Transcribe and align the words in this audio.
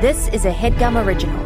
This 0.00 0.28
is 0.28 0.44
a 0.44 0.52
headgum 0.52 1.04
original. 1.04 1.36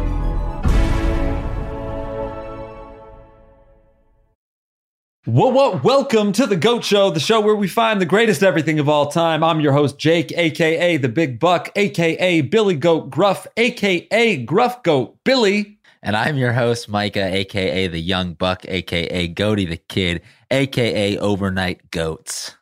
Whoa, 5.25 5.49
whoa, 5.49 5.81
welcome 5.83 6.31
to 6.33 6.45
the 6.45 6.55
Goat 6.55 6.83
Show, 6.83 7.09
the 7.09 7.19
show 7.19 7.41
where 7.41 7.55
we 7.55 7.67
find 7.67 7.99
the 7.99 8.05
greatest 8.05 8.43
everything 8.43 8.77
of 8.77 8.87
all 8.87 9.07
time. 9.07 9.43
I'm 9.43 9.59
your 9.59 9.73
host, 9.73 9.97
Jake, 9.97 10.31
aka 10.33 10.97
the 10.97 11.09
Big 11.09 11.39
Buck, 11.39 11.71
aka 11.75 12.41
Billy 12.41 12.75
Goat 12.75 13.09
Gruff, 13.09 13.47
aka 13.57 14.37
Gruff 14.43 14.83
Goat 14.83 15.17
Billy. 15.23 15.79
And 16.03 16.15
I'm 16.15 16.37
your 16.37 16.53
host, 16.53 16.87
Micah, 16.87 17.25
aka 17.33 17.87
the 17.87 17.99
Young 17.99 18.35
Buck, 18.35 18.65
aka 18.67 19.29
Goaty 19.29 19.65
the 19.65 19.77
Kid, 19.77 20.21
aka 20.51 21.17
Overnight 21.17 21.89
Goats. 21.89 22.55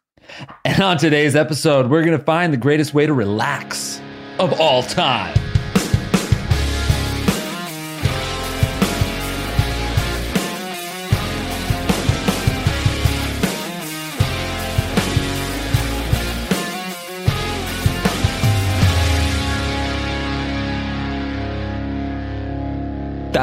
And 0.63 0.81
on 0.81 0.97
today's 0.97 1.35
episode, 1.35 1.89
we're 1.89 2.05
going 2.05 2.17
to 2.17 2.23
find 2.23 2.53
the 2.53 2.57
greatest 2.57 2.93
way 2.93 3.05
to 3.05 3.13
relax 3.13 3.99
of 4.39 4.57
all 4.61 4.83
time. 4.83 5.50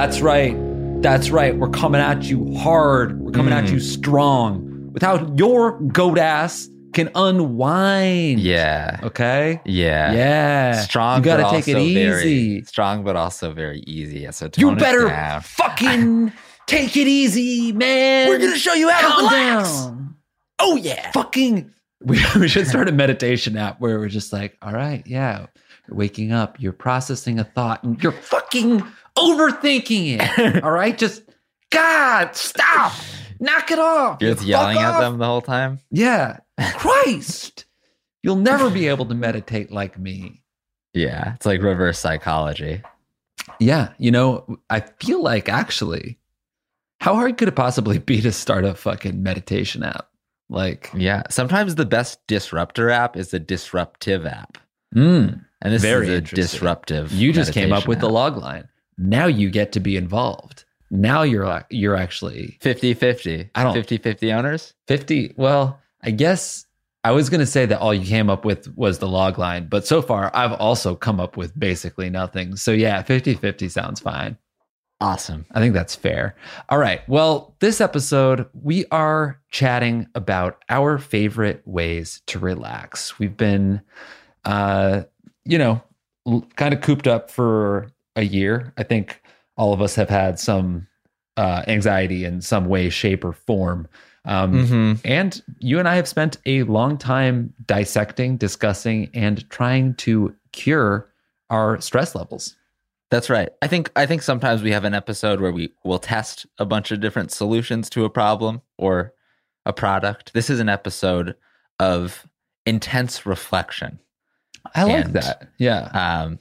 That's 0.01 0.21
right. 0.21 0.55
That's 1.03 1.31
right. 1.31 1.57
We're 1.57 1.71
coming 1.71 2.01
at 2.01 2.23
you 2.23 2.55
hard. 2.55 3.21
We're 3.21 3.33
coming 3.33 3.53
at 3.53 3.65
mm. 3.65 3.73
you 3.73 3.81
strong. 3.81 4.93
Without 4.93 5.37
your 5.37 5.73
goat 5.81 6.19
ass 6.19 6.69
can 6.95 7.11
unwind. 7.17 8.39
Yeah. 8.39 9.01
Okay. 9.03 9.61
Yeah. 9.65 10.13
Yeah. 10.13 10.83
Strong. 10.83 11.19
You 11.19 11.25
gotta 11.25 11.43
but 11.43 11.51
take 11.51 11.67
it 11.67 11.75
also 11.75 11.89
very- 11.93 12.31
easy. 12.31 12.65
strong, 12.65 13.03
but 13.03 13.17
also 13.17 13.53
very 13.53 13.81
easy. 13.89 14.21
Yeah, 14.21 14.31
So 14.31 14.49
You 14.57 14.77
better 14.77 15.09
down. 15.09 15.41
fucking 15.41 16.33
take 16.69 16.97
it 16.97 17.09
easy, 17.09 17.73
man. 17.73 18.29
We're 18.29 18.39
gonna 18.39 18.57
show 18.57 18.75
you 18.75 18.89
how 18.91 19.17
to 19.17 19.25
relax. 19.25 19.81
down. 19.81 20.15
Oh 20.61 20.77
yeah. 20.77 21.11
Fucking. 21.11 21.73
We, 22.05 22.25
we 22.39 22.47
should 22.47 22.69
start 22.69 22.89
a 22.89 22.93
meditation 22.93 23.57
app 23.57 23.81
where 23.81 23.99
we're 23.99 24.07
just 24.07 24.33
like, 24.33 24.57
all 24.63 24.73
right, 24.73 25.03
yeah, 25.09 25.47
you're 25.89 25.97
waking 25.97 26.31
up, 26.31 26.61
you're 26.61 26.73
processing 26.73 27.41
a 27.41 27.45
thought, 27.45 27.83
and 27.83 28.01
you're 28.01 28.13
fucking 28.13 28.85
overthinking 29.19 30.19
it. 30.21 30.63
all 30.65 30.71
right, 30.71 30.97
just 30.97 31.23
God, 31.71 32.35
stop, 32.37 32.93
knock 33.41 33.71
it 33.71 33.79
off. 33.79 34.19
You're 34.21 34.35
just 34.35 34.47
yelling 34.47 34.79
at 34.79 34.95
off. 34.95 35.01
them 35.01 35.19
the 35.19 35.27
whole 35.27 35.43
time. 35.43 35.81
Yeah, 35.91 36.39
Christ, 36.77 37.65
you'll 38.23 38.37
never 38.37 38.71
be 38.71 38.89
able 38.89 39.07
to 39.07 39.15
meditate 39.15 39.71
like 39.71 39.99
me. 39.99 40.43
Yeah. 40.95 41.35
It's 41.35 41.47
like 41.47 41.63
reverse 41.63 41.99
psychology. 41.99 42.83
Yeah, 43.61 43.93
you 43.99 44.11
know, 44.11 44.59
I 44.71 44.81
feel 45.01 45.23
like 45.23 45.49
actually, 45.49 46.19
how 47.01 47.15
hard 47.15 47.37
could 47.39 47.49
it 47.49 47.55
possibly 47.57 47.99
be 47.99 48.21
to 48.23 48.33
start 48.33 48.65
a 48.65 48.75
fucking 48.75 49.23
meditation 49.23 49.83
app? 49.83 50.09
Like, 50.49 50.91
Yeah. 50.95 51.25
Sometimes 51.29 51.75
the 51.75 51.85
best 51.85 52.27
disruptor 52.27 52.89
app 52.91 53.17
is 53.17 53.35
a 53.35 53.39
disruptive 53.39 54.25
app. 54.27 54.59
mm, 54.95 55.45
And 55.61 55.73
this 55.73 55.85
is 55.85 56.09
a 56.09 56.21
disruptive. 56.23 57.13
you 57.13 57.33
just 57.33 57.53
came 57.53 57.73
up 57.73 57.87
with 57.87 58.01
the 58.01 58.07
app. 58.07 58.13
log 58.13 58.37
line. 58.39 58.69
Now 58.99 59.27
you 59.27 59.49
get 59.51 59.73
to 59.73 59.81
be 59.81 59.97
involved. 59.97 60.65
Now 60.91 61.23
you're 61.23 61.47
like 61.47 61.67
you're 61.71 61.97
actually 61.97 62.59
50 62.61 62.95
50. 62.95 63.51
I 63.55 63.63
don't- 63.65 63.75
50 63.75 63.99
50 63.99 64.33
owners. 64.33 64.75
50. 64.89 65.35
Well, 65.37 65.81
I 66.03 66.11
guess 66.11 66.67
I 67.05 67.13
was 67.13 67.31
going 67.31 67.41
to 67.41 67.47
say 67.47 67.65
that 67.67 67.79
all 67.81 67.95
you 67.95 68.05
came 68.07 68.29
up 68.29 68.45
with 68.45 68.75
was 68.77 68.99
the 68.99 69.07
log 69.09 69.39
line, 69.39 69.69
but 69.69 69.87
so 69.87 70.03
far 70.03 70.31
I've 70.35 70.53
also 70.53 70.95
come 70.97 71.21
up 71.21 71.37
with 71.37 71.59
basically 71.59 72.11
nothing. 72.11 72.57
So 72.57 72.73
yeah, 72.73 73.03
50-50 73.03 73.71
sounds 73.71 74.01
fine. 74.01 74.37
Awesome. 75.01 75.47
I 75.53 75.61
think 75.61 75.75
that's 75.75 75.95
fair. 75.95 76.35
All 76.69 76.79
right. 76.79 77.09
Well, 77.09 77.55
this 77.61 77.81
episode, 77.81 78.47
we 78.53 78.85
are 78.91 79.41
chatting 79.51 80.09
about 80.17 80.61
our 80.69 80.99
favorite 80.99 81.63
ways 81.67 82.21
to 82.27 82.41
relax. 82.41 83.17
We've 83.19 83.37
been, 83.37 83.81
uh, 84.45 85.03
you 85.45 85.57
know, 85.59 85.83
kind 86.57 86.75
of 86.75 86.81
cooped 86.81 87.07
up 87.07 87.31
for 87.31 87.93
a 88.19 88.23
year. 88.25 88.73
I 88.77 88.83
think 88.83 89.23
all 89.57 89.73
of 89.73 89.81
us 89.81 89.95
have 89.95 90.11
had 90.11 90.39
some 90.39 90.87
uh, 91.37 91.63
anxiety 91.67 92.25
in 92.25 92.41
some 92.43 92.67
way, 92.67 92.91
shape, 92.91 93.25
or 93.25 93.33
form. 93.33 93.89
Um, 94.25 94.53
Mm-hmm. 94.53 94.93
and 95.07 95.43
you 95.61 95.79
and 95.79 95.89
I 95.89 95.95
have 95.97 96.09
spent 96.09 96.37
a 96.45 96.65
long 96.65 96.99
time 96.99 97.55
dissecting, 97.65 98.37
discussing, 98.37 99.09
and 99.15 99.49
trying 99.49 99.95
to 99.97 100.35
cure 100.53 101.09
our 101.49 101.81
stress 101.81 102.15
levels. 102.15 102.55
That's 103.11 103.31
right. 103.31 103.49
I 103.63 103.69
think 103.69 103.91
I 103.97 104.05
think 104.05 104.21
sometimes 104.21 104.63
we 104.63 104.73
have 104.73 104.85
an 104.85 104.93
episode 104.93 105.41
where 105.41 105.53
we 105.53 105.73
will 105.83 105.99
test 105.99 106.45
a 106.59 106.67
bunch 106.67 106.91
of 106.91 107.01
different 107.01 107.31
solutions 107.31 107.89
to 107.91 108.05
a 108.05 108.11
problem 108.11 108.61
or 108.77 109.15
a 109.65 109.73
product. 109.73 110.35
This 110.35 110.51
is 110.51 110.61
an 110.61 110.69
episode 110.69 111.35
of 111.79 112.27
intense 112.67 113.25
reflection 113.25 113.99
I 114.75 114.83
like 114.85 115.05
And- 115.07 115.15
that. 115.15 115.49
Yeah. 115.57 115.85
um, 115.95 116.39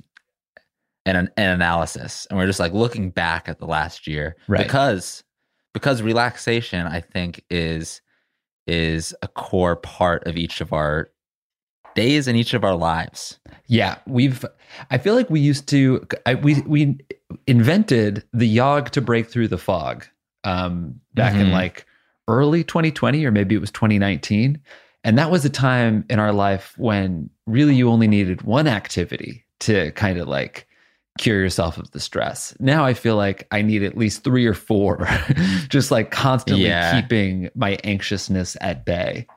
and 1.08 1.18
an, 1.18 1.30
an 1.38 1.50
analysis, 1.50 2.28
and 2.30 2.38
we're 2.38 2.46
just 2.48 2.60
like 2.60 2.74
looking 2.74 3.10
back 3.10 3.48
at 3.50 3.60
the 3.60 3.66
last 3.66 4.06
year 4.08 4.36
Right. 4.48 4.62
because 4.64 5.24
because 5.74 6.02
relaxation, 6.02 6.86
I 6.86 7.00
think, 7.02 7.44
is 7.50 8.02
is 8.68 9.16
a 9.22 9.28
core 9.28 9.76
part 9.78 10.28
of 10.28 10.36
each 10.36 10.60
of 10.62 10.74
our 10.74 11.10
days 11.96 12.28
and 12.28 12.38
each 12.38 12.54
of 12.54 12.64
our 12.64 12.76
lives. 12.76 13.40
Yeah, 13.68 13.98
we've. 14.06 14.44
I 14.92 14.98
feel 14.98 15.16
like 15.16 15.30
we 15.30 15.40
used 15.40 15.68
to. 15.70 16.06
I, 16.26 16.36
we 16.36 16.62
we 16.62 16.98
invented 17.48 18.24
the 18.34 18.48
yog 18.48 18.92
to 18.92 19.02
break 19.02 19.28
through 19.30 19.48
the 19.48 19.58
fog 19.58 20.06
um, 20.44 21.00
back 21.14 21.34
in 21.34 21.48
Mhm. 21.48 21.52
like 21.54 21.86
early 22.28 22.64
2020 22.64 23.26
or 23.26 23.32
maybe 23.32 23.56
it 23.56 23.60
was 23.62 23.72
2019, 23.72 24.60
and 25.04 25.18
that 25.18 25.32
was 25.32 25.46
a 25.46 25.50
time 25.50 26.06
in 26.10 26.20
our 26.20 26.34
life 26.34 26.74
when 26.78 27.30
really 27.46 27.76
you 27.76 27.90
only 27.90 28.08
needed 28.08 28.42
one 28.42 28.68
activity 28.68 29.46
to 29.62 29.92
kind 29.92 30.18
of 30.20 30.28
like 30.28 30.68
cure 31.18 31.40
yourself 31.42 31.78
of 31.78 31.92
the 31.92 32.00
stress. 32.00 32.56
Now 32.60 32.86
I 32.86 32.94
feel 32.94 33.16
like 33.16 33.48
I 33.52 33.62
need 33.62 33.84
at 33.84 33.98
least 33.98 34.24
three 34.24 34.46
or 34.46 34.54
four, 34.54 35.08
just 35.70 35.92
like 35.92 36.12
constantly 36.12 36.66
Yeah. 36.66 37.00
keeping 37.02 37.50
my 37.56 37.78
anxiousness 37.84 38.56
at 38.62 38.86
bay. 38.86 39.28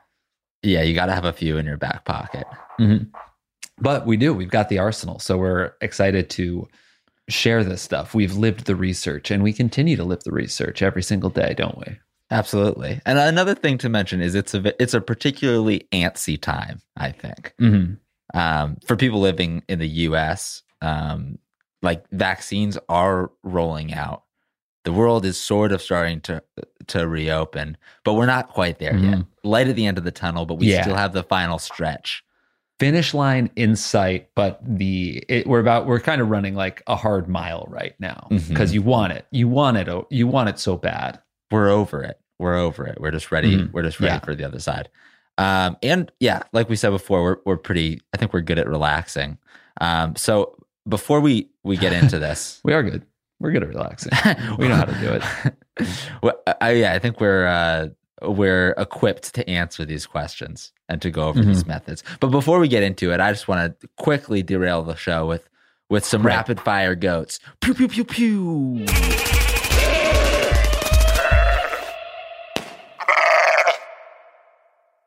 Yeah, 0.63 0.83
you 0.83 0.93
got 0.93 1.07
to 1.07 1.13
have 1.13 1.25
a 1.25 1.33
few 1.33 1.57
in 1.57 1.65
your 1.65 1.77
back 1.77 2.05
pocket. 2.05 2.45
Mhm. 2.79 3.09
But 3.79 4.05
we 4.05 4.15
do. 4.17 4.33
We've 4.33 4.49
got 4.51 4.69
the 4.69 4.77
arsenal. 4.79 5.17
So 5.19 5.37
we're 5.37 5.71
excited 5.81 6.29
to 6.31 6.67
share 7.29 7.63
this 7.63 7.81
stuff. 7.81 8.13
We've 8.13 8.35
lived 8.35 8.65
the 8.65 8.75
research 8.75 9.31
and 9.31 9.41
we 9.41 9.53
continue 9.53 9.95
to 9.95 10.03
live 10.03 10.23
the 10.23 10.31
research 10.31 10.81
every 10.81 11.01
single 11.01 11.29
day, 11.31 11.53
don't 11.57 11.77
we? 11.77 11.97
Absolutely. 12.29 13.01
And 13.05 13.17
another 13.17 13.55
thing 13.55 13.77
to 13.79 13.89
mention 13.89 14.21
is 14.21 14.35
it's 14.35 14.53
a 14.53 14.81
it's 14.81 14.93
a 14.93 15.01
particularly 15.01 15.87
antsy 15.91 16.39
time, 16.39 16.81
I 16.95 17.11
think. 17.11 17.53
Mm-hmm. 17.59 17.93
Um, 18.39 18.77
for 18.85 18.95
people 18.95 19.19
living 19.19 19.63
in 19.67 19.79
the 19.79 19.87
US, 20.07 20.63
um, 20.81 21.37
like 21.81 22.03
vaccines 22.11 22.77
are 22.89 23.31
rolling 23.43 23.93
out. 23.93 24.23
The 24.83 24.91
world 24.93 25.25
is 25.25 25.37
sort 25.39 25.71
of 25.71 25.81
starting 25.81 26.21
to 26.21 26.41
to 26.87 27.07
reopen, 27.07 27.77
but 28.03 28.13
we're 28.15 28.25
not 28.25 28.49
quite 28.49 28.79
there 28.79 28.97
yet. 28.97 29.19
Light 29.43 29.67
at 29.67 29.75
the 29.75 29.85
end 29.85 29.97
of 29.99 30.03
the 30.03 30.11
tunnel, 30.11 30.45
but 30.45 30.55
we 30.55 30.67
Yeah. 30.71 30.81
still 30.81 30.95
have 30.95 31.13
the 31.13 31.23
final 31.23 31.59
stretch. 31.59 32.23
Finish 32.79 33.13
line 33.13 33.51
in 33.55 33.75
sight, 33.75 34.29
but 34.35 34.59
the 34.63 35.23
it, 35.29 35.45
we're 35.45 35.59
about 35.59 35.85
we're 35.85 35.99
kind 35.99 36.19
of 36.19 36.29
running 36.31 36.55
like 36.55 36.81
a 36.87 36.95
hard 36.95 37.27
mile 37.27 37.67
right 37.69 37.93
now 37.99 38.27
because 38.47 38.73
you 38.73 38.81
want 38.81 39.13
it. 39.13 39.27
You 39.29 39.47
want 39.47 39.77
it. 39.77 39.87
You 40.09 40.25
want 40.25 40.49
it 40.49 40.57
so 40.57 40.77
bad. 40.77 41.19
We're 41.51 41.69
over 41.69 42.01
it. 42.01 42.19
We're 42.39 42.55
over 42.57 42.87
it. 42.87 42.99
We're 42.99 43.11
just 43.11 43.31
ready. 43.31 43.55
Mhm. 43.57 43.71
We're 43.71 43.83
just 43.83 43.99
ready 43.99 44.15
Yeah. 44.15 44.19
for 44.21 44.33
the 44.33 44.45
other 44.45 44.59
side. 44.59 44.89
Um, 45.37 45.77
and 45.83 46.11
yeah, 46.19 46.41
like 46.53 46.69
we 46.69 46.75
said 46.75 46.89
before, 46.89 47.21
we're 47.21 47.37
we're 47.45 47.57
pretty. 47.57 48.01
I 48.15 48.17
think 48.17 48.33
we're 48.33 48.41
good 48.41 48.57
at 48.57 48.67
relaxing. 48.67 49.37
Um, 49.79 50.15
so 50.15 50.55
before 50.87 51.19
we 51.19 51.49
we 51.63 51.77
get 51.77 51.93
into 51.93 52.19
this, 52.19 52.59
We 52.65 52.73
are 52.73 52.83
good. 52.83 53.05
We're 53.39 53.51
good 53.51 53.63
at 53.63 53.69
relaxing. 53.69 54.11
We 54.59 54.67
know 54.67 54.75
how 54.75 54.85
to 54.85 54.99
do 54.99 55.13
it. 55.13 55.87
well, 56.23 56.39
I, 56.61 56.71
yeah, 56.71 56.93
I 56.93 56.99
think 56.99 57.19
we're 57.19 57.47
uh, 57.47 57.87
we're 58.23 58.75
equipped 58.77 59.33
to 59.35 59.49
answer 59.49 59.83
these 59.83 60.05
questions 60.05 60.71
and 60.89 61.01
to 61.01 61.09
go 61.09 61.27
over 61.27 61.39
Mm-hmm. 61.39 61.49
these 61.49 61.65
methods. 61.65 62.03
But 62.19 62.27
before 62.27 62.59
we 62.59 62.67
get 62.67 62.83
into 62.83 63.11
it, 63.11 63.19
I 63.19 63.31
just 63.31 63.47
want 63.47 63.79
to 63.81 63.87
quickly 63.97 64.43
derail 64.43 64.83
the 64.83 64.95
show 64.95 65.25
with 65.25 65.49
with 65.89 66.05
some 66.05 66.21
Right. 66.23 66.35
rapid 66.35 66.59
fire 66.61 66.93
goats. 66.95 67.39
Pew 67.61 67.73
pew 67.73 67.87
pew 67.87 68.05
pew. 68.05 68.85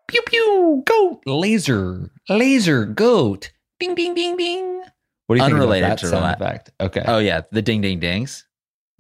Pew 0.08 0.22
pew. 0.26 0.82
Goat. 0.86 1.22
Laser. 1.26 2.10
Laser. 2.28 2.84
Goat. 2.84 3.50
Ding 3.80 3.94
ding 3.94 4.14
ding 4.14 4.36
ding. 4.36 4.82
What 5.26 5.36
do 5.36 5.40
you 5.40 5.46
Unrelated 5.46 5.88
think 5.88 6.00
to 6.00 6.08
about 6.08 6.20
that 6.20 6.38
sound 6.38 6.40
rela- 6.40 6.46
effect? 6.48 6.70
Okay. 6.80 7.02
Oh 7.06 7.18
yeah, 7.18 7.42
the 7.50 7.62
ding 7.62 7.80
ding 7.80 7.98
dings. 8.00 8.46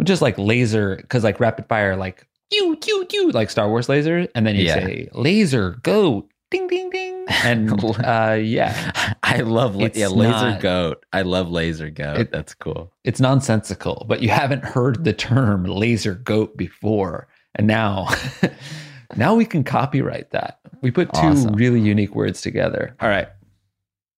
just 0.02 0.22
like 0.22 0.36
laser 0.38 0.96
because 0.96 1.22
like 1.24 1.38
rapid 1.40 1.66
fire 1.68 1.96
like 1.96 2.26
you 2.52 2.76
you 2.86 3.06
you 3.10 3.30
like 3.32 3.50
Star 3.50 3.68
Wars 3.68 3.88
laser, 3.88 4.26
and 4.34 4.46
then 4.46 4.54
you 4.56 4.64
Yeah. 4.64 4.74
say 4.74 5.08
laser 5.12 5.72
go 5.82 6.28
ding 6.50 6.66
ding 6.68 6.90
ding. 6.90 7.24
And 7.42 7.72
uh, 8.04 8.38
yeah, 8.40 8.92
I 9.22 9.38
love 9.40 9.76
la- 9.76 9.86
It's 9.86 9.98
yeah, 9.98 10.08
laser 10.08 10.30
not- 10.50 10.60
goat. 10.60 11.04
I 11.12 11.22
love 11.22 11.50
laser 11.50 11.90
goat. 11.90 12.18
It- 12.18 12.32
That's 12.32 12.54
cool. 12.54 12.92
it's 13.04 13.18
nonsensical, 13.20 14.04
but 14.08 14.22
you 14.22 14.28
haven't 14.28 14.64
heard 14.64 15.04
the 15.04 15.12
term 15.12 15.64
laser 15.64 16.14
goat 16.14 16.56
before. 16.56 17.28
And 17.56 17.66
now, 17.66 18.08
now 19.16 19.34
we 19.34 19.44
can 19.44 19.62
copyright 19.64 20.30
that. 20.32 20.58
We 20.82 20.90
put 20.90 21.12
two 21.14 21.20
Awesome. 21.20 21.54
really 21.54 21.80
unique 21.80 22.14
words 22.14 22.40
together. 22.40 22.94
All 23.00 23.08
right. 23.08 23.28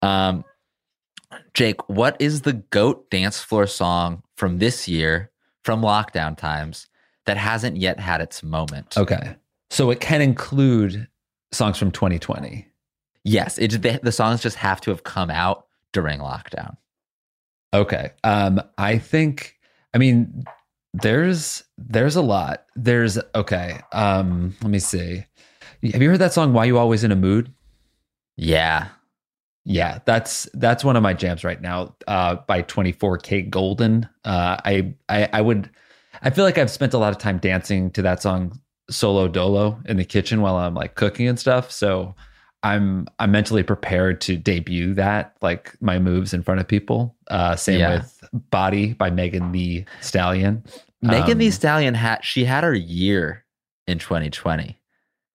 Um, 0.03 0.44
Jake, 1.55 1.88
what 1.88 2.17
is 2.21 2.43
the 2.43 2.55
goat 2.55 3.11
dance 3.11 3.41
floor 3.41 3.67
song 3.67 4.23
from 4.37 4.59
this 4.59 4.88
year, 4.88 5.31
from 5.62 5.83
lockdown 5.83 6.37
times, 6.37 6.87
that 7.25 7.37
hasn't 7.37 7.77
yet 7.77 7.99
had 7.99 8.21
its 8.21 8.43
moment? 8.43 8.97
Okay. 8.97 9.37
So 9.71 9.91
it 9.91 10.00
can 10.00 10.21
include 10.21 11.09
songs 11.53 11.79
from 11.79 11.91
2020. 11.91 12.67
Yes, 13.25 13.59
it, 13.59 13.83
the, 13.83 14.00
the 14.03 14.12
songs 14.12 14.41
just 14.41 14.56
have 14.56 14.81
to 14.83 14.91
have 14.91 15.03
come 15.03 15.31
out 15.31 15.67
during 15.93 16.21
lockdown. 16.21 16.77
Okay. 17.75 18.12
Um, 18.25 18.62
I 18.79 18.99
think 18.99 19.56
I 19.93 19.99
mean 19.99 20.44
there's 20.94 21.65
there's 21.77 22.17
a 22.17 22.23
lot. 22.23 22.65
There's 22.75 23.19
okay. 23.35 23.81
Um, 23.93 24.55
let 24.62 24.71
me 24.71 24.79
see. 24.79 25.25
Have 25.93 26.03
you 26.03 26.11
heard 26.11 26.21
that 26.21 26.32
song 26.32 26.53
Why 26.53 26.65
You 26.65 26.79
Always 26.79 27.05
in 27.05 27.12
a 27.12 27.17
Mood? 27.17 27.53
Yeah, 28.37 28.89
Yeah, 29.69 29.99
that's 30.05 30.49
that's 30.55 30.85
one 30.85 30.95
of 30.97 31.03
my 31.03 31.13
jams 31.13 31.43
right 31.43 31.61
now. 31.61 31.97
Uh 32.07 32.37
by 32.47 32.63
24kGoldn. 32.63 34.09
Uh 34.25 34.57
I 34.65 34.95
I 35.09 35.29
I 35.33 35.41
would 35.41 35.71
I 36.23 36.31
feel 36.31 36.45
like 36.45 36.57
I've 36.59 36.71
spent 36.71 36.95
a 36.95 36.99
lot 36.99 37.13
of 37.13 37.19
time 37.19 37.39
dancing 37.39 37.91
to 37.93 38.03
that 38.03 38.23
song 38.23 38.59
solo 38.89 39.27
dolo 39.29 39.81
in 39.87 39.97
the 39.97 40.05
kitchen 40.05 40.41
while 40.41 40.57
I'm 40.57 40.75
like 40.75 40.95
cooking 40.95 41.27
and 41.29 41.39
stuff. 41.39 41.71
So 41.73 42.15
I'm 42.63 43.07
I'm 43.19 43.33
mentally 43.33 43.63
prepared 43.65 44.21
to 44.23 44.37
debut 44.37 44.95
that 44.95 45.37
like 45.43 45.75
my 45.81 45.99
moves 45.99 46.33
in 46.33 46.43
front 46.43 46.61
of 46.61 46.69
people. 46.69 47.17
Uh 47.29 47.57
same 47.57 47.81
Yeah. 47.81 47.95
with 47.97 48.25
Body 48.51 48.93
by 48.95 49.11
Megan 49.11 49.53
Thee 49.53 49.85
Stallion. 50.01 50.65
Megan 51.03 51.39
the 51.39 51.47
Um, 51.47 51.53
Stallion 51.53 51.95
had 51.95 52.25
she 52.25 52.45
had 52.45 52.65
her 52.65 52.75
year 52.75 53.45
in 53.87 53.99
2020. 53.99 54.79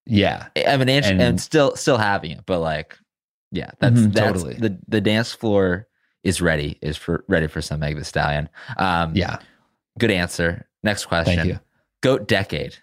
Yeah. 0.06 0.48
I 0.68 0.78
mean, 0.78 0.90
and, 0.90 1.06
And- 1.06 1.22
and 1.22 1.42
still 1.42 1.76
still 1.76 1.98
having 1.98 2.32
it, 2.32 2.42
but 2.46 2.60
like, 2.60 2.98
yeah, 3.52 3.72
that's 3.80 4.00
Mhm, 4.00 4.14
that's 4.14 4.42
totally. 4.44 4.56
the 4.56 4.78
the 4.88 5.02
dance 5.02 5.32
floor 5.34 5.88
is 6.24 6.42
ready 6.42 6.78
is 6.82 6.98
for 6.98 7.24
ready 7.28 7.48
for 7.48 7.62
some 7.62 7.80
Meg 7.80 7.96
Thee 7.98 8.04
Stallion. 8.04 8.48
Um, 8.78 9.16
Yeah. 9.16 9.38
good 10.00 10.12
answer. 10.12 10.68
Next 10.84 11.06
question. 11.06 11.36
Thank 11.36 11.48
you. 11.50 11.60
Goat 12.02 12.28
decade. 12.28 12.76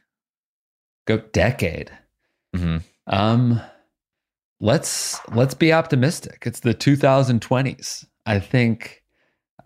Goat 1.06 1.32
decade. 1.32 1.90
Mhm. 2.54 2.82
Um, 3.06 3.60
let's 4.60 5.18
let's 5.30 5.54
be 5.54 5.72
optimistic. 5.72 6.42
It's 6.46 6.60
the 6.60 6.74
2020s. 6.74 8.04
I 8.26 8.38
think, 8.40 9.02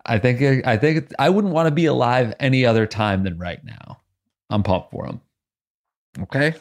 I 0.05 0.19
think, 0.19 0.65
I 0.65 0.77
think 0.77 1.11
I 1.19 1.29
wouldn't 1.29 1.53
want 1.53 1.67
to 1.67 1.71
be 1.73 1.85
alive 1.85 2.33
any 2.39 2.65
other 2.65 2.85
time 2.87 3.23
than 3.23 3.37
right 3.37 3.63
now. 3.63 3.99
I'm 4.49 4.63
pumped 4.63 4.91
for 4.91 5.05
them. 5.07 5.21
Okay, 6.21 6.53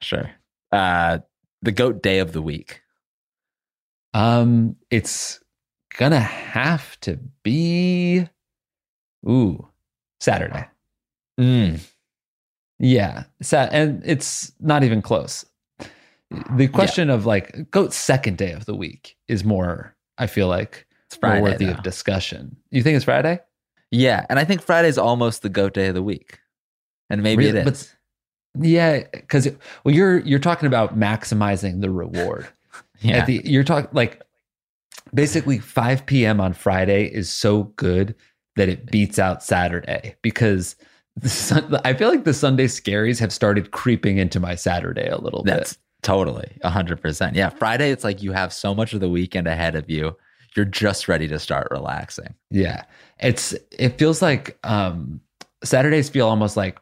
sure. 0.00 0.30
Uh, 0.72 1.18
the 1.62 1.72
goat 1.72 2.02
day 2.02 2.18
of 2.18 2.32
the 2.32 2.42
week. 2.42 2.82
Um, 4.14 4.76
it's 4.90 5.40
gonna 5.98 6.20
have 6.20 6.98
to 7.00 7.18
be, 7.42 8.26
ooh, 9.28 9.68
Saturday. 10.20 10.66
Mm. 11.38 11.80
Yeah, 12.78 13.24
sa- 13.42 13.68
and 13.70 14.02
it's 14.04 14.52
not 14.60 14.84
even 14.84 15.02
close. 15.02 15.44
The 16.56 16.68
question 16.68 17.10
of 17.10 17.26
like 17.26 17.70
goat 17.70 17.92
second 17.92 18.38
day 18.38 18.52
of 18.52 18.66
the 18.66 18.74
week 18.74 19.16
is 19.28 19.44
more. 19.44 19.94
I 20.18 20.26
feel 20.26 20.48
like 20.48 20.86
It's 21.06 21.16
more 21.20 21.30
Friday. 21.32 21.42
worthy 21.42 21.64
though. 21.66 21.72
of 21.72 21.82
discussion. 21.82 22.56
You 22.70 22.82
think 22.82 22.96
it's 22.96 23.04
Friday? 23.04 23.40
Yeah, 23.90 24.26
and 24.28 24.38
I 24.38 24.44
think 24.44 24.62
Friday 24.62 24.88
is 24.88 24.98
almost 24.98 25.42
the 25.42 25.48
goat 25.48 25.74
day 25.74 25.88
of 25.88 25.94
the 25.94 26.02
week, 26.02 26.38
and 27.10 27.22
maybe 27.22 27.46
Really? 27.46 27.60
it 27.60 27.64
But- 27.64 27.94
Yeah, 28.60 29.02
because 29.12 29.48
well, 29.84 29.94
you're 29.94 30.18
you're 30.20 30.38
talking 30.38 30.66
about 30.68 30.96
maximizing 30.98 31.80
the 31.80 31.90
reward. 31.90 32.46
Yeah, 33.04 33.18
At 33.18 33.26
the 33.26 33.42
you're 33.44 33.64
talking 33.64 33.90
like 33.92 34.22
basically 35.12 35.58
5 35.58 36.06
p.m. 36.06 36.40
on 36.40 36.52
Friday 36.52 37.06
is 37.06 37.30
so 37.30 37.64
good 37.76 38.14
that 38.56 38.68
it 38.68 38.90
beats 38.90 39.18
out 39.18 39.42
Saturday 39.42 40.16
because 40.22 40.76
sun, 41.24 41.78
I 41.84 41.94
feel 41.94 42.08
like 42.08 42.24
the 42.24 42.34
Sunday 42.34 42.66
scaries 42.66 43.18
have 43.20 43.32
started 43.32 43.70
creeping 43.70 44.18
into 44.18 44.40
my 44.40 44.54
Saturday 44.54 45.08
a 45.08 45.18
little 45.18 45.42
bit. 45.42 45.56
That's 45.56 45.72
bit. 45.74 45.82
totally 46.02 46.58
a 46.62 46.70
hundred 46.70 47.00
percent. 47.00 47.36
Yeah, 47.36 47.50
Friday. 47.50 47.90
It's 47.90 48.04
like 48.04 48.22
you 48.22 48.32
have 48.32 48.52
so 48.52 48.74
much 48.74 48.92
of 48.92 49.00
the 49.00 49.10
weekend 49.10 49.46
ahead 49.46 49.74
of 49.74 49.88
you. 49.90 50.16
You're 50.56 50.64
just 50.64 51.08
ready 51.08 51.28
to 51.28 51.38
start 51.38 51.68
relaxing. 51.70 52.34
Yeah, 52.50 52.84
it's 53.18 53.54
it 53.72 53.98
feels 53.98 54.22
like 54.22 54.58
um 54.64 55.20
Saturdays 55.62 56.08
feel 56.08 56.28
almost 56.28 56.56
like 56.56 56.78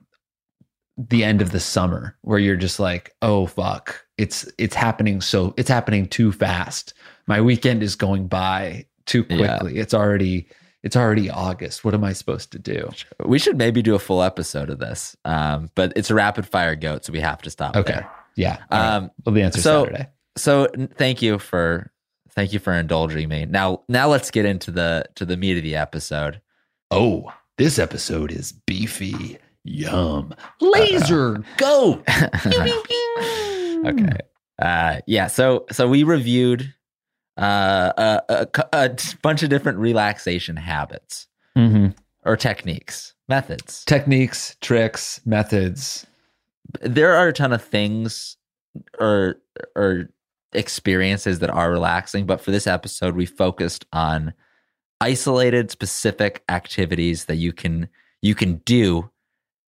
the 0.96 1.25
end 1.25 1.40
of 1.40 1.52
the 1.52 1.60
summer 1.60 2.16
where 2.20 2.38
you're 2.38 2.56
just 2.56 2.78
like, 2.78 3.14
oh 3.22 3.46
fuck, 3.46 4.04
it's 4.22 4.50
it's 4.58 4.74
happening 4.74 5.20
so 5.20 5.52
it's 5.56 5.69
happening 5.69 6.06
too 6.06 6.30
fast. 6.32 6.94
My 7.26 7.40
weekend 7.40 7.82
is 7.82 7.94
going 7.96 8.26
by 8.28 8.86
too 9.06 9.24
Yeah. 9.28 9.36
quickly. 9.58 9.78
It's 9.78 9.94
already 9.94 10.46
it's 10.82 10.96
already 10.96 11.30
August. 11.30 11.84
What 11.84 11.94
am 11.94 12.04
I 12.04 12.12
supposed 12.12 12.50
to 12.52 12.58
do? 12.58 12.90
We 13.24 13.38
should 13.38 13.56
maybe 13.56 13.82
do 13.82 13.94
a 13.94 13.98
full 13.98 14.22
episode 14.22 14.69
of 14.70 14.78
this, 14.80 15.16
um, 15.24 15.70
but 15.74 15.92
it's 15.96 16.10
a 16.10 16.14
rapid 16.14 16.44
fire 16.46 16.74
goat, 16.76 17.04
so 17.04 17.12
we 17.12 17.20
have 17.20 17.40
to 17.42 17.50
stop. 17.50 17.76
Okay. 17.76 17.92
there. 17.92 18.10
Yeah. 18.34 18.58
all 18.70 18.78
right. 18.80 18.94
Um, 18.96 19.10
well, 19.24 19.34
the 19.34 19.42
answer 19.42 19.60
so- 19.60 19.84
Saturday. 19.84 20.08
so 20.36 20.66
thank 20.96 21.20
you 21.22 21.38
for 21.38 21.90
thank 22.34 22.52
you 22.52 22.58
for 22.58 22.72
indulging 22.72 23.28
me. 23.28 23.44
Now 23.46 23.82
now 23.88 24.08
let's 24.08 24.30
get 24.30 24.44
into 24.44 24.70
the 24.70 25.04
to 25.16 25.25
the 25.25 25.36
meat 25.36 25.56
of 25.58 25.62
the 25.62 25.76
episode. 25.76 26.40
Oh, 26.90 27.32
this 27.58 27.78
episode 27.78 28.32
is 28.32 28.52
beefy. 28.52 29.38
Yum. 29.64 30.34
Laser 30.60 31.44
goat. 31.56 32.02
okay. 33.84 34.19
Uh, 34.61 35.00
yeah. 35.06 35.26
So 35.26 35.67
so 35.70 35.88
we 35.88 36.02
reviewed 36.02 36.75
uh, 37.37 37.93
a, 37.96 38.23
a, 38.29 38.64
a 38.73 38.96
bunch 39.23 39.43
of 39.43 39.50
different 39.50 39.79
relaxation 39.79 40.56
habits 40.56 41.26
hmm 41.56 41.88
or 42.25 42.37
techniques, 42.37 43.14
methods. 43.29 43.84
Techniques, 43.84 44.56
tricks, 44.61 45.20
methods. 45.26 46.06
There 46.81 47.17
are 47.17 47.29
a 47.29 47.32
ton 47.32 47.52
of 47.52 47.62
things 47.62 48.37
or 48.99 49.40
or 49.75 50.08
experiences 50.52 51.40
that 51.40 51.50
are 51.50 51.70
relaxing, 51.70 52.26
but 52.26 52.40
for 52.40 52.50
this 52.50 52.67
episode, 52.67 53.17
we 53.17 53.26
focused 53.26 53.87
on 53.93 54.32
isolated, 55.00 55.70
specific 55.70 56.44
activities 56.49 57.25
that 57.25 57.37
you 57.37 57.52
can 57.52 57.88
you 58.21 58.35
can 58.35 58.56
do 58.59 59.11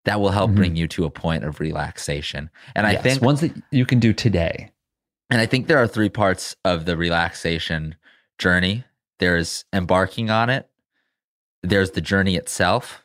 that 0.05 0.21
will 0.21 0.31
help 0.31 0.51
Mhm. 0.51 0.55
bring 0.57 0.77
you 0.77 0.87
to 0.89 1.05
a 1.05 1.11
point 1.11 1.45
of 1.45 1.61
relaxation. 1.61 2.51
And 2.75 2.87
I 2.87 2.97
think 2.97 3.23
ones 3.23 3.41
that 3.41 3.53
you 3.71 3.87
can 3.87 4.01
do 4.01 4.13
today. 4.13 4.71
And 5.31 5.41
I 5.41 5.47
think 5.47 5.67
there 5.67 5.79
are 5.79 5.87
three 5.89 6.09
parts 6.11 6.55
of 6.65 6.85
the 6.85 6.97
relaxation 6.97 7.95
journey 8.39 8.85
there's 9.21 9.65
embarking 9.73 10.29
on 10.29 10.51
it, 10.51 10.69
there's 11.63 11.93
the 11.93 12.01
journey 12.01 12.35
itself, 12.37 13.05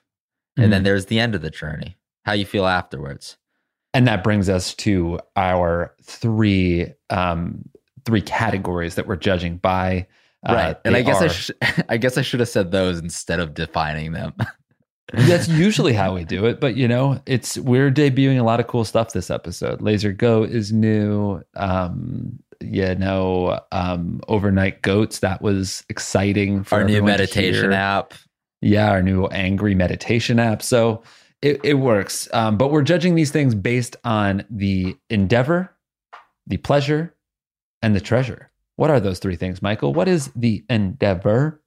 and 0.58 0.74
then 0.74 0.82
Mhm. 0.82 0.86
there's 0.86 1.06
the 1.06 1.20
end 1.20 1.36
of 1.36 1.42
the 1.42 1.50
journey, 1.52 1.98
how 2.26 2.34
you 2.34 2.46
feel 2.46 2.66
afterwards. 2.68 3.38
and 3.96 4.08
that 4.08 4.24
brings 4.24 4.50
us 4.50 4.76
to 4.76 5.20
our 5.36 5.96
three 6.04 6.94
um 7.10 7.64
three 8.06 8.22
categories 8.22 8.94
that 8.96 9.08
we're 9.08 9.16
judging 9.16 9.58
by 9.58 10.06
Uh, 10.48 10.54
right. 10.54 10.78
And 10.86 10.96
I 10.96 11.02
guess 11.02 11.22
I 11.22 11.26
are- 11.26 11.30
should 11.30 11.56
I 11.90 11.98
guess 11.98 12.16
I 12.18 12.22
should 12.22 12.40
have 12.40 12.50
said 12.50 12.70
those 12.72 13.00
instead 13.00 13.40
of 13.40 13.54
defining 13.56 14.12
them. 14.12 14.34
that's 15.14 15.48
usually 15.48 15.94
how 15.94 16.14
we 16.14 16.24
do 16.24 16.46
it 16.46 16.60
but 16.60 16.76
you 16.76 16.88
know 16.88 17.20
it's 17.26 17.58
we're 17.58 17.92
debuting 17.92 18.40
a 18.40 18.44
lot 18.44 18.60
of 18.60 18.68
cool 18.68 18.86
stuff 18.86 19.12
this 19.14 19.30
episode. 19.32 19.82
Laser 19.82 20.12
go 20.12 20.44
is 20.44 20.72
new. 20.72 21.42
Um 21.56 22.40
you 22.62 22.94
know 22.96 23.60
um 23.72 24.20
overnight 24.28 24.82
goats 24.82 25.20
that 25.20 25.42
was 25.42 25.84
exciting 25.90 26.64
for 26.64 26.76
Our 26.80 26.84
new 26.84 27.02
meditation 27.02 27.72
app. 27.72 28.14
yeah 28.62 28.90
our 28.92 29.02
new 29.02 29.26
angry 29.28 29.76
meditation 29.76 30.40
app. 30.40 30.62
So 30.62 31.02
it, 31.42 31.62
it 31.64 31.76
works. 31.76 32.28
Um, 32.34 32.58
but 32.58 32.70
we're 32.70 32.82
judging 32.82 33.16
these 33.16 33.32
things 33.32 33.56
based 33.56 33.96
on 34.04 34.46
the 34.50 34.98
endeavor 35.10 35.74
the 36.48 36.58
pleasure 36.58 37.16
and 37.82 37.96
the 37.96 38.02
treasure. 38.02 38.52
What 38.76 38.90
are 38.90 39.00
those 39.00 39.20
three 39.20 39.36
things 39.38 39.62
michael? 39.62 39.94
What 39.94 40.08
is 40.08 40.32
the 40.36 40.64
endeavor 40.70 41.62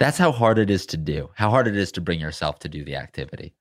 That's 0.00 0.18
how 0.18 0.32
hard 0.32 0.58
it 0.58 0.70
is 0.70 0.86
to 0.86 0.96
do. 0.96 1.30
How 1.34 1.50
hard 1.50 1.68
it 1.68 1.76
is 1.76 1.92
to 1.92 2.00
bring 2.00 2.20
yourself 2.20 2.58
to 2.60 2.68
do 2.68 2.84
the 2.84 2.96
activity. 2.96 3.54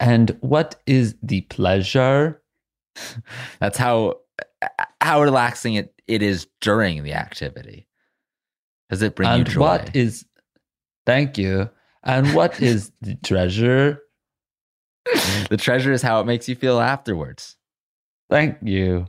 and 0.00 0.36
what 0.40 0.76
is 0.86 1.14
the 1.22 1.42
pleasure 1.42 2.42
That's 3.60 3.78
how 3.78 4.20
how 5.00 5.22
relaxing 5.22 5.74
it, 5.74 5.92
it 6.06 6.22
is 6.22 6.46
during 6.60 7.02
the 7.02 7.12
activity. 7.14 7.86
Does 8.90 9.02
it 9.02 9.14
bring 9.14 9.28
you 9.30 9.34
and 9.36 9.46
joy? 9.46 9.60
what 9.60 9.96
is 9.96 10.24
thank 11.06 11.38
you 11.38 11.70
and 12.02 12.34
what 12.34 12.60
is 12.70 12.92
the 13.00 13.16
treasure 13.16 14.00
the 15.50 15.56
treasure 15.58 15.92
is 15.92 16.00
how 16.02 16.20
it 16.20 16.24
makes 16.26 16.48
you 16.48 16.54
feel 16.54 16.80
afterwards. 16.80 17.56
thank 18.30 18.56
you 18.62 19.06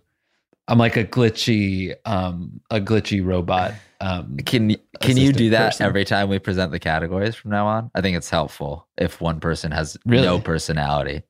I'm 0.67 0.77
like 0.79 0.97
a 0.97 1.05
glitchy, 1.05 1.95
um, 2.05 2.59
a 2.71 2.79
glitchy 2.79 3.23
robot. 3.23 3.73
Um, 4.01 4.37
Can 4.37 4.75
can 4.99 5.15
you 5.17 5.31
do 5.31 5.49
that 5.51 5.71
person. 5.73 5.85
every 5.85 6.03
time 6.05 6.27
we 6.29 6.37
present 6.39 6.71
the 6.71 6.79
categories 6.79 7.33
from 7.35 7.51
now 7.51 7.65
on? 7.67 7.91
I 7.95 8.01
think 8.01 8.17
it's 8.17 8.29
helpful 8.29 8.87
if 8.97 9.21
one 9.21 9.39
person 9.39 9.71
has 9.71 9.95
Really? 10.05 10.25
no 10.27 10.39
personality. 10.39 11.23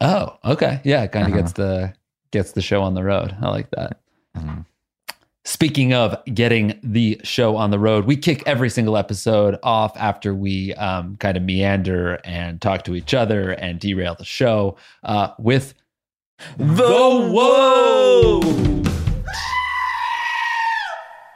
oh, 0.00 0.36
okay, 0.44 0.80
yeah, 0.84 1.02
it 1.02 1.12
kind 1.12 1.26
of 1.26 1.32
Uh-huh. 1.32 1.42
gets 1.42 1.52
the 1.52 1.92
gets 2.32 2.52
the 2.52 2.62
show 2.62 2.82
on 2.82 2.94
the 2.94 3.04
road. 3.04 3.36
I 3.42 3.48
like 3.50 3.70
that. 3.70 4.00
Mhm. 4.36 4.64
Speaking 5.44 5.92
of 5.92 6.16
getting 6.32 6.78
the 6.82 7.20
show 7.24 7.56
on 7.56 7.70
the 7.72 7.78
road, 7.78 8.04
we 8.06 8.16
kick 8.16 8.42
every 8.46 8.70
single 8.70 8.96
episode 8.96 9.58
off 9.62 9.96
after 9.96 10.34
we 10.34 10.72
um, 10.74 11.16
kind 11.16 11.36
of 11.36 11.42
meander 11.42 12.18
and 12.24 12.60
talk 12.60 12.84
to 12.84 12.94
each 12.94 13.12
other 13.12 13.50
and 13.50 13.78
derail 13.80 14.14
the 14.14 14.24
show 14.24 14.76
uh, 15.02 15.28
with 15.38 15.74
The 16.56 17.28
Whoa! 17.32 18.40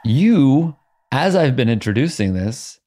You, 0.03 0.75
as 1.11 1.35
I've 1.35 1.55
been 1.55 1.69
introducing 1.69 2.33
this, 2.33 2.79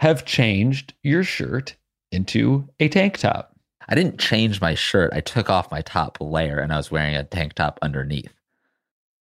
have 0.00 0.24
changed 0.24 0.94
your 1.02 1.24
shirt 1.24 1.76
into 2.10 2.68
a 2.80 2.88
tank 2.88 3.18
top. 3.18 3.56
I 3.88 3.94
didn't 3.94 4.18
change 4.18 4.60
my 4.60 4.74
shirt. 4.74 5.12
I 5.12 5.20
took 5.20 5.50
off 5.50 5.70
my 5.70 5.80
top 5.82 6.18
layer 6.20 6.58
and 6.58 6.72
I 6.72 6.76
was 6.76 6.90
wearing 6.90 7.16
a 7.16 7.24
tank 7.24 7.54
top 7.54 7.78
underneath. 7.82 8.32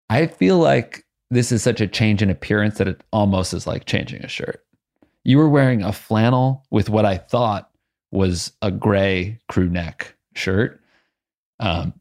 I 0.10 0.28
feel 0.28 0.58
like 0.58 1.06
this 1.30 1.52
is 1.52 1.64
such 1.64 1.82
a 1.82 1.88
change 1.88 2.22
in 2.22 2.30
appearance 2.30 2.78
that 2.78 2.88
it 2.88 3.02
almost 3.14 3.54
is 3.54 3.66
like 3.66 3.86
changing 3.86 4.24
a 4.24 4.28
shirt. 4.28 4.64
You 5.24 5.38
were 5.38 5.50
wearing 5.50 5.84
a 5.84 5.94
flannel 5.94 6.66
with 6.70 6.90
what 6.90 7.06
I 7.06 7.18
thought 7.18 7.70
was 8.12 8.52
a 8.62 8.72
gray 8.72 9.40
crew 9.48 9.70
neck 9.70 10.16
shirt. 10.36 10.82
Um, 11.60 11.94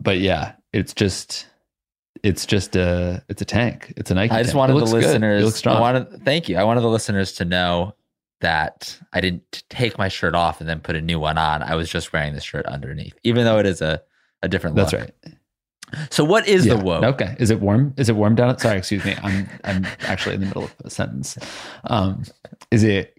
but 0.00 0.18
yeah, 0.18 0.52
it's 0.72 0.94
just 0.94 1.46
it's 2.22 2.46
just 2.46 2.76
a 2.76 3.22
it's 3.28 3.42
a 3.42 3.44
tank. 3.44 3.92
It's 3.96 4.10
a 4.10 4.14
Nike. 4.14 4.32
I 4.32 4.38
just 4.38 4.50
tank. 4.50 4.58
Wanted 4.58 4.72
the 4.74 4.78
looks 4.78 4.90
good. 4.92 5.22
It 5.22 5.44
listeners. 5.44 5.66
I 5.66 5.80
wanted 5.80 6.24
thank 6.24 6.48
you. 6.48 6.56
I 6.56 6.64
wanted 6.64 6.80
the 6.82 6.88
listeners 6.88 7.32
to 7.34 7.44
know 7.44 7.94
that 8.40 8.98
I 9.12 9.20
didn't 9.20 9.64
take 9.68 9.98
my 9.98 10.08
shirt 10.08 10.34
off 10.34 10.60
and 10.60 10.68
then 10.68 10.80
put 10.80 10.94
a 10.96 11.00
new 11.00 11.18
one 11.18 11.38
on. 11.38 11.62
I 11.62 11.74
was 11.74 11.88
just 11.88 12.12
wearing 12.12 12.34
the 12.34 12.40
shirt 12.40 12.66
underneath, 12.66 13.14
even 13.24 13.44
though 13.44 13.58
it 13.58 13.66
is 13.66 13.80
a 13.82 14.00
a 14.42 14.48
different 14.48 14.76
That's 14.76 14.92
look. 14.92 15.02
right. 15.02 15.34
So 16.10 16.22
what 16.22 16.46
is 16.46 16.66
Yeah. 16.66 16.74
the 16.74 16.84
woe? 16.84 17.00
Okay. 17.02 17.34
Is 17.38 17.50
it 17.50 17.60
warm? 17.60 17.94
Is 17.96 18.08
it 18.08 18.14
warm 18.16 18.34
down? 18.34 18.56
Sorry, 18.58 18.78
excuse 18.78 19.04
me. 19.04 19.14
I'm 19.22 19.48
I'm 19.64 19.86
actually 20.02 20.34
in 20.34 20.40
the 20.42 20.46
middle 20.46 20.64
of 20.64 20.74
a 20.84 20.90
sentence. 20.90 21.38
Um, 21.84 22.24
is 22.70 22.84
it 22.84 23.14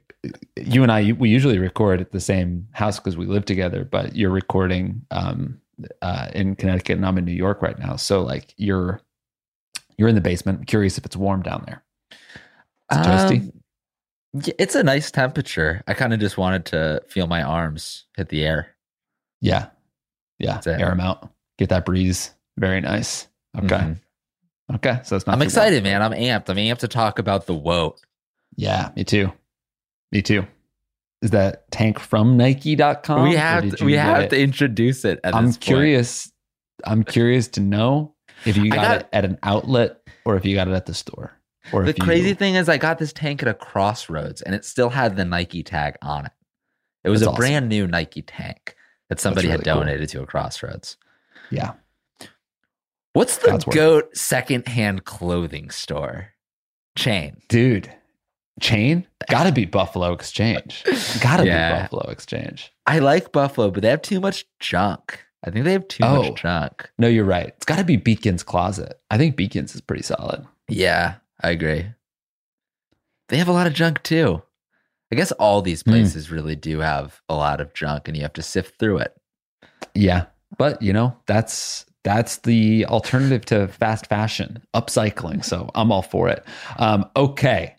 you 0.55 0.83
and 0.83 0.91
I? 0.91 1.13
We 1.13 1.29
usually 1.29 1.57
record 1.57 1.99
at 1.99 2.11
the 2.11 2.19
same 2.19 2.67
house 2.71 2.99
because 2.99 3.17
we 3.17 3.25
live 3.25 3.45
together. 3.45 3.83
But 3.83 4.15
you're 4.15 4.29
recording 4.29 5.01
um, 5.11 5.59
uh, 6.01 6.29
in 6.33 6.55
Connecticut, 6.55 6.97
and 6.97 7.05
I'm 7.05 7.17
in 7.17 7.25
New 7.25 7.31
York 7.33 7.61
right 7.61 7.77
now. 7.77 7.95
So 7.95 8.21
like 8.21 8.53
you're 8.57 9.01
you're 9.97 10.07
in 10.07 10.15
the 10.15 10.21
basement. 10.21 10.59
I'm 10.59 10.65
curious 10.65 10.97
if 10.97 11.05
it's 11.05 11.15
warm 11.15 11.41
down 11.41 11.63
there. 11.65 11.83
it 12.91 12.95
toasty? 13.05 13.41
Um, 13.41 13.53
it's 14.59 14.75
a 14.75 14.83
nice 14.83 15.11
temperature. 15.11 15.83
I 15.87 15.93
kind 15.93 16.13
of 16.13 16.19
just 16.19 16.37
wanted 16.37 16.65
to 16.67 17.01
feel 17.07 17.27
my 17.27 17.41
arms 17.41 18.05
hit 18.15 18.29
the 18.29 18.45
air. 18.45 18.75
Yeah, 19.41 19.67
yeah. 20.37 20.61
Air 20.65 20.89
them 20.89 20.99
out. 20.99 21.29
Get 21.57 21.69
that 21.69 21.85
breeze. 21.85 22.31
Very 22.57 22.79
nice. 22.81 23.27
Okay. 23.57 23.75
Mhm. 23.75 23.99
Okay. 24.75 24.99
So 25.03 25.15
it's 25.15 25.25
not. 25.25 25.33
I'm 25.33 25.41
excited, 25.41 25.83
man. 25.83 26.01
I'm 26.01 26.11
amped. 26.11 26.49
I'm 26.49 26.57
amped 26.57 26.79
to 26.79 26.87
talk 26.87 27.17
about 27.19 27.47
the 27.47 27.55
woe. 27.55 27.95
Yeah, 28.55 28.91
me 28.95 29.03
too. 29.03 29.31
Me 30.11 30.21
too. 30.21 30.45
Is 31.21 31.31
that 31.31 31.69
tank 31.71 31.99
from 31.99 32.37
Nike.com? 32.37 33.23
we 33.29 33.35
have 33.35 33.75
to, 33.75 33.85
we 33.85 33.93
have 33.93 34.23
it? 34.23 34.29
to 34.29 34.39
introduce 34.39 35.03
it. 35.05 35.19
At 35.23 35.35
I'm 35.35 35.51
curious. 35.53 36.31
I'm 36.85 37.03
curious 37.03 37.47
to 37.49 37.59
know 37.61 38.15
if 38.45 38.55
you 38.55 38.69
got, 38.69 38.75
got- 38.81 39.01
it 39.01 39.07
at 39.11 39.25
an 39.25 39.37
outlet 39.43 39.97
or 40.25 40.37
if 40.37 40.45
you 40.45 40.55
got 40.55 40.67
it 40.69 40.73
at 40.73 40.85
the 40.85 40.93
store. 40.93 41.33
Or 41.73 41.83
The 41.83 41.89
if 41.89 41.97
you, 41.99 42.03
crazy 42.05 42.33
thing 42.33 42.55
is, 42.55 42.69
I 42.69 42.77
got 42.77 42.97
this 42.99 43.11
tank 43.13 43.43
at 43.43 43.49
a 43.49 43.53
crossroads, 43.53 44.41
and 44.41 44.55
it 44.55 44.63
still 44.65 44.89
had 44.89 45.17
the 45.17 45.25
Nike 45.25 45.61
tag 45.61 45.97
on 46.01 46.25
it. 46.25 46.31
It 47.03 47.09
was 47.09 47.21
a 47.21 47.27
awesome. 47.27 47.35
brand 47.35 47.69
new 47.69 47.85
Nike 47.85 48.21
tank 48.21 48.75
that 49.09 49.19
somebody 49.19 49.49
had 49.49 49.59
really 49.59 49.71
cool. 49.71 49.83
donated 49.83 50.09
to 50.09 50.21
a 50.21 50.25
crossroads. 50.25 50.97
Yeah. 51.51 51.73
What's 53.13 53.37
the 53.37 53.55
it. 53.55 53.65
goat 53.71 54.15
secondhand 54.15 55.03
clothing 55.05 55.69
store 55.69 56.33
chain? 56.97 57.41
Dude, 57.49 57.93
chain? 58.59 59.05
Gotta 59.29 59.51
be 59.51 59.65
Buffalo 59.65 60.13
Exchange. 60.13 60.83
Gotta 61.21 61.45
Yeah. 61.45 61.73
be 61.75 61.81
Buffalo 61.81 62.09
Exchange. 62.11 62.71
I 62.85 62.99
like 62.99 63.31
Buffalo, 63.31 63.69
but 63.71 63.81
they 63.83 63.89
have 63.89 64.01
too 64.01 64.19
much 64.19 64.45
junk. 64.59 65.19
I 65.45 65.51
think 65.51 65.65
they 65.65 65.71
have 65.73 65.87
too 65.87 66.03
Oh. 66.03 66.23
much 66.23 66.41
junk. 66.41 66.89
No, 66.97 67.07
you're 67.07 67.23
right. 67.25 67.47
It's 67.47 67.65
gotta 67.65 67.83
be 67.83 67.95
Beacon's 67.97 68.43
Closet. 68.43 68.99
I 69.09 69.17
think 69.17 69.35
Beacon's 69.35 69.73
is 69.75 69.81
pretty 69.81 70.03
solid. 70.03 70.45
Yeah, 70.67 71.15
I 71.41 71.51
agree. 71.51 71.85
They 73.29 73.37
have 73.37 73.47
a 73.47 73.51
lot 73.53 73.67
of 73.67 73.73
junk 73.73 74.03
too. 74.03 74.41
I 75.11 75.15
guess 75.15 75.31
all 75.33 75.61
these 75.61 75.81
Hmm. 75.83 75.91
places 75.91 76.29
really 76.31 76.55
do 76.55 76.79
have 76.79 77.21
a 77.29 77.35
lot 77.35 77.61
of 77.61 77.73
junk, 77.73 78.07
and 78.07 78.15
you 78.17 78.23
have 78.23 78.33
to 78.33 78.41
sift 78.43 78.77
through 78.79 78.97
it. 78.99 79.13
Yeah. 79.95 80.25
But 80.57 80.81
you 80.81 80.93
know, 80.93 81.15
that's 81.27 81.85
that's 82.03 82.37
the 82.37 82.85
alternative 82.85 83.43
to 83.45 83.67
fast 83.67 84.07
fashion, 84.07 84.63
upcycling. 84.73 85.43
So 85.43 85.69
I'm 85.75 85.91
all 85.91 86.01
for 86.01 86.29
it. 86.29 86.43
Um, 86.77 87.05
okay. 87.15 87.75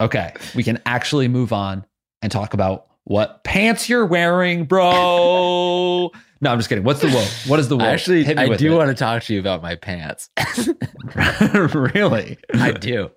Okay. 0.00 0.32
We 0.54 0.62
can 0.62 0.80
actually 0.86 1.28
move 1.28 1.52
on 1.52 1.84
and 2.22 2.30
talk 2.30 2.54
about 2.54 2.86
what 3.04 3.42
pants 3.44 3.88
you're 3.88 4.06
wearing, 4.06 4.64
bro. 4.64 6.10
no, 6.40 6.50
I'm 6.50 6.58
just 6.58 6.68
kidding. 6.68 6.84
What's 6.84 7.00
the 7.00 7.08
woe? 7.08 7.24
What 7.50 7.58
is 7.58 7.68
the 7.68 7.76
woe? 7.76 7.84
Actually, 7.84 8.26
I 8.36 8.54
do 8.56 8.74
it. 8.74 8.76
want 8.76 8.88
to 8.88 8.94
talk 8.94 9.22
to 9.24 9.34
you 9.34 9.40
about 9.40 9.62
my 9.62 9.74
pants. 9.76 10.28
really? 11.74 12.38
I 12.54 12.72
do. 12.72 13.10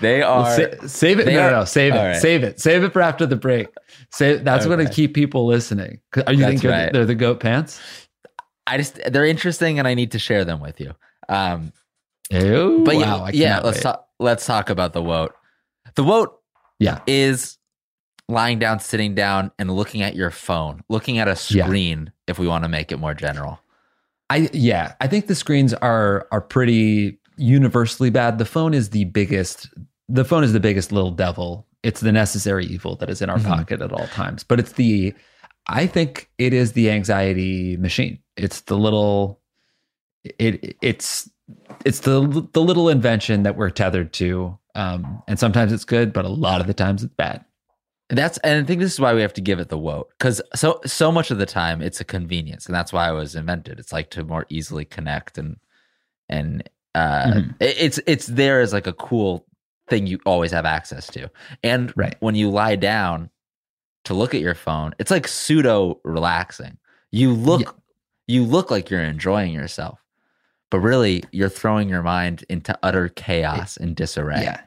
They 0.00 0.20
Well, 0.20 0.44
are. 0.44 0.54
sa- 0.54 0.86
save 0.86 1.18
it. 1.18 1.26
No, 1.26 1.32
are- 1.40 1.50
no, 1.50 1.58
no. 1.60 1.64
Save 1.64 1.94
it. 1.94 1.98
right. 1.98 2.16
Save 2.16 2.44
it. 2.44 2.60
Save 2.60 2.84
it 2.84 2.92
for 2.92 3.02
after 3.02 3.26
the 3.26 3.36
break. 3.36 3.68
Save. 4.12 4.44
That's 4.44 4.66
going 4.66 4.84
to 4.86 4.92
keep 4.92 5.14
people 5.14 5.46
listening. 5.46 6.00
Are 6.26 6.32
you 6.32 6.40
That's 6.40 6.60
think 6.60 6.64
right. 6.72 6.92
they're 6.92 7.06
the 7.06 7.14
goat 7.16 7.40
pants? 7.40 7.80
I 8.66 8.76
just 8.76 9.00
they're 9.10 9.26
interesting, 9.26 9.78
and 9.80 9.88
I 9.88 9.94
need 9.94 10.12
to 10.12 10.18
share 10.20 10.44
them 10.44 10.60
with 10.60 10.80
you. 10.80 10.94
Um, 11.28 11.72
Ew, 12.30 12.82
but 12.84 12.94
wow, 12.96 13.26
yeah, 13.26 13.30
yeah. 13.32 13.60
Let's 13.60 13.78
wait. 13.78 13.82
talk. 13.82 14.06
Let's 14.20 14.46
talk 14.46 14.70
about 14.70 14.92
the 14.92 15.02
woat. 15.02 15.34
The 16.00 16.04
woat 16.04 16.40
Yeah. 16.78 17.00
is 17.06 17.58
lying 18.26 18.58
down, 18.58 18.80
sitting 18.80 19.14
down, 19.14 19.50
and 19.58 19.70
looking 19.70 20.00
at 20.00 20.14
your 20.16 20.30
phone, 20.30 20.80
looking 20.88 21.18
at 21.18 21.28
a 21.28 21.36
Yeah. 21.52 21.66
screen. 21.66 22.10
If 22.26 22.38
we 22.38 22.48
want 22.48 22.64
to 22.64 22.70
make 22.70 22.90
it 22.90 22.96
more 22.98 23.12
general, 23.12 23.60
I 24.30 24.48
yeah, 24.54 24.94
I 24.98 25.06
think 25.08 25.26
the 25.26 25.34
screens 25.34 25.74
are 25.74 26.26
are 26.32 26.40
pretty 26.40 27.18
universally 27.36 28.08
bad. 28.08 28.38
The 28.38 28.46
phone 28.46 28.72
is 28.72 28.90
the 28.90 29.04
biggest. 29.04 29.68
The 30.08 30.24
phone 30.24 30.42
is 30.42 30.54
the 30.54 30.60
biggest 30.60 30.90
little 30.90 31.10
devil. 31.10 31.66
It's 31.82 32.00
the 32.00 32.12
necessary 32.12 32.64
evil 32.64 32.96
that 32.96 33.10
is 33.10 33.20
in 33.20 33.28
our 33.28 33.36
Mhm. 33.36 33.44
pocket 33.44 33.82
at 33.82 33.92
all 33.92 34.06
times. 34.06 34.42
But 34.42 34.58
it's 34.58 34.72
the. 34.72 35.12
I 35.68 35.86
think 35.86 36.30
it 36.38 36.54
is 36.54 36.72
the 36.72 36.90
anxiety 36.90 37.76
machine. 37.76 38.20
It's 38.38 38.62
the 38.62 38.78
little. 38.78 39.38
It 40.38 40.76
it's 40.80 41.28
it's 41.84 42.00
the 42.00 42.48
the 42.54 42.62
little 42.62 42.88
invention 42.88 43.42
that 43.42 43.56
we're 43.56 43.68
tethered 43.68 44.14
to. 44.14 44.56
Um, 44.74 45.22
and 45.28 45.38
sometimes 45.38 45.72
it's 45.72 45.84
good, 45.84 46.12
but 46.12 46.24
a 46.24 46.28
lot 46.28 46.60
of 46.60 46.66
the 46.66 46.74
times 46.74 47.02
it's 47.02 47.14
bad. 47.14 47.44
that's 48.08 48.38
and 48.38 48.62
I 48.62 48.66
think 48.66 48.80
this 48.80 48.92
is 48.92 49.00
why 49.00 49.14
we 49.14 49.20
have 49.22 49.32
to 49.34 49.40
give 49.40 49.60
it 49.60 49.68
the 49.68 49.78
woat 49.78 50.08
because 50.18 50.40
so 50.54 50.80
so 50.84 51.12
much 51.12 51.30
of 51.30 51.38
the 51.38 51.46
time 51.46 51.80
it's 51.80 52.00
a 52.00 52.04
convenience, 52.04 52.66
and 52.66 52.74
that's 52.74 52.92
why 52.92 53.08
it 53.08 53.14
was 53.14 53.34
invented. 53.36 53.78
It's 53.78 53.92
like 53.92 54.10
to 54.10 54.24
more 54.24 54.46
easily 54.48 54.84
connect 54.84 55.38
and 55.38 55.56
and 56.28 56.68
uh, 56.94 57.24
Mhm. 57.26 57.54
it- 57.60 57.76
it's 57.78 58.00
it's 58.06 58.26
there 58.26 58.60
as 58.60 58.72
like 58.72 58.86
a 58.88 58.92
cool 58.92 59.46
thing 59.88 60.06
you 60.06 60.18
always 60.26 60.50
have 60.52 60.66
access 60.66 61.06
to. 61.08 61.28
And 61.62 61.92
Right. 61.96 62.16
when 62.20 62.34
you 62.36 62.50
lie 62.50 62.76
down 62.76 63.30
to 64.04 64.14
look 64.14 64.34
at 64.34 64.40
your 64.40 64.54
phone, 64.54 64.94
it's 64.98 65.10
like 65.10 65.26
pseudo 65.28 66.00
relaxing. 66.04 66.78
You 67.12 67.32
look 67.32 67.60
Yeah. 67.62 67.70
you 68.28 68.44
look 68.44 68.70
like 68.70 68.90
you're 68.90 69.02
enjoying 69.02 69.52
yourself. 69.52 69.98
But 70.70 70.80
really 70.80 71.22
you're 71.32 71.48
throwing 71.48 71.88
your 71.88 72.02
mind 72.02 72.44
into 72.48 72.78
utter 72.82 73.08
chaos 73.08 73.76
and 73.76 73.94
disarray. 73.94 74.42
Yeah. 74.42 74.60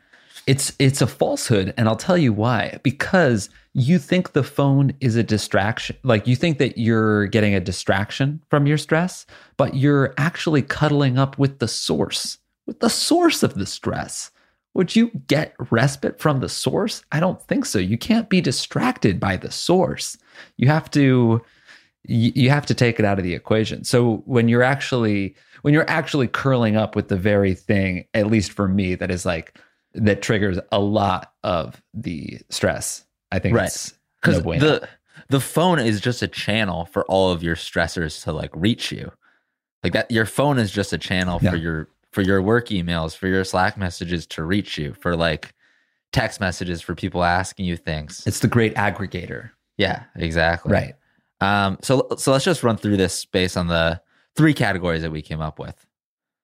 It's 0.45 0.73
it's 0.77 1.01
a 1.01 1.07
falsehood 1.07 1.73
and 1.77 1.87
I'll 1.87 1.95
tell 1.95 2.17
you 2.17 2.33
why. 2.33 2.79
Because 2.83 3.49
you 3.73 3.97
think 3.97 4.33
the 4.33 4.43
phone 4.43 4.93
is 4.99 5.15
a 5.15 5.23
distraction. 5.23 5.95
Like 6.03 6.27
you 6.27 6.35
think 6.35 6.59
that 6.59 6.77
you're 6.77 7.27
getting 7.27 7.55
a 7.55 7.59
distraction 7.59 8.41
from 8.49 8.67
your 8.67 8.77
stress, 8.77 9.25
but 9.57 9.75
you're 9.75 10.13
actually 10.17 10.61
cuddling 10.61 11.17
up 11.17 11.37
with 11.39 11.59
the 11.59 11.67
source, 11.67 12.37
with 12.67 12.79
the 12.81 12.89
source 12.89 13.41
of 13.41 13.55
the 13.55 13.65
stress. 13.65 14.31
Would 14.75 14.95
you 14.95 15.11
get 15.27 15.55
respite 15.71 16.19
from 16.19 16.39
the 16.39 16.49
source? 16.49 17.03
I 17.11 17.19
don't 17.19 17.41
think 17.43 17.65
so. 17.65 17.79
You 17.79 17.97
can't 17.97 18.29
be 18.29 18.41
distracted 18.41 19.19
by 19.19 19.37
the 19.37 19.51
source. 19.51 20.17
You 20.57 20.67
have 20.67 20.89
to 20.91 21.41
you 22.05 22.31
you 22.35 22.49
have 22.49 22.65
to 22.67 22.73
take 22.73 22.99
it 22.99 23.05
out 23.05 23.17
of 23.17 23.23
the 23.23 23.33
equation. 23.33 23.83
So 23.83 24.23
when 24.25 24.47
you're 24.47 24.63
actually 24.63 25.35
when 25.63 25.73
you're 25.73 25.89
actually 25.89 26.27
curling 26.27 26.75
up 26.77 26.95
with 26.95 27.07
the 27.09 27.17
very 27.17 27.53
thing, 27.55 28.05
at 28.13 28.27
least 28.27 28.51
for 28.53 28.67
me, 28.67 28.95
that 28.95 29.09
is 29.11 29.25
like 29.25 29.59
that 29.95 30.21
triggers 30.21 30.59
a 30.71 30.79
lot 30.79 31.33
of 31.43 31.81
the 31.93 32.39
stress. 32.49 33.03
I 33.31 33.39
think 33.39 33.55
Right. 33.55 33.67
it's 33.67 33.93
because 34.21 34.37
no 34.37 34.43
bueno. 34.43 34.59
the 34.59 34.87
the 35.29 35.39
phone 35.39 35.79
is 35.79 35.99
just 35.99 36.21
a 36.21 36.27
channel 36.27 36.85
for 36.85 37.03
all 37.05 37.31
of 37.31 37.41
your 37.43 37.55
stressors 37.55 38.23
to 38.23 38.31
like 38.31 38.51
reach 38.55 38.91
you 38.91 39.11
Like 39.83 39.93
that 39.93 40.09
your 40.11 40.25
phone 40.25 40.57
is 40.59 40.71
just 40.71 40.93
a 40.93 40.97
channel 40.97 41.39
Yeah. 41.41 41.51
for 41.51 41.57
your 41.57 41.87
for 42.11 42.21
your 42.21 42.41
work 42.41 42.67
emails, 42.69 43.15
for 43.17 43.27
your 43.27 43.43
Slack 43.43 43.75
messages 43.77 44.27
to 44.27 44.43
reach 44.43 44.77
you, 44.77 44.93
for 44.93 45.15
like 45.15 45.53
text 46.11 46.39
messages 46.39 46.79
for 46.81 46.93
people 46.93 47.23
asking 47.23 47.65
you 47.65 47.75
things. 47.75 48.21
It's 48.27 48.39
the 48.39 48.47
great 48.47 48.75
aggregator. 48.75 49.49
yeah, 49.77 50.03
exactly. 50.15 50.71
Right. 50.73 50.93
Um 51.41 51.77
so 51.81 52.07
so 52.17 52.31
let's 52.31 52.45
just 52.45 52.63
run 52.63 52.77
through 52.77 52.97
this 52.97 53.25
based 53.25 53.57
on 53.57 53.67
the 53.67 54.01
three 54.35 54.53
categories 54.53 55.01
that 55.01 55.11
we 55.11 55.21
came 55.21 55.41
up 55.41 55.59
with. 55.59 55.85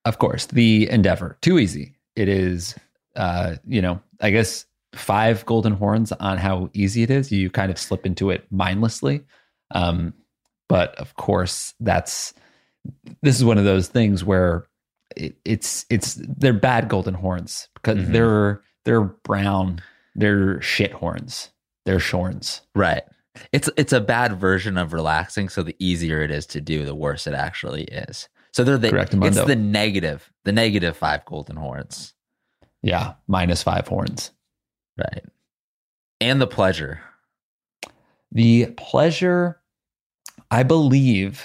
Of 0.04 0.18
course, 0.18 0.46
the 0.46 0.88
endeavor. 0.90 1.36
Too 1.42 1.58
easy. 1.58 1.94
It 2.16 2.28
is 2.28 2.74
uh, 3.16 3.56
you 3.66 3.82
know, 3.82 4.00
I 4.20 4.30
guess 4.30 4.66
five 4.94 5.44
golden 5.46 5.72
horns 5.72 6.12
on 6.12 6.38
how 6.38 6.70
easy 6.72 7.02
it 7.02 7.10
is. 7.10 7.30
You 7.32 7.50
kind 7.50 7.70
of 7.70 7.78
slip 7.78 8.06
into 8.06 8.30
it 8.30 8.46
mindlessly. 8.50 9.24
Um, 9.72 10.14
but 10.68 10.94
of 10.96 11.14
course, 11.16 11.74
that's 11.80 12.32
this 13.22 13.36
is 13.36 13.44
one 13.44 13.58
of 13.58 13.64
those 13.64 13.88
things 13.88 14.24
where 14.24 14.66
it, 15.16 15.36
it's 15.44 15.84
it's 15.90 16.14
they're 16.14 16.52
bad 16.52 16.88
golden 16.88 17.14
horns 17.14 17.68
because 17.74 17.98
Mhm. 17.98 18.12
they're 18.12 18.62
they're 18.84 19.02
brown, 19.02 19.82
they're 20.14 20.60
shit 20.62 20.92
horns, 20.92 21.50
they're 21.84 22.00
shorns. 22.00 22.62
Right. 22.74 23.02
It's 23.52 23.70
it's 23.76 23.92
a 23.92 24.00
bad 24.00 24.38
version 24.38 24.76
of 24.76 24.92
relaxing, 24.92 25.48
so 25.48 25.62
the 25.62 25.76
easier 25.78 26.22
it 26.22 26.30
is 26.30 26.46
to 26.46 26.60
do, 26.60 26.84
the 26.84 26.94
worse 26.94 27.26
it 27.26 27.34
actually 27.34 27.84
is. 27.84 28.28
So 28.52 28.64
they're 28.64 28.78
the 28.78 28.90
Correct, 28.90 29.14
it's 29.14 29.44
the 29.44 29.56
negative, 29.56 30.30
the 30.44 30.52
negative 30.52 30.96
five 30.96 31.24
golden 31.24 31.56
horns. 31.56 32.14
Yeah, 32.82 33.14
minus 33.28 33.62
five 33.62 33.86
horns. 33.86 34.32
Right. 34.98 35.24
And 36.20 36.40
the 36.40 36.46
pleasure. 36.46 37.00
The 38.32 38.66
pleasure, 38.76 39.60
I 40.50 40.62
believe, 40.62 41.44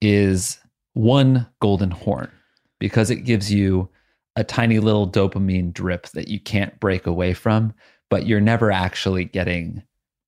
is 0.00 0.58
one 0.94 1.46
golden 1.60 1.90
horn 1.90 2.30
because 2.78 3.10
it 3.10 3.24
gives 3.24 3.52
you 3.52 3.88
a 4.34 4.44
tiny 4.44 4.78
little 4.78 5.08
dopamine 5.08 5.72
drip 5.72 6.08
that 6.08 6.28
you 6.28 6.40
can't 6.40 6.78
break 6.80 7.06
away 7.06 7.34
from, 7.34 7.74
but 8.10 8.26
you're 8.26 8.40
never 8.40 8.70
actually 8.70 9.24
getting 9.24 9.82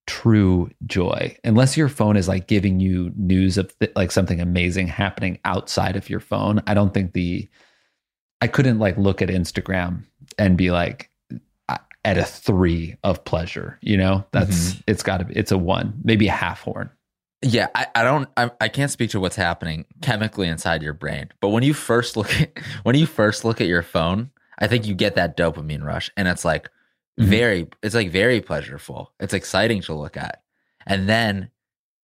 true 0.08 0.70
joy 0.86 1.36
unless 1.44 1.76
your 1.76 1.88
phone 1.88 2.16
is 2.16 2.26
like 2.26 2.48
giving 2.48 2.80
you 2.80 3.12
news 3.14 3.58
of 3.58 3.78
th- 3.78 3.92
like 3.94 4.10
something 4.10 4.40
amazing 4.40 4.88
happening 4.88 5.38
outside 5.44 5.96
of 5.96 6.08
your 6.08 6.18
phone. 6.18 6.62
I 6.66 6.72
don't 6.72 6.94
think 6.94 7.12
the 7.12 7.46
I 8.40 8.46
couldn't 8.46 8.78
like 8.78 8.96
look 8.96 9.20
at 9.20 9.28
Instagram 9.28 10.04
and 10.38 10.56
be 10.56 10.70
like 10.70 11.10
at 12.04 12.16
a 12.16 12.24
three 12.24 12.96
of 13.04 13.22
pleasure. 13.24 13.78
You 13.82 13.98
know, 13.98 14.24
that's 14.32 14.70
mm-hmm. 14.70 14.80
it's 14.86 15.02
got 15.02 15.18
to 15.18 15.24
be 15.26 15.34
it's 15.34 15.52
a 15.52 15.58
one, 15.58 16.00
maybe 16.02 16.26
a 16.28 16.32
half 16.32 16.62
horn. 16.62 16.90
Yeah, 17.42 17.68
I, 17.74 17.86
I 17.94 18.02
don't 18.02 18.28
I, 18.36 18.50
I 18.62 18.68
can't 18.68 18.90
speak 18.90 19.10
to 19.10 19.20
what's 19.20 19.36
happening 19.36 19.84
chemically 20.00 20.48
inside 20.48 20.82
your 20.82 20.94
brain. 20.94 21.28
But 21.40 21.50
when 21.50 21.62
you 21.62 21.74
first 21.74 22.16
look 22.16 22.32
at 22.40 22.58
when 22.82 22.96
you 22.96 23.06
first 23.06 23.44
look 23.44 23.60
at 23.60 23.66
your 23.66 23.82
phone, 23.82 24.30
I 24.58 24.68
think 24.68 24.86
you 24.86 24.94
get 24.94 25.16
that 25.16 25.36
dopamine 25.36 25.84
rush 25.84 26.10
and 26.16 26.26
it's 26.28 26.46
like 26.46 26.70
Mhm. 27.18 27.24
very 27.24 27.68
it's 27.82 27.94
like 27.94 28.10
very 28.10 28.40
pleasureful. 28.40 29.08
It's 29.20 29.34
exciting 29.34 29.82
to 29.82 29.94
look 29.94 30.16
at. 30.16 30.42
And 30.86 31.08
then 31.08 31.50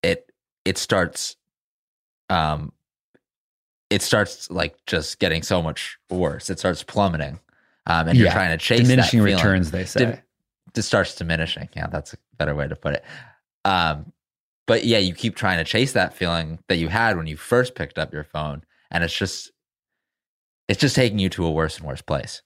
it 0.03 0.31
it 0.65 0.77
starts 0.79 1.37
um 2.31 2.73
it 3.91 4.03
starts 4.03 4.51
like 4.51 4.77
just 4.87 5.19
getting 5.19 5.43
so 5.43 5.63
much 5.63 5.99
worse. 6.11 6.51
It 6.51 6.59
starts 6.59 6.83
plummeting. 6.83 7.39
Um 7.87 8.09
and 8.09 8.19
you're 8.19 8.31
trying 8.33 8.51
to 8.51 8.59
chase 8.65 8.81
Diminishing 8.81 9.21
returns, 9.23 9.71
they 9.71 9.85
say. 9.85 10.01
Dim- 10.07 10.19
it 10.77 10.83
starts 10.83 11.15
diminishing. 11.15 11.69
Yeah, 11.77 11.87
that's 11.87 12.15
a 12.15 12.17
better 12.37 12.55
way 12.55 12.67
to 12.67 12.75
put 12.75 12.95
it. 12.95 13.05
Um, 13.65 14.13
but 14.67 14.85
yeah, 14.85 14.99
you 14.99 15.15
keep 15.15 15.37
trying 15.37 15.59
to 15.59 15.65
chase 15.65 15.93
that 15.93 16.15
feeling 16.15 16.59
that 16.69 16.77
you 16.79 16.89
had 16.89 17.17
when 17.17 17.29
you 17.29 17.37
first 17.37 17.77
picked 17.77 17.97
up 17.99 18.13
your 18.13 18.25
phone, 18.25 18.65
and 18.91 19.05
it's 19.05 19.17
just 19.17 19.53
it's 20.67 20.81
just 20.81 20.97
taking 20.97 21.21
you 21.21 21.29
to 21.29 21.45
a 21.47 21.51
worse 21.51 21.79
and 21.79 21.87
worse 21.87 22.03
place. 22.03 22.43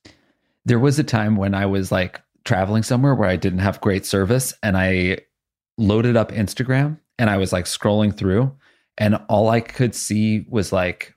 there 0.66 0.78
was 0.78 0.98
a 0.98 1.04
time 1.04 1.36
when 1.36 1.54
I 1.54 1.64
was 1.64 1.90
like 1.90 2.20
traveling 2.48 2.82
somewhere 2.82 3.14
where 3.14 3.28
I 3.28 3.36
didn't 3.36 3.58
have 3.58 3.78
great 3.82 4.06
service 4.06 4.54
and 4.62 4.74
I 4.74 5.18
loaded 5.76 6.16
up 6.16 6.32
Instagram 6.32 6.98
and 7.18 7.28
I 7.28 7.36
was 7.36 7.52
like 7.52 7.66
scrolling 7.66 8.16
through 8.16 8.56
and 8.96 9.16
all 9.28 9.50
I 9.50 9.60
could 9.60 9.94
see 9.94 10.46
was 10.48 10.72
like 10.72 11.14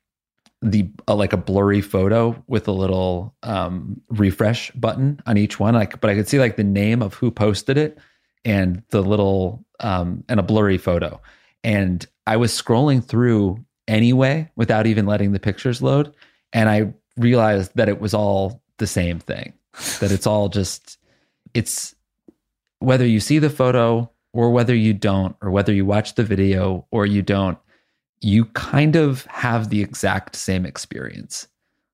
the 0.62 0.90
uh, 1.08 1.16
like 1.16 1.32
a 1.32 1.38
blurry 1.38 1.80
photo 1.80 2.44
with 2.48 2.68
a 2.68 2.74
little 2.74 3.34
um 3.44 4.02
refresh 4.10 4.72
button 4.72 5.22
on 5.26 5.38
each 5.38 5.58
one 5.58 5.74
like 5.74 6.02
but 6.02 6.10
I 6.10 6.16
could 6.16 6.28
see 6.28 6.38
like 6.38 6.58
the 6.58 6.66
name 6.66 7.02
of 7.02 7.14
who 7.14 7.32
posted 7.32 7.78
it 7.78 7.98
and 8.44 8.84
the 8.90 9.02
little 9.02 9.66
um 9.80 10.26
and 10.28 10.38
a 10.38 10.44
blurry 10.44 10.78
photo. 10.78 11.22
And 11.64 12.06
I 12.28 12.36
was 12.36 12.52
scrolling 12.52 13.02
through 13.02 13.64
anyway 13.88 14.52
without 14.58 14.86
even 14.86 15.06
letting 15.06 15.32
the 15.32 15.40
pictures 15.40 15.82
load 15.82 16.14
and 16.52 16.68
I 16.68 16.94
realized 17.16 17.72
that 17.76 17.88
it 17.88 18.02
was 18.02 18.14
all 18.14 18.62
the 18.80 18.88
same 18.88 19.20
thing 19.20 19.54
that 20.02 20.12
it's 20.12 20.28
all 20.28 20.50
just 20.50 20.98
it's 21.54 21.96
whether 22.80 23.06
you 23.06 23.20
see 23.20 23.40
the 23.40 23.50
photo 23.50 24.10
or 24.34 24.52
whether 24.52 24.76
you 24.76 24.94
don't 24.94 25.36
or 25.42 25.52
whether 25.52 25.74
you 25.74 25.86
watch 25.86 26.16
the 26.16 26.24
video 26.24 26.86
or 26.92 27.06
you 27.06 27.22
don't 27.22 27.58
you 28.22 28.46
kind 28.46 28.96
of 28.96 29.26
have 29.26 29.70
the 29.70 29.82
exact 29.82 30.36
same 30.36 30.66
experience. 30.66 31.48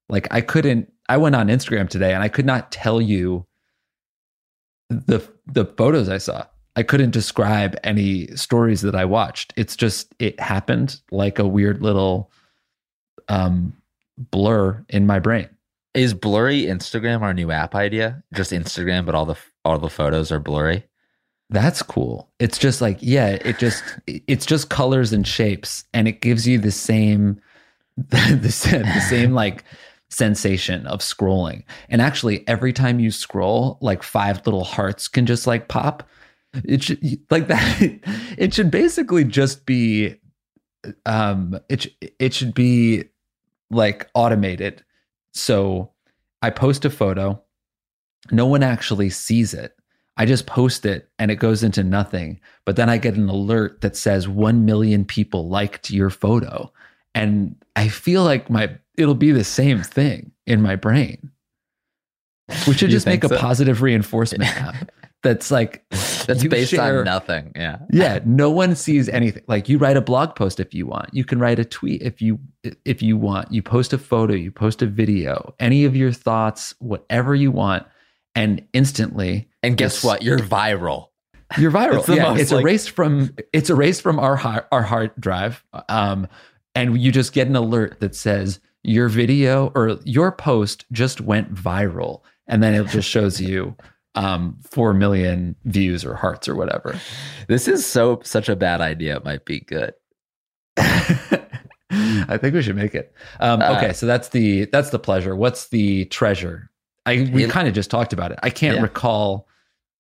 Like 0.10 0.28
i 0.32 0.42
couldn't 0.42 0.92
i 1.10 1.18
went 1.18 1.36
on 1.36 1.48
instagram 1.48 1.90
today 1.90 2.14
and 2.14 2.24
i 2.24 2.30
could 2.30 2.46
not 2.46 2.72
tell 2.72 3.02
you 3.02 3.46
the 4.90 5.22
the 5.46 5.66
photos 5.66 6.10
i 6.10 6.18
saw. 6.18 6.46
I 6.76 6.84
couldn't 6.84 7.10
describe 7.10 7.76
any 7.84 8.28
stories 8.36 8.82
that 8.82 8.96
i 8.96 9.04
watched. 9.04 9.52
It's 9.58 9.76
just 9.76 10.14
it 10.20 10.40
happened 10.40 11.02
like 11.12 11.40
a 11.40 11.48
weird 11.48 11.82
little 11.82 12.32
um 13.28 13.76
blur 14.18 14.86
in 14.90 15.06
my 15.06 15.20
brain 15.20 15.50
Is 15.98 16.14
blurry 16.14 16.66
Instagram 16.66 17.22
our 17.22 17.34
new 17.34 17.50
app 17.50 17.74
idea? 17.74 18.24
Just 18.32 18.52
Instagram, 18.52 19.04
but 19.04 19.16
all 19.16 19.26
the 19.26 19.36
all 19.66 19.80
the 19.80 19.90
photos 19.90 20.32
are 20.32 20.40
blurry. 20.40 20.84
That's 21.50 21.82
cool. 21.82 22.30
It's 22.38 22.60
just 22.60 22.82
like, 22.82 23.00
yeah, 23.02 23.30
it 23.44 23.58
just 23.58 23.84
it's 24.06 24.46
just 24.46 24.70
colors 24.70 25.12
and 25.12 25.26
shapes 25.26 25.86
and 25.96 26.08
it 26.08 26.22
gives 26.22 26.48
you 26.48 26.60
the 26.60 26.70
same 26.72 27.42
the, 27.98 28.52
same- 28.52 28.84
the 28.84 29.02
same 29.10 29.32
like 29.32 29.64
sensation 30.12 30.86
of 30.86 31.00
scrolling. 31.00 31.64
And 31.90 32.00
actually 32.00 32.48
every 32.48 32.74
time 32.74 33.00
you 33.00 33.10
scroll, 33.10 33.80
like 33.82 34.04
five 34.04 34.46
little 34.46 34.66
hearts 34.66 35.08
can 35.08 35.26
just 35.26 35.48
like 35.48 35.68
pop. 35.68 36.08
It 36.64 36.84
should 36.84 37.02
like 37.32 37.48
that 37.48 37.80
it 38.38 38.54
should 38.54 38.70
basically 38.70 39.24
just 39.24 39.66
be 39.66 40.14
um 41.08 41.60
it 41.70 41.88
it 42.20 42.36
should 42.36 42.54
be 42.54 43.06
like 43.72 44.12
automated. 44.14 44.84
So 45.38 45.92
I 46.42 46.50
post 46.50 46.86
a 46.86 46.90
photo, 46.90 47.42
no 48.32 48.46
one 48.46 48.64
actually 48.64 49.10
sees 49.10 49.54
it. 49.54 49.74
I 50.18 50.26
just 50.26 50.48
post 50.48 50.86
it 50.86 51.10
and 51.20 51.30
it 51.30 51.36
goes 51.36 51.64
into 51.64 51.84
nothing. 51.84 52.40
But 52.66 52.76
then 52.76 52.90
I 52.90 52.98
get 52.98 53.16
an 53.16 53.30
alert 53.30 53.82
that 53.82 53.96
says 53.96 54.28
1 54.28 54.66
million 54.66 55.06
people 55.06 55.48
liked 55.48 55.92
your 55.92 56.10
photo. 56.10 56.72
And 57.14 57.56
I 57.76 57.88
feel 57.88 58.24
like 58.24 58.50
my 58.50 58.78
it'll 58.98 59.16
be 59.16 59.32
the 59.32 59.44
same 59.44 59.84
thing 59.84 60.32
in 60.48 60.62
my 60.62 60.76
brain. 60.76 61.32
We 62.66 62.74
should 62.74 62.90
just 62.90 63.06
make 63.06 63.24
a 63.24 63.30
so? 63.30 63.38
positive 63.38 63.82
reinforcement 63.82 64.50
app 64.58 64.90
that's 65.28 65.52
like 65.52 65.84
That's 66.26 66.44
based 66.48 66.72
share- 66.72 67.00
on 67.00 67.06
nothing. 67.06 67.52
Yeah. 67.56 67.80
yeah 67.92 68.20
no 68.26 68.50
one 68.50 68.76
sees 68.76 69.10
anything 69.10 69.44
like 69.48 69.68
you 69.70 69.78
write 69.78 69.98
a 69.98 70.02
blog 70.02 70.36
post 70.36 70.60
if 70.60 70.74
you 70.74 70.86
want 70.88 71.14
you 71.14 71.26
can 71.26 71.40
write 71.40 71.60
a 71.60 71.66
tweet 71.66 72.02
if 72.02 72.22
you 72.22 72.40
if 72.86 73.02
you 73.02 73.18
want 73.18 73.52
you 73.52 73.62
post 73.62 73.92
a 73.94 73.98
photo 73.98 74.34
you 74.34 74.52
post 74.52 74.82
a 74.82 74.86
video 74.88 75.54
any 75.60 75.86
of 75.86 75.96
your 75.96 76.12
thoughts 76.12 76.74
whatever 76.80 77.36
you 77.36 77.52
want 77.52 77.86
and 78.36 78.64
instantly 78.74 79.50
And 79.64 79.76
guess 79.78 80.04
what? 80.04 80.22
You're 80.22 80.40
viral. 80.40 81.08
you're 81.58 81.72
viral 81.72 82.00
It's 82.08 82.10
yeah 82.10 82.24
most, 82.30 82.42
it's 82.42 82.52
like- 82.52 82.64
erased 82.64 82.90
from 82.92 83.36
it's 83.54 83.70
erased 83.70 84.02
from 84.02 84.20
our 84.20 84.36
har- 84.36 84.68
our 84.72 84.84
hard 84.84 85.12
drive 85.20 85.64
um 85.90 86.28
and 86.76 87.00
you 87.02 87.12
just 87.12 87.34
get 87.34 87.48
an 87.48 87.56
alert 87.56 88.00
that 88.00 88.16
says 88.16 88.60
your 88.84 89.10
video 89.10 89.72
or 89.76 89.98
your 90.06 90.32
post 90.32 90.86
just 90.92 91.20
went 91.22 91.54
viral 91.54 92.22
and 92.48 92.62
then 92.64 92.74
it 92.76 92.88
just 92.88 93.10
shows 93.10 93.42
you 93.42 93.76
um 94.18 94.58
4 94.64 94.94
million 94.94 95.56
views 95.66 96.04
or 96.04 96.14
hearts 96.16 96.48
or 96.48 96.56
whatever 96.56 97.00
This 97.48 97.68
is 97.68 97.86
so 97.86 98.20
such 98.24 98.50
a 98.50 98.56
bad 98.56 98.82
idea. 98.82 99.16
It 99.18 99.24
might 99.26 99.46
be 99.46 99.60
good. 99.62 99.94
I 101.90 102.38
think 102.38 102.54
we 102.54 102.62
should 102.62 102.76
make 102.76 102.94
it. 102.96 103.14
Um, 103.40 103.62
Uh, 103.62 103.76
okay, 103.78 103.94
so 103.94 104.06
that's 104.06 104.30
the 104.30 104.66
that's 104.66 104.90
the 104.90 105.00
pleasure. 105.00 105.36
What's 105.36 105.70
the 105.70 106.06
treasure? 106.06 106.70
I 107.06 107.30
we 107.34 107.48
kind 107.48 107.68
of 107.68 107.74
just 107.74 107.90
talked 107.90 108.12
about 108.14 108.32
it. 108.32 108.40
I 108.44 108.50
can't 108.50 108.78
Yeah. 108.78 108.82
recall 108.84 109.48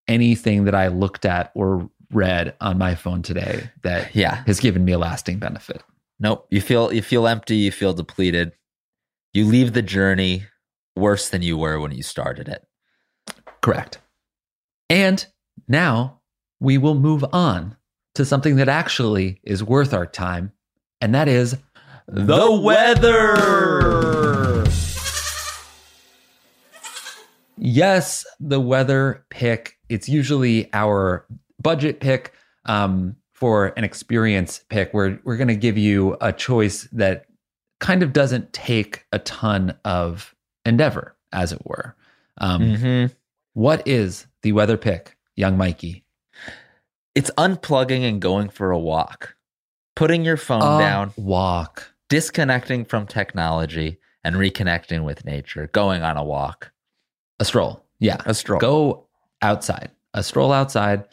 anything 0.07 0.65
that 0.65 0.75
I 0.75 0.87
looked 0.89 1.25
at 1.25 1.51
or 1.55 1.89
read 2.11 2.53
on 2.61 2.77
my 2.77 2.95
phone 2.95 3.21
today 3.21 3.69
that 3.83 4.13
Yeah. 4.15 4.43
has 4.45 4.59
given 4.59 4.83
me 4.85 4.91
a 4.93 4.97
lasting 4.97 5.39
benefit. 5.39 5.83
Nope. 6.19 6.47
You 6.49 6.59
feel 6.61 6.91
you 6.93 7.01
feel 7.01 7.27
empty, 7.27 7.55
you 7.57 7.71
feel 7.71 7.93
depleted. 7.93 8.51
You 9.33 9.45
leave 9.45 9.73
the 9.73 9.81
journey 9.81 10.43
worse 10.95 11.29
than 11.29 11.41
you 11.41 11.57
were 11.57 11.79
when 11.79 11.91
you 11.91 12.03
started 12.03 12.47
it. 12.49 12.65
Correct. 13.61 13.99
And 14.89 15.25
now 15.67 16.21
we 16.59 16.77
will 16.77 16.95
move 16.95 17.25
on 17.33 17.75
to 18.15 18.25
something 18.25 18.55
that 18.55 18.69
actually 18.69 19.39
is 19.43 19.63
worth 19.63 19.93
our 19.93 20.05
time, 20.05 20.51
and 21.01 21.13
that 21.13 21.27
is 21.27 21.57
The 22.07 22.51
weather. 22.51 23.35
Yes, 27.57 28.25
the 28.39 28.59
weather 28.59 29.25
pick. 29.29 29.77
It's 29.89 30.07
usually 30.07 30.69
our 30.73 31.25
budget 31.61 31.99
pick 31.99 32.33
um, 32.65 33.15
for 33.33 33.73
an 33.77 33.83
experience 33.83 34.61
pick. 34.69 34.93
Where 34.93 35.19
we're 35.23 35.37
going 35.37 35.47
to 35.47 35.55
give 35.55 35.77
you 35.77 36.17
a 36.21 36.31
choice 36.31 36.83
that 36.93 37.25
kind 37.79 38.03
of 38.03 38.13
doesn't 38.13 38.53
take 38.53 39.05
a 39.11 39.19
ton 39.19 39.75
of 39.85 40.33
endeavor, 40.65 41.15
as 41.33 41.51
it 41.51 41.65
were. 41.65 41.95
Um, 42.39 42.61
Mm-hmm. 42.61 43.13
What 43.57 43.87
is 43.87 44.27
the 44.43 44.51
weather 44.51 44.77
pick, 44.77 45.17
young 45.35 45.57
Mikey? 45.57 46.03
It's 47.15 47.31
unplugging 47.39 48.07
and 48.07 48.21
going 48.21 48.49
for 48.49 48.69
a 48.69 48.77
walk, 48.77 49.35
putting 49.95 50.23
your 50.23 50.37
phone 50.37 50.61
A 50.61 50.79
down, 50.79 51.11
walk. 51.17 51.91
disconnecting 52.07 52.85
from 52.85 53.07
technology, 53.07 53.97
and 54.23 54.35
reconnecting 54.35 55.03
with 55.03 55.25
nature. 55.25 55.71
Going 55.73 56.03
on 56.03 56.17
a 56.17 56.23
walk, 56.23 56.71
A 57.39 57.45
stroll. 57.45 57.83
Yeah. 57.97 58.17
a 58.27 58.35
stroll. 58.35 58.59
Go 58.59 59.07
outside. 59.41 59.89
A 60.13 60.21
stroll 60.21 60.53
outside. 60.53 61.05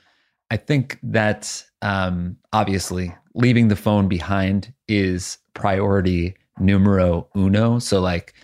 I 0.50 0.58
think 0.58 0.98
that 1.02 1.64
um, 1.80 2.36
obviously 2.52 3.14
leaving 3.34 3.68
the 3.68 3.76
phone 3.76 4.06
behind 4.06 4.70
is 4.86 5.38
priority 5.54 6.34
numero 6.58 7.26
uno. 7.34 7.78
So, 7.78 8.02
like, 8.02 8.34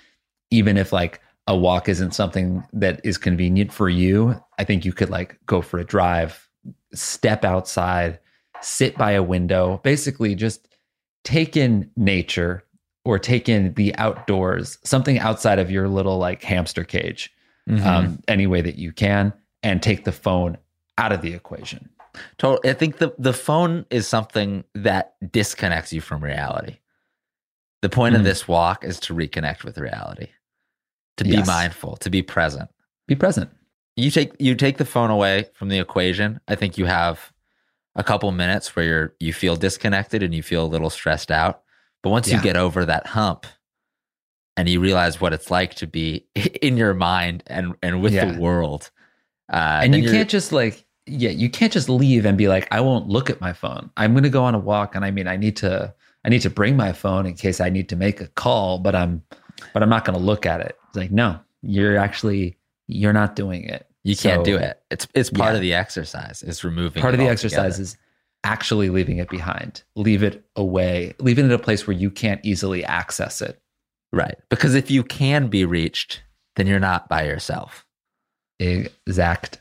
even 0.50 0.78
if 0.78 0.90
like 0.90 1.20
a 1.50 1.56
walk 1.56 1.88
isn't 1.88 2.12
something 2.14 2.62
that 2.72 3.00
is 3.02 3.18
convenient 3.18 3.72
for 3.72 3.88
you, 3.88 4.40
I 4.58 4.62
think 4.64 4.84
you 4.84 4.92
could 4.92 5.10
like 5.10 5.36
go 5.46 5.60
for 5.60 5.78
a 5.80 5.84
drive, 5.84 6.48
step 6.94 7.44
outside, 7.44 8.20
sit 8.60 8.96
by 8.96 9.10
a 9.12 9.22
window, 9.22 9.80
basically 9.82 10.36
just 10.36 10.68
take 11.24 11.56
in 11.56 11.90
nature 11.96 12.62
or 13.04 13.18
take 13.18 13.48
in 13.48 13.74
the 13.74 13.92
outdoors, 13.96 14.78
something 14.84 15.18
outside 15.18 15.58
of 15.58 15.72
your 15.72 15.88
little 15.88 16.18
like 16.18 16.42
hamster 16.44 16.84
cage 16.84 17.32
Mhm. 17.68 17.84
um, 17.84 18.22
any 18.28 18.46
way 18.46 18.60
that 18.62 18.76
you 18.76 18.92
can 18.92 19.32
and 19.64 19.82
take 19.82 20.04
the 20.04 20.12
phone 20.12 20.56
out 20.98 21.10
of 21.12 21.20
the 21.20 21.34
equation. 21.34 21.88
Total. 22.38 22.70
I 22.70 22.74
think 22.74 22.98
the 22.98 23.12
the 23.18 23.32
phone 23.32 23.86
is 23.90 24.06
something 24.06 24.62
that 24.74 25.14
disconnects 25.32 25.92
you 25.92 26.00
from 26.00 26.22
reality. 26.22 26.78
The 27.82 27.88
point 27.88 28.14
of 28.14 28.20
Mm. 28.20 28.24
this 28.24 28.46
walk 28.46 28.84
is 28.84 29.00
to 29.00 29.14
reconnect 29.14 29.64
with 29.64 29.78
reality, 29.78 30.28
to 31.20 31.24
be 31.24 31.36
Yes. 31.36 31.46
mindful, 31.46 31.96
to 31.98 32.08
be 32.08 32.22
present. 32.22 32.70
Be 33.06 33.14
present. 33.14 33.50
You 33.96 34.10
take 34.10 34.32
you 34.38 34.54
take 34.54 34.78
the 34.78 34.84
phone 34.86 35.10
away 35.10 35.46
from 35.52 35.68
the 35.68 35.78
equation. 35.78 36.40
I 36.48 36.54
think 36.54 36.78
you 36.78 36.86
have 36.86 37.30
a 37.94 38.02
couple 38.02 38.30
minutes 38.32 38.74
where 38.74 38.84
you're 38.84 39.14
you 39.20 39.32
feel 39.34 39.54
disconnected 39.56 40.22
and 40.22 40.34
you 40.34 40.42
feel 40.42 40.64
a 40.64 40.66
little 40.74 40.88
stressed 40.90 41.30
out. 41.30 41.60
But 42.02 42.10
once 42.10 42.28
Yeah. 42.28 42.36
you 42.38 42.42
get 42.42 42.56
over 42.56 42.86
that 42.86 43.06
hump 43.08 43.44
and 44.56 44.66
you 44.68 44.80
realize 44.80 45.20
what 45.20 45.34
it's 45.34 45.50
like 45.50 45.74
to 45.74 45.86
be 45.86 46.24
in 46.62 46.78
your 46.78 46.94
mind 46.94 47.42
and 47.48 47.74
and 47.82 48.00
with 48.00 48.14
Yeah. 48.14 48.32
the 48.32 48.40
world, 48.40 48.90
uh, 49.52 49.80
and 49.82 49.94
you 49.94 50.10
can't 50.10 50.30
just 50.30 50.52
like, 50.52 50.86
yeah, 51.06 51.30
you 51.30 51.50
can't 51.50 51.72
just 51.72 51.90
leave 51.90 52.24
and 52.24 52.38
be 52.38 52.48
like, 52.48 52.66
I 52.70 52.80
won't 52.80 53.08
look 53.08 53.28
at 53.28 53.42
my 53.42 53.52
phone. 53.52 53.90
I'm 53.98 54.12
going 54.14 54.22
to 54.22 54.30
go 54.30 54.44
on 54.44 54.54
a 54.54 54.58
walk. 54.58 54.94
And 54.94 55.04
I 55.04 55.10
mean, 55.10 55.26
I 55.28 55.36
need 55.36 55.56
to, 55.56 55.92
I 56.24 56.28
need 56.30 56.40
to 56.42 56.50
bring 56.50 56.76
my 56.76 56.92
phone 56.92 57.26
in 57.26 57.34
case 57.34 57.60
I 57.60 57.68
need 57.68 57.88
to 57.90 57.96
make 57.96 58.20
a 58.22 58.28
call, 58.28 58.78
but 58.78 58.94
I'm, 58.94 59.22
but 59.74 59.82
I'm 59.82 59.88
not 59.90 60.04
going 60.06 60.18
to 60.18 60.24
look 60.24 60.46
at 60.46 60.60
it. 60.60 60.78
It's 60.90 60.96
like, 60.96 61.10
no, 61.10 61.38
you're 61.62 61.96
actually, 61.96 62.56
you're 62.86 63.12
not 63.12 63.34
doing 63.36 63.64
it. 63.64 63.86
You 64.04 64.16
can't 64.16 64.40
So, 64.40 64.44
do 64.44 64.56
it. 64.56 64.80
It's 64.90 65.06
it's 65.14 65.30
part 65.30 65.50
yeah. 65.52 65.56
of 65.56 65.60
the 65.62 65.74
exercise. 65.74 66.42
It's 66.46 66.64
removing 66.64 67.00
Part 67.02 67.14
of 67.14 67.20
the 67.20 67.28
exercise 67.28 67.78
is 67.78 67.96
actually 68.44 68.88
leaving 68.90 69.18
it 69.18 69.28
behind, 69.28 69.82
leave 69.94 70.22
it 70.22 70.42
away, 70.56 71.14
leave 71.18 71.38
it 71.38 71.44
in 71.44 71.52
a 71.52 71.58
place 71.58 71.86
where 71.86 71.96
you 71.96 72.10
can't 72.10 72.40
easily 72.42 72.82
access 72.84 73.42
it. 73.42 73.60
right? 74.12 74.36
Because 74.48 74.74
if 74.74 74.90
you 74.90 75.02
can 75.04 75.48
be 75.48 75.64
reached, 75.66 76.22
then 76.56 76.66
you're 76.66 76.80
not 76.80 77.08
by 77.10 77.24
yourself. 77.24 77.86
Exactly. 78.58 79.58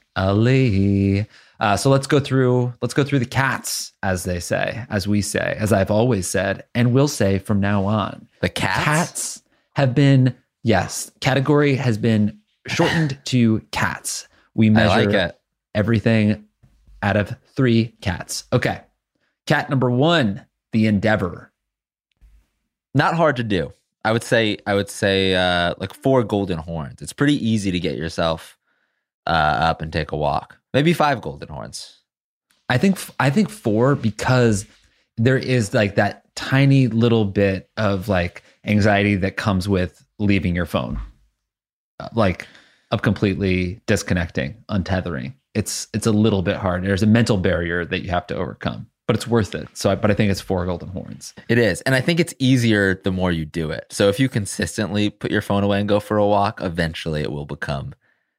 Uh, 1.60 1.76
so 1.76 1.90
let's 1.90 2.08
go 2.08 2.20
through 2.20 2.74
let's 2.82 2.94
go 2.94 3.04
through 3.04 3.20
the 3.20 3.26
cats, 3.26 3.92
as 4.04 4.24
they 4.24 4.40
say, 4.40 4.86
as 4.90 5.08
we 5.08 5.22
say, 5.22 5.56
as 5.60 5.74
I've 5.74 5.92
always 5.92 6.28
said, 6.28 6.64
and 6.74 6.94
will 6.94 7.08
say 7.10 7.40
from 7.40 7.60
now 7.60 7.84
on. 7.86 8.28
The 8.42 8.50
cats. 8.50 8.84
Cats 8.86 9.44
have 9.76 9.94
been 9.94 10.36
yes, 10.64 11.12
category 11.22 11.76
has 11.76 11.98
been 11.98 12.40
shortened 12.68 13.20
to 13.26 13.60
cats. 13.72 14.28
We 14.54 14.70
measure 14.70 15.12
like 15.12 15.36
everything 15.76 16.46
out 17.02 17.16
of 17.16 17.36
three 17.56 17.96
cats. 18.02 18.46
Okay. 18.52 18.82
Cat 19.46 19.70
number 19.70 19.90
one, 19.90 20.46
the 20.72 20.88
Endeavor. 20.88 21.52
Not 22.94 23.16
hard 23.16 23.36
to 23.38 23.44
do. 23.44 23.72
I 24.04 24.12
would 24.12 24.24
say. 24.24 24.58
I 24.66 24.74
would 24.76 24.90
say 24.90 25.36
uh, 25.36 25.76
like 25.78 25.94
four 25.94 26.24
golden 26.24 26.58
horns. 26.58 27.02
It's 27.02 27.14
pretty 27.14 27.36
easy 27.46 27.72
to 27.72 27.80
get 27.80 27.98
yourself 27.98 28.58
uh, 29.28 29.30
up 29.30 29.82
and 29.82 29.92
take 29.92 30.12
a 30.12 30.18
walk. 30.18 30.58
Maybe 30.74 30.94
five 30.94 31.22
golden 31.22 31.50
horns. 31.50 32.00
I 32.70 32.78
think 32.78 33.00
I 33.20 33.30
think 33.30 33.50
four 33.50 33.96
because 33.96 34.66
there 35.18 35.38
is 35.38 35.74
like 35.74 35.96
that 35.96 36.24
tiny 36.36 36.88
little 36.88 37.26
bit 37.26 37.70
of 37.78 38.08
like 38.08 38.44
anxiety 38.64 39.16
that 39.18 39.36
comes 39.36 39.68
with 39.68 40.06
leaving 40.20 40.56
your 40.56 40.66
phone, 40.66 41.00
Uh, 42.00 42.10
like 42.14 42.48
of 42.92 43.02
completely 43.02 43.82
disconnecting, 43.88 44.56
untethering. 44.70 45.34
It's 45.54 45.88
it's 45.94 46.06
a 46.06 46.12
little 46.12 46.42
bit 46.42 46.56
hard. 46.58 46.84
There's 46.84 47.04
a 47.04 47.08
mental 47.08 47.38
barrier 47.38 47.86
that 47.86 48.04
you 48.04 48.10
have 48.10 48.28
to 48.28 48.36
overcome, 48.36 48.88
but 49.08 49.16
it's 49.16 49.28
worth 49.28 49.56
it. 49.56 49.68
So, 49.74 49.90
I, 49.92 49.96
but 49.96 50.12
I 50.12 50.14
think 50.14 50.32
it's 50.32 50.42
four 50.42 50.66
golden 50.66 50.90
horns. 50.90 51.34
It 51.50 51.58
is, 51.58 51.82
and 51.82 51.96
I 51.96 52.02
think 52.02 52.20
it's 52.20 52.34
easier 52.40 52.96
the 53.04 53.12
more 53.12 53.32
you 53.32 53.46
do 53.46 53.72
it. 53.72 53.86
So 53.90 54.08
if 54.10 54.20
you 54.20 54.30
consistently 54.30 55.10
put 55.10 55.32
your 55.32 55.42
phone 55.42 55.64
away 55.64 55.80
and 55.80 55.90
go 55.90 56.00
for 56.00 56.18
a 56.18 56.26
walk, 56.28 56.62
eventually 56.62 57.22
it 57.22 57.32
will 57.32 57.46
become 57.46 57.94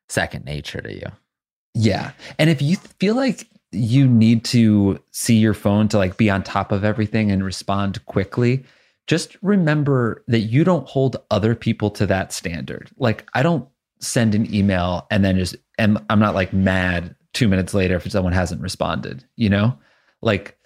second 0.08 0.44
nature 0.44 0.80
to 0.80 0.92
you. 0.92 1.06
Yeah. 1.74 2.12
And 2.38 2.50
if 2.50 2.60
you 2.60 2.76
feel 2.98 3.14
like 3.14 3.46
you 3.72 4.08
need 4.08 4.44
to 4.44 4.98
see 5.12 5.36
your 5.36 5.54
phone 5.54 5.86
to 5.88 5.98
like 5.98 6.16
be 6.16 6.28
on 6.28 6.42
top 6.42 6.72
of 6.72 6.84
everything 6.84 7.30
and 7.30 7.44
respond 7.44 8.04
quickly, 8.06 8.64
just 9.10 9.36
remember 9.42 10.22
that 10.28 10.38
you 10.38 10.62
don't 10.62 10.86
hold 10.86 11.16
other 11.32 11.56
people 11.56 11.90
to 11.90 12.06
that 12.06 12.32
standard. 12.32 12.92
Like 12.96 13.28
I 13.34 13.42
don't 13.42 13.68
send 13.98 14.36
an 14.36 14.54
email 14.54 15.08
and 15.10 15.24
then 15.24 15.36
just 15.36 15.56
and 15.78 15.98
I'm 16.08 16.20
not 16.20 16.36
like 16.36 16.52
mad 16.52 17.16
2 17.32 17.48
minutes 17.48 17.74
later 17.74 17.96
if 17.96 18.08
someone 18.08 18.32
hasn't 18.32 18.62
responded, 18.62 19.24
you 19.34 19.48
know? 19.48 19.76
Like 20.22 20.56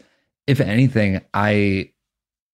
if 0.46 0.60
anything, 0.60 1.22
I 1.32 1.92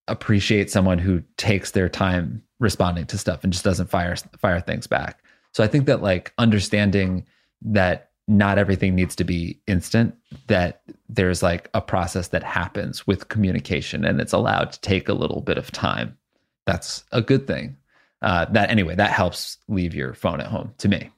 appreciate 0.07 0.71
someone 0.71 0.97
who 0.97 1.23
takes 1.35 1.71
their 1.71 1.89
time 1.89 2.41
responding 2.61 3.05
to 3.07 3.17
stuff 3.17 3.43
and 3.43 3.51
just 3.51 3.65
doesn't 3.65 3.89
fire 3.89 4.15
fire 4.39 4.61
things 4.61 4.87
back. 4.87 5.21
So 5.53 5.61
I 5.61 5.67
think 5.67 5.87
that 5.87 6.01
like 6.01 6.33
understanding 6.37 7.25
that 7.63 8.10
not 8.31 8.57
everything 8.57 8.95
needs 8.95 9.13
to 9.13 9.25
be 9.25 9.59
instant 9.67 10.15
that 10.47 10.81
there's 11.09 11.43
like 11.43 11.69
a 11.73 11.81
process 11.81 12.29
that 12.29 12.43
happens 12.43 13.05
with 13.05 13.27
communication 13.27 14.05
and 14.05 14.21
it's 14.21 14.31
allowed 14.31 14.71
to 14.71 14.79
take 14.79 15.09
a 15.09 15.13
little 15.13 15.41
bit 15.41 15.57
of 15.57 15.69
time 15.71 16.17
that's 16.65 17.03
a 17.11 17.21
good 17.21 17.45
thing 17.45 17.75
uh, 18.21 18.45
that 18.45 18.69
anyway 18.69 18.95
that 18.95 19.11
helps 19.11 19.57
leave 19.67 19.93
your 19.93 20.13
phone 20.13 20.39
at 20.39 20.47
home 20.47 20.73
to 20.77 20.87
me 20.87 21.09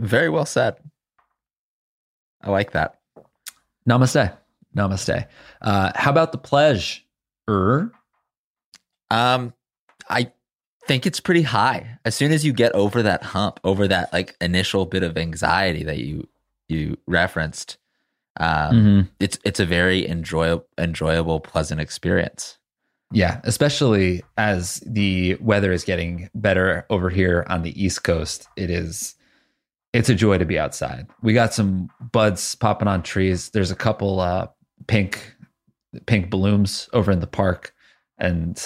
Very 0.00 0.30
well 0.30 0.46
said. 0.46 0.76
I 2.42 2.50
like 2.50 2.72
that. 2.72 3.00
namaste 3.88 4.34
namaste 4.74 5.26
uh, 5.60 5.92
how 5.94 6.10
about 6.10 6.32
the 6.32 6.38
pledge 6.38 7.06
er 7.50 7.92
Um, 9.10 9.52
I 10.08 10.32
think 10.86 11.04
it's 11.06 11.20
pretty 11.20 11.42
high. 11.42 11.98
As 12.04 12.14
soon 12.14 12.32
as 12.32 12.44
you 12.44 12.52
get 12.52 12.72
over 12.72 13.02
that 13.02 13.22
hump, 13.22 13.60
over 13.64 13.88
that 13.88 14.12
like 14.12 14.36
initial 14.40 14.86
bit 14.86 15.02
of 15.02 15.18
anxiety 15.18 15.82
that 15.84 15.98
you 15.98 16.28
you 16.68 16.96
referenced, 17.06 17.78
um, 18.38 18.74
Mhm. 18.74 19.08
it's 19.20 19.38
it's 19.44 19.60
a 19.60 19.66
very 19.66 20.06
enjoyable, 20.08 20.66
enjoyable, 20.78 21.40
pleasant 21.40 21.80
experience. 21.80 22.58
Yeah, 23.12 23.40
especially 23.44 24.22
as 24.36 24.82
the 24.84 25.36
weather 25.36 25.70
is 25.72 25.84
getting 25.84 26.28
better 26.34 26.84
over 26.90 27.08
here 27.08 27.46
on 27.48 27.62
the 27.62 27.80
East 27.80 28.02
Coast. 28.04 28.48
It 28.56 28.70
is 28.70 29.14
it's 29.92 30.08
a 30.10 30.14
joy 30.14 30.36
to 30.38 30.44
be 30.44 30.58
outside. 30.58 31.06
We 31.22 31.32
got 31.32 31.54
some 31.54 31.88
buds 32.12 32.54
popping 32.56 32.88
on 32.88 33.02
trees. 33.02 33.50
There's 33.50 33.70
a 33.70 33.76
couple 33.76 34.20
uh 34.20 34.48
pink 34.88 35.34
pink 36.06 36.28
blooms 36.30 36.88
over 36.92 37.10
in 37.12 37.20
the 37.20 37.26
park 37.26 37.72
and 38.18 38.60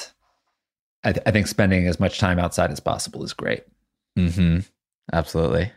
I, 1.05 1.13
th- 1.13 1.23
I 1.27 1.31
think 1.31 1.47
spending 1.47 1.87
as 1.87 2.01
much 2.01 2.19
time 2.19 2.39
outside 2.39 2.71
as 2.73 2.81
possible 2.81 3.23
is 3.25 3.33
great. 3.33 3.63
Mm-hmm. 4.19 4.61
Absolutely. 5.13 5.71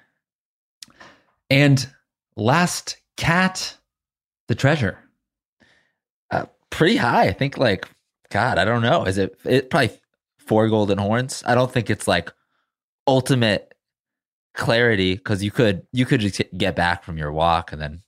And 1.50 1.88
last 2.36 2.98
cat, 3.18 3.78
the 4.48 4.56
treasure. 4.56 4.98
Uh, 6.32 6.46
pretty 6.70 6.98
high. 6.98 7.28
I 7.28 7.34
think 7.34 7.58
like 7.58 7.88
God. 8.30 8.58
I 8.58 8.66
don't 8.66 8.82
know. 8.82 9.04
Is 9.06 9.18
it? 9.18 9.38
It 9.46 9.70
probably 9.70 9.98
four 10.38 10.68
golden 10.70 10.98
horns. 10.98 11.44
I 11.46 11.56
don't 11.56 11.72
think 11.72 11.90
it's 11.90 12.08
like 12.08 12.32
ultimate 13.08 13.74
clarity 14.54 15.16
because 15.16 15.44
you 15.44 15.52
could 15.52 15.86
you 15.92 16.06
could 16.06 16.20
just 16.20 16.42
get 16.58 16.76
back 16.76 17.04
from 17.04 17.18
your 17.18 17.32
walk 17.32 17.72
and 17.72 17.82
then 17.82 18.02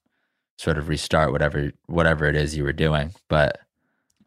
sort 0.57 0.77
of 0.77 0.87
restart 0.87 1.31
whatever 1.31 1.71
whatever 1.87 2.25
it 2.25 2.35
is 2.35 2.55
you 2.55 2.63
were 2.63 2.73
doing. 2.73 3.11
But 3.29 3.59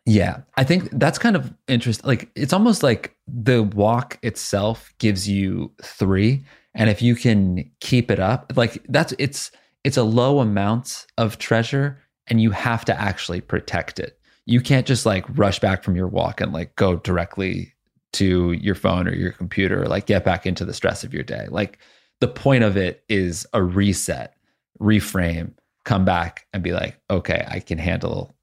Yeah, 0.04 0.40
I 0.56 0.64
think 0.64 0.88
that's 0.92 1.18
kind 1.18 1.36
of 1.36 1.52
interesting. 1.68 2.06
Like 2.06 2.30
it's 2.34 2.52
almost 2.52 2.82
like 2.82 3.14
the 3.26 3.62
walk 3.62 4.18
itself 4.22 4.92
gives 4.98 5.28
you 5.28 5.72
three, 5.82 6.44
and 6.74 6.88
if 6.88 7.02
you 7.02 7.14
can 7.14 7.70
keep 7.80 8.10
it 8.10 8.18
up, 8.18 8.52
like 8.56 8.82
that's 8.88 9.12
it's 9.18 9.50
it's 9.84 9.96
a 9.96 10.02
low 10.02 10.40
amount 10.40 11.06
of 11.16 11.38
treasure, 11.38 11.98
and 12.26 12.40
you 12.40 12.50
have 12.50 12.84
to 12.86 13.00
actually 13.00 13.40
protect 13.40 13.98
it. 13.98 14.18
You 14.46 14.60
can't 14.60 14.86
just 14.86 15.06
like 15.06 15.24
rush 15.36 15.58
back 15.58 15.82
from 15.82 15.96
your 15.96 16.08
walk 16.08 16.40
and 16.40 16.52
like 16.52 16.74
go 16.76 16.96
directly 16.96 17.74
to 18.14 18.52
your 18.52 18.74
phone 18.74 19.06
or 19.06 19.14
your 19.14 19.32
computer, 19.32 19.82
or 19.82 19.86
like 19.86 20.06
get 20.06 20.24
back 20.24 20.46
into 20.46 20.64
the 20.64 20.74
stress 20.74 21.04
of 21.04 21.12
your 21.12 21.22
day. 21.22 21.46
Like 21.50 21.78
the 22.20 22.28
point 22.28 22.64
of 22.64 22.76
it 22.76 23.04
is 23.08 23.46
a 23.52 23.62
reset, 23.62 24.34
reframe, 24.80 25.52
come 25.84 26.04
back 26.04 26.46
and 26.52 26.62
be 26.62 26.72
like, 26.72 26.98
okay, 27.10 27.46
I 27.48 27.60
can 27.60 27.78
handle 27.78 28.34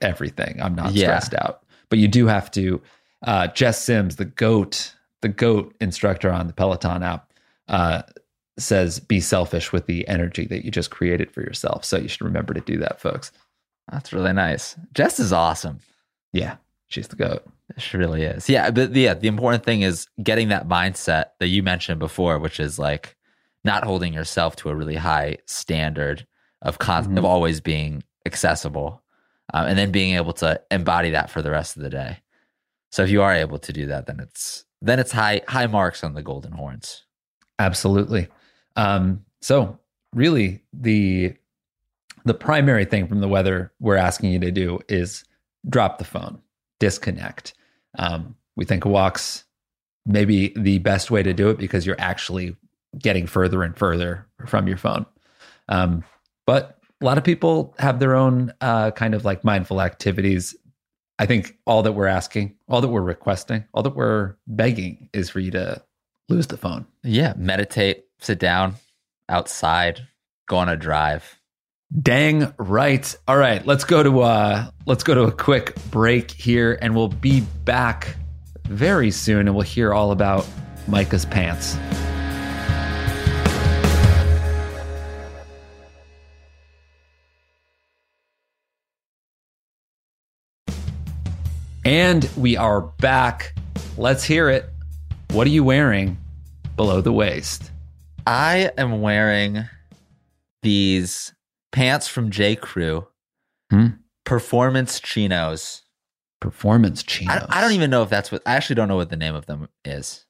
everything. 0.00 0.60
I'm 0.62 0.74
not 0.74 0.92
Yeah. 0.92 1.06
stressed 1.18 1.34
out. 1.34 1.62
But 1.88 1.98
you 1.98 2.08
do 2.08 2.26
have 2.26 2.50
to. 2.52 2.80
Uh, 3.26 3.46
Jess 3.48 3.82
Sims, 3.82 4.16
the 4.16 4.26
goat, 4.26 4.94
the 5.22 5.28
goat 5.28 5.74
instructor 5.80 6.30
on 6.30 6.46
the 6.46 6.52
Peloton 6.52 7.02
app, 7.02 7.32
uh, 7.68 8.02
says 8.58 9.00
be 9.00 9.20
selfish 9.20 9.72
with 9.72 9.86
the 9.86 10.06
energy 10.08 10.46
that 10.46 10.64
you 10.64 10.70
just 10.70 10.90
created 10.90 11.30
for 11.30 11.40
yourself. 11.40 11.84
So 11.84 11.96
you 11.98 12.08
should 12.08 12.22
remember 12.22 12.54
to 12.54 12.60
do 12.60 12.78
that, 12.78 13.00
folks. 13.00 13.32
That's 13.90 14.12
really 14.12 14.32
nice. 14.32 14.76
Jess 14.94 15.18
is 15.20 15.32
awesome. 15.32 15.80
Yeah, 16.32 16.56
she's 16.88 17.08
the 17.08 17.16
goat. 17.16 17.44
She 17.78 17.96
really 17.96 18.22
is. 18.22 18.48
Yeah, 18.48 18.70
but 18.70 18.94
yeah, 18.94 19.14
the 19.14 19.28
important 19.28 19.64
thing 19.64 19.82
is 19.82 20.06
getting 20.22 20.48
that 20.48 20.68
mindset 20.68 21.30
that 21.40 21.48
you 21.48 21.62
mentioned 21.62 21.98
before, 21.98 22.38
which 22.38 22.60
is 22.60 22.78
like 22.78 23.16
not 23.64 23.84
holding 23.84 24.12
yourself 24.12 24.54
to 24.56 24.68
a 24.68 24.74
really 24.74 24.96
high 24.96 25.38
standard 25.46 26.26
of 26.62 26.78
con- 26.78 27.06
Mhm. 27.06 27.18
of 27.18 27.24
always 27.24 27.60
being 27.60 28.04
accessible, 28.26 29.02
um, 29.52 29.66
and 29.66 29.78
then 29.78 29.90
being 29.90 30.14
able 30.14 30.32
to 30.34 30.60
embody 30.70 31.10
that 31.10 31.30
for 31.30 31.42
the 31.42 31.50
rest 31.50 31.76
of 31.76 31.82
the 31.82 31.90
day. 31.90 32.18
So 32.92 33.02
if 33.02 33.10
you 33.10 33.22
are 33.22 33.34
able 33.34 33.58
to 33.58 33.72
do 33.72 33.86
that, 33.86 34.06
then 34.06 34.20
it's 34.20 34.64
then 34.80 34.98
it's 34.98 35.12
high 35.12 35.40
high 35.48 35.66
marks 35.66 36.04
on 36.04 36.14
the 36.14 36.22
golden 36.22 36.52
horns. 36.52 37.04
Absolutely. 37.58 38.28
Um, 38.76 39.24
so 39.40 39.78
really 40.12 40.62
the 40.72 41.34
the 42.24 42.34
primary 42.34 42.86
thing 42.86 43.06
from 43.06 43.20
the 43.20 43.28
weather 43.28 43.72
we're 43.80 43.96
asking 43.96 44.32
you 44.32 44.38
to 44.40 44.50
do 44.50 44.80
is 44.88 45.24
drop 45.68 45.98
the 45.98 46.04
phone, 46.04 46.40
disconnect. 46.80 47.54
Um, 47.98 48.34
we 48.56 48.64
think 48.64 48.86
walk's 48.86 49.44
maybe 50.06 50.52
the 50.56 50.78
best 50.78 51.10
way 51.10 51.22
to 51.22 51.34
do 51.34 51.50
it 51.50 51.58
because 51.58 51.86
you're 51.86 52.00
actually 52.00 52.56
getting 52.98 53.26
further 53.26 53.62
and 53.62 53.76
further 53.76 54.26
from 54.46 54.66
your 54.68 54.76
phone. 54.76 55.06
Um, 55.68 56.04
but 56.46 56.78
a 57.00 57.04
lot 57.04 57.18
of 57.18 57.24
people 57.24 57.74
have 57.78 57.98
their 57.98 58.14
own 58.14 58.52
uh, 58.60 58.90
kind 58.92 59.14
of 59.14 59.24
like 59.24 59.44
mindful 59.44 59.80
activities. 59.80 60.54
I 61.18 61.26
think 61.26 61.58
all 61.66 61.82
that 61.82 61.92
we're 61.92 62.06
asking, 62.06 62.56
all 62.68 62.80
that 62.80 62.88
we're 62.88 63.02
requesting, 63.02 63.64
all 63.72 63.82
that 63.82 63.96
we're 63.96 64.36
begging 64.46 65.08
is 65.12 65.30
for 65.30 65.40
you 65.40 65.50
to 65.52 65.82
lose 66.28 66.46
the 66.46 66.56
phone. 66.56 66.86
Yeah, 67.02 67.34
meditate, 67.36 68.03
sit 68.20 68.38
down 68.38 68.76
outside, 69.28 70.06
go 70.48 70.58
on 70.58 70.68
a 70.68 70.76
drive. 70.76 71.38
Dang 72.00 72.52
right. 72.58 73.14
All 73.28 73.36
right, 73.36 73.64
let's 73.66 73.84
go 73.84 74.02
to 74.02 74.20
uh 74.22 74.70
let's 74.86 75.04
go 75.04 75.14
to 75.14 75.22
a 75.24 75.32
quick 75.32 75.74
break 75.90 76.30
here 76.30 76.78
and 76.82 76.94
we'll 76.96 77.08
be 77.08 77.42
back 77.64 78.16
very 78.64 79.10
soon 79.10 79.46
and 79.46 79.54
we'll 79.54 79.62
hear 79.62 79.92
all 79.92 80.10
about 80.10 80.46
Micah's 80.88 81.24
pants. 81.24 81.76
And 91.84 92.28
we 92.36 92.56
are 92.56 92.80
back. 92.80 93.54
Let's 93.98 94.24
hear 94.24 94.48
it. 94.48 94.70
What 95.30 95.46
are 95.46 95.50
you 95.50 95.62
wearing 95.62 96.16
below 96.76 97.02
the 97.02 97.12
waist? 97.12 97.70
I 98.26 98.70
am 98.78 99.00
wearing 99.00 99.64
these 100.62 101.32
pants 101.72 102.08
from 102.08 102.30
J. 102.30 102.56
Crew, 102.56 103.06
Hmm. 103.70 103.88
performance 104.24 105.00
chinos. 105.00 105.82
Performance 106.40 107.02
chinos. 107.02 107.44
I, 107.48 107.58
I 107.58 107.60
don't 107.60 107.72
even 107.72 107.90
know 107.90 108.02
if 108.02 108.10
that's 108.10 108.30
what 108.30 108.42
I 108.46 108.54
actually 108.56 108.76
don't 108.76 108.88
know 108.88 108.96
what 108.96 109.10
the 109.10 109.16
name 109.16 109.34
of 109.34 109.46
them 109.46 109.68
is. 109.84 110.24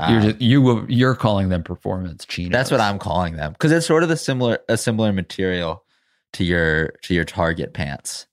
You're 0.00 0.18
Um, 0.18 0.22
just, 0.22 0.40
you 0.40 0.86
you're 0.88 1.14
calling 1.16 1.48
them 1.48 1.62
performance 1.64 2.24
chinos. 2.24 2.52
that's 2.52 2.70
what 2.70 2.80
I'm 2.80 2.98
calling 2.98 3.34
them 3.36 3.52
because 3.52 3.72
it's 3.72 3.86
sort 3.86 4.02
of 4.04 4.08
the 4.08 4.16
similar 4.16 4.58
a 4.68 4.76
similar 4.76 5.12
material 5.12 5.84
to 6.34 6.44
your 6.44 6.90
to 7.02 7.14
your 7.14 7.24
Target 7.24 7.74
pants. 7.74 8.26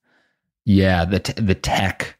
Yeah, 0.65 1.05
the 1.05 1.19
t- 1.19 1.41
the 1.41 1.55
tech, 1.55 2.17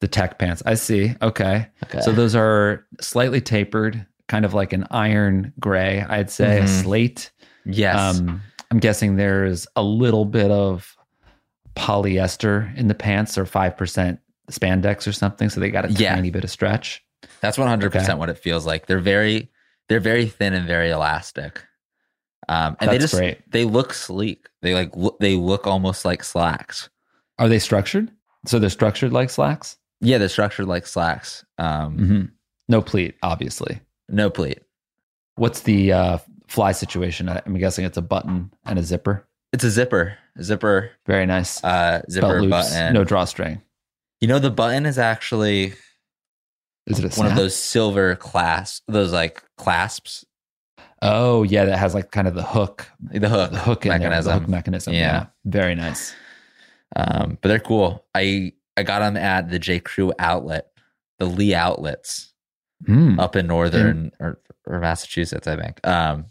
the 0.00 0.06
tech 0.08 0.38
pants. 0.38 0.62
I 0.66 0.74
see. 0.74 1.14
Okay, 1.22 1.66
Okay. 1.84 2.00
so 2.00 2.12
those 2.12 2.36
are 2.36 2.86
slightly 3.00 3.40
tapered, 3.40 4.06
kind 4.28 4.44
of 4.44 4.54
like 4.54 4.72
an 4.72 4.86
iron 4.90 5.52
gray. 5.58 6.04
I'd 6.08 6.30
say 6.30 6.58
a 6.58 6.62
Mhm. 6.64 6.82
slate. 6.82 7.30
yes, 7.64 8.18
Um, 8.18 8.40
I'm 8.70 8.78
guessing 8.78 9.16
there's 9.16 9.66
a 9.76 9.82
little 9.82 10.24
bit 10.24 10.50
of 10.50 10.96
polyester 11.76 12.74
in 12.76 12.88
the 12.88 12.94
pants, 12.94 13.38
or 13.38 13.46
five 13.46 13.76
percent 13.76 14.20
spandex 14.50 15.06
or 15.06 15.12
something. 15.12 15.48
So 15.50 15.60
they 15.60 15.70
got 15.70 15.84
a 15.84 15.92
Yeah. 15.92 16.14
tiny 16.14 16.30
bit 16.30 16.44
of 16.44 16.50
stretch. 16.50 17.02
that's 17.40 17.58
100 17.58 17.88
okay. 17.88 17.98
percent 18.00 18.18
what 18.18 18.28
it 18.30 18.38
feels 18.38 18.64
like. 18.66 18.86
They're 18.86 18.98
very 19.00 19.50
they're 19.88 20.00
very 20.00 20.26
thin 20.26 20.52
and 20.54 20.66
very 20.66 20.90
elastic. 20.90 21.64
Um, 22.48 22.76
and 22.80 22.90
they 22.90 22.98
That's 22.98 23.12
just 23.12 23.20
great. 23.20 23.50
they 23.50 23.64
look 23.64 23.92
sleek. 23.94 24.48
They 24.62 24.74
like 24.74 24.94
look, 24.96 25.18
they 25.20 25.34
look 25.36 25.66
almost 25.66 26.04
like 26.04 26.22
slacks. 26.24 26.88
Are 27.38 27.48
they 27.48 27.58
structured? 27.58 28.10
So 28.46 28.58
they're 28.58 28.70
structured 28.70 29.12
like 29.12 29.30
slacks. 29.30 29.76
Yeah, 30.00 30.18
they're 30.18 30.28
structured 30.28 30.66
like 30.66 30.86
slacks. 30.86 31.44
Um, 31.58 31.96
hmm 31.98 32.22
No 32.68 32.82
pleat, 32.82 33.14
obviously. 33.22 33.80
No 34.08 34.30
pleat. 34.30 34.60
What's 35.36 35.60
the 35.60 35.92
uh, 35.92 36.18
fly 36.48 36.72
situation? 36.72 37.28
I- 37.28 37.42
I'm 37.46 37.56
guessing 37.58 37.84
it's 37.84 37.96
a 37.96 38.02
button 38.02 38.52
and 38.64 38.78
a 38.78 38.82
zipper. 38.82 39.26
It's 39.52 39.64
a 39.64 39.70
zipper, 39.70 40.16
a 40.36 40.42
zipper, 40.42 40.90
Very 41.06 41.24
nice. 41.26 41.62
uh, 41.64 42.02
zipper 42.10 42.42
loops, 42.42 42.50
button. 42.70 42.92
no 42.94 43.04
drawstring. 43.04 43.62
You 44.20 44.28
know, 44.28 44.38
the 44.38 44.50
button 44.50 44.84
is 44.84 44.98
actually 44.98 45.74
Is 46.86 46.98
it 46.98 47.16
one 47.16 47.26
of 47.28 47.36
those 47.36 47.54
silver 47.54 48.14
clasps, 48.16 48.82
those 48.88 49.12
like 49.12 49.42
clasps, 49.56 50.24
Oh 51.00 51.44
yeah, 51.44 51.64
that 51.66 51.78
has 51.78 51.94
like 51.94 52.10
kind 52.10 52.26
of 52.26 52.34
the 52.34 52.42
hook, 52.42 52.88
the 53.00 53.28
hook, 53.28 53.52
the 53.52 53.58
hook 53.58 53.82
there, 53.82 53.92
the 53.92 53.98
mechanism. 54.00 54.40
hook 54.40 54.48
mechanism. 54.48 54.94
Yeah. 54.94 55.00
Yeah. 55.00 55.26
very 55.44 55.74
nice. 55.76 56.12
Um, 56.96 57.38
but 57.40 57.48
they're 57.48 57.60
cool. 57.60 58.04
I 58.14 58.52
I 58.76 58.82
got 58.82 58.98
them 59.00 59.16
at 59.16 59.48
the 59.48 59.58
J 59.60 59.78
Crew 59.78 60.12
outlet, 60.18 60.66
the 61.20 61.26
Lee 61.26 61.54
outlets 61.54 62.32
Hmm. 62.86 63.18
up 63.18 63.34
in 63.36 63.46
northern 63.48 64.12
or, 64.20 64.38
or 64.66 64.78
Massachusetts, 64.80 65.46
I 65.48 65.56
think. 65.56 65.84
Um, 65.86 66.26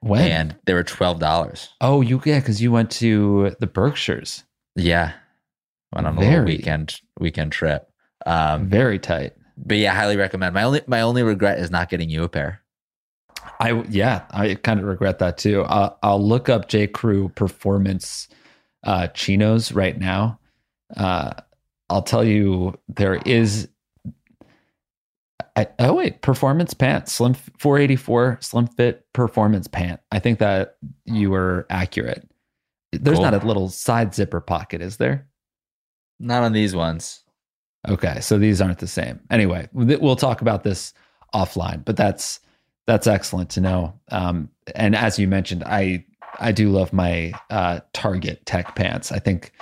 When? 0.00 0.30
and 0.30 0.56
they 0.64 0.72
were 0.74 0.82
twelve 0.82 1.18
dollars. 1.20 1.68
oh, 1.80 2.00
you 2.00 2.20
yeah, 2.24 2.38
because 2.40 2.62
you 2.62 2.72
went 2.72 2.90
to 2.92 3.54
the 3.60 3.66
Berkshires. 3.66 4.44
Yeah, 4.74 5.12
went 5.94 6.06
on 6.06 6.16
a 6.16 6.20
little 6.20 6.44
weekend 6.44 7.00
weekend 7.18 7.52
trip. 7.52 7.88
Um, 8.24 8.68
Very 8.68 8.98
tight. 8.98 9.34
but 9.56 9.76
yeah, 9.76 9.94
highly 9.94 10.16
recommend. 10.16 10.54
My 10.54 10.62
only 10.62 10.80
my 10.86 11.00
only 11.02 11.22
regret 11.22 11.58
is 11.58 11.70
not 11.70 11.88
getting 11.88 12.08
you 12.10 12.24
a 12.24 12.28
pair. 12.28 12.62
I 13.60 13.82
yeah, 13.88 14.24
I 14.30 14.54
kind 14.54 14.80
of 14.80 14.86
regret 14.86 15.18
that 15.20 15.38
too. 15.38 15.62
I'll, 15.64 15.98
I'll 16.02 16.22
look 16.22 16.48
up 16.48 16.68
J 16.68 16.86
Crew 16.86 17.28
performance 17.30 18.28
uh, 18.84 19.08
chinos 19.08 19.72
right 19.72 19.98
now. 19.98 20.38
Uh, 20.96 21.32
I'll 21.88 22.02
tell 22.02 22.24
you 22.24 22.78
there 22.88 23.16
is. 23.26 23.68
I, 25.56 25.66
oh 25.78 25.94
wait, 25.94 26.20
performance 26.20 26.74
pant, 26.74 27.08
slim 27.08 27.34
484 27.34 28.38
slim 28.42 28.66
fit 28.66 29.06
performance 29.14 29.66
pant. 29.66 30.00
I 30.12 30.18
think 30.18 30.38
that 30.38 30.76
you 31.06 31.30
were 31.30 31.66
accurate. 31.70 32.28
There's 32.92 33.16
Cool. 33.16 33.24
not 33.30 33.42
a 33.42 33.46
little 33.46 33.68
side 33.70 34.14
zipper 34.14 34.40
pocket, 34.40 34.82
is 34.82 34.98
there? 34.98 35.26
Not 36.20 36.42
on 36.42 36.52
these 36.52 36.74
ones. 36.74 37.22
Okay, 37.88 38.20
so 38.20 38.38
these 38.38 38.60
aren't 38.60 38.78
the 38.78 38.86
same. 38.86 39.20
Anyway, 39.30 39.68
we'll 39.72 40.16
talk 40.16 40.40
about 40.40 40.62
this 40.64 40.92
offline, 41.34 41.84
but 41.84 41.96
that's 41.96 42.40
that's 42.86 43.06
excellent 43.06 43.50
to 43.50 43.60
know. 43.60 43.98
Um, 44.10 44.50
and 44.74 44.94
as 44.94 45.18
you 45.18 45.26
mentioned, 45.28 45.62
I 45.64 46.04
I 46.38 46.52
do 46.52 46.70
love 46.70 46.92
my 46.92 47.32
uh, 47.50 47.80
Target 47.92 48.44
Tech 48.44 48.74
pants. 48.74 49.10
I 49.12 49.18
think 49.20 49.52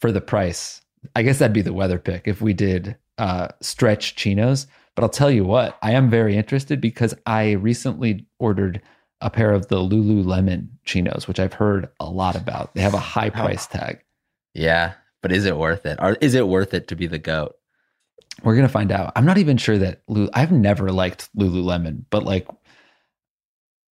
for 0.00 0.10
the 0.12 0.20
price, 0.20 0.80
I 1.16 1.22
guess 1.22 1.38
that'd 1.38 1.52
be 1.52 1.62
the 1.62 1.72
weather 1.72 1.98
pick 1.98 2.26
if 2.26 2.40
we 2.40 2.54
did 2.54 2.96
uh, 3.18 3.48
stretch 3.60 4.16
chinos. 4.16 4.66
But 4.94 5.02
I'll 5.02 5.10
tell 5.10 5.30
you 5.30 5.44
what, 5.44 5.76
I 5.82 5.92
am 5.92 6.08
very 6.08 6.36
interested 6.36 6.80
because 6.80 7.14
I 7.26 7.52
recently 7.52 8.26
ordered 8.38 8.80
a 9.20 9.30
pair 9.30 9.52
of 9.52 9.68
the 9.68 9.76
Lululemon 9.76 10.68
chinos, 10.84 11.26
which 11.26 11.40
I've 11.40 11.54
heard 11.54 11.88
a 11.98 12.06
lot 12.06 12.36
about. 12.36 12.74
They 12.74 12.82
have 12.82 12.94
a 12.94 12.98
high 12.98 13.30
price 13.30 13.66
tag. 13.66 14.04
Yeah, 14.54 14.92
but 15.22 15.32
is 15.32 15.46
it 15.46 15.56
worth 15.56 15.86
it? 15.86 15.98
Or 16.00 16.16
is 16.20 16.34
it 16.34 16.46
worth 16.46 16.74
it 16.74 16.88
to 16.88 16.96
be 16.96 17.06
the 17.06 17.18
goat? 17.18 17.56
We're 18.42 18.56
gonna 18.56 18.68
find 18.68 18.92
out. 18.92 19.12
I'm 19.16 19.24
not 19.24 19.38
even 19.38 19.56
sure 19.56 19.78
that 19.78 20.02
Lulu, 20.08 20.28
I've 20.34 20.52
never 20.52 20.90
liked 20.92 21.30
Lululemon, 21.36 22.04
but 22.10 22.24
like, 22.24 22.48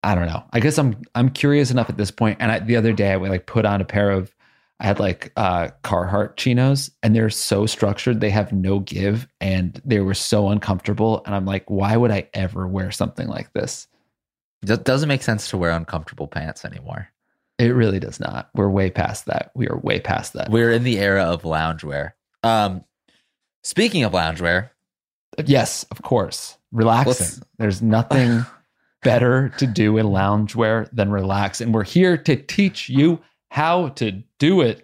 I 0.03 0.15
don't 0.15 0.27
know. 0.27 0.45
I 0.53 0.61
guess 0.61 0.79
I'm 0.79 1.01
I'm 1.15 1.31
curious 1.31 1.71
enough 1.71 1.89
at 1.89 1.97
this 1.97 2.11
point. 2.11 2.39
And 2.41 2.51
I, 2.51 2.59
the 2.59 2.77
other 2.77 2.93
day, 2.93 3.13
I 3.13 3.17
like 3.17 3.47
put 3.47 3.65
on 3.65 3.81
a 3.81 3.85
pair 3.85 4.11
of 4.11 4.35
I 4.83 4.87
had 4.87 4.99
like 4.99 5.33
uh, 5.37 5.69
Carhartt 5.85 6.37
chinos, 6.37 6.91
and 7.05 7.15
they're 7.15 7.31
so 7.31 7.67
structured; 7.67 8.21
they 8.21 8.31
have 8.31 8.53
no 8.53 8.81
give, 8.81 9.29
and 9.41 9.81
they 9.85 10.01
were 10.01 10.13
so 10.15 10.49
uncomfortable. 10.49 11.23
And 11.25 11.35
I'm 11.35 11.47
like, 11.47 11.71
why 11.71 11.97
would 11.97 12.11
I 12.11 12.29
ever 12.35 12.67
wear 12.67 12.91
something 12.91 13.29
like 13.29 13.53
this? 13.53 13.87
It 14.67 14.85
doesn't 14.85 15.09
make 15.09 15.23
sense 15.23 15.49
to 15.51 15.57
wear 15.57 15.71
uncomfortable 15.71 16.27
pants 16.27 16.65
anymore. 16.65 17.09
It 17.59 17.69
really 17.75 18.01
does 18.01 18.19
not. 18.19 18.51
We're 18.55 18.69
way 18.71 18.91
past 18.91 19.27
that. 19.27 19.53
We 19.55 19.69
are 19.69 19.79
way 19.79 20.01
past 20.01 20.33
that. 20.33 20.51
We're 20.51 20.73
in 20.73 20.83
the 20.83 20.99
era 20.99 21.25
of 21.25 21.43
loungewear. 21.43 22.13
Um, 22.43 22.85
speaking 23.63 24.03
of 24.03 24.13
loungewear, 24.13 24.71
yes, 25.45 25.85
of 25.93 26.03
course, 26.03 26.59
relaxing. 26.73 27.11
Let's- 27.27 27.41
There's 27.59 27.83
nothing 27.83 28.45
better 29.05 29.51
to 29.59 29.67
do 29.67 29.97
in 29.97 30.07
loungewear 30.07 30.89
than 30.93 31.13
relax, 31.13 31.61
and 31.61 31.73
we're 31.73 31.85
here 31.85 32.17
to 32.17 32.35
teach 32.37 32.89
you 32.89 33.21
how 33.53 33.89
to 33.91 34.13
do 34.39 34.63
it. 34.63 34.83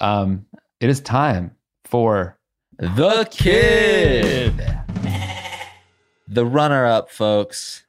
Um, 0.00 0.44
it 0.80 0.90
is 0.90 1.00
time 1.00 1.54
for 1.84 2.36
the 2.76 3.24
kid, 3.30 4.56
the 6.26 6.44
runner-up, 6.44 7.08
folks, 7.08 7.86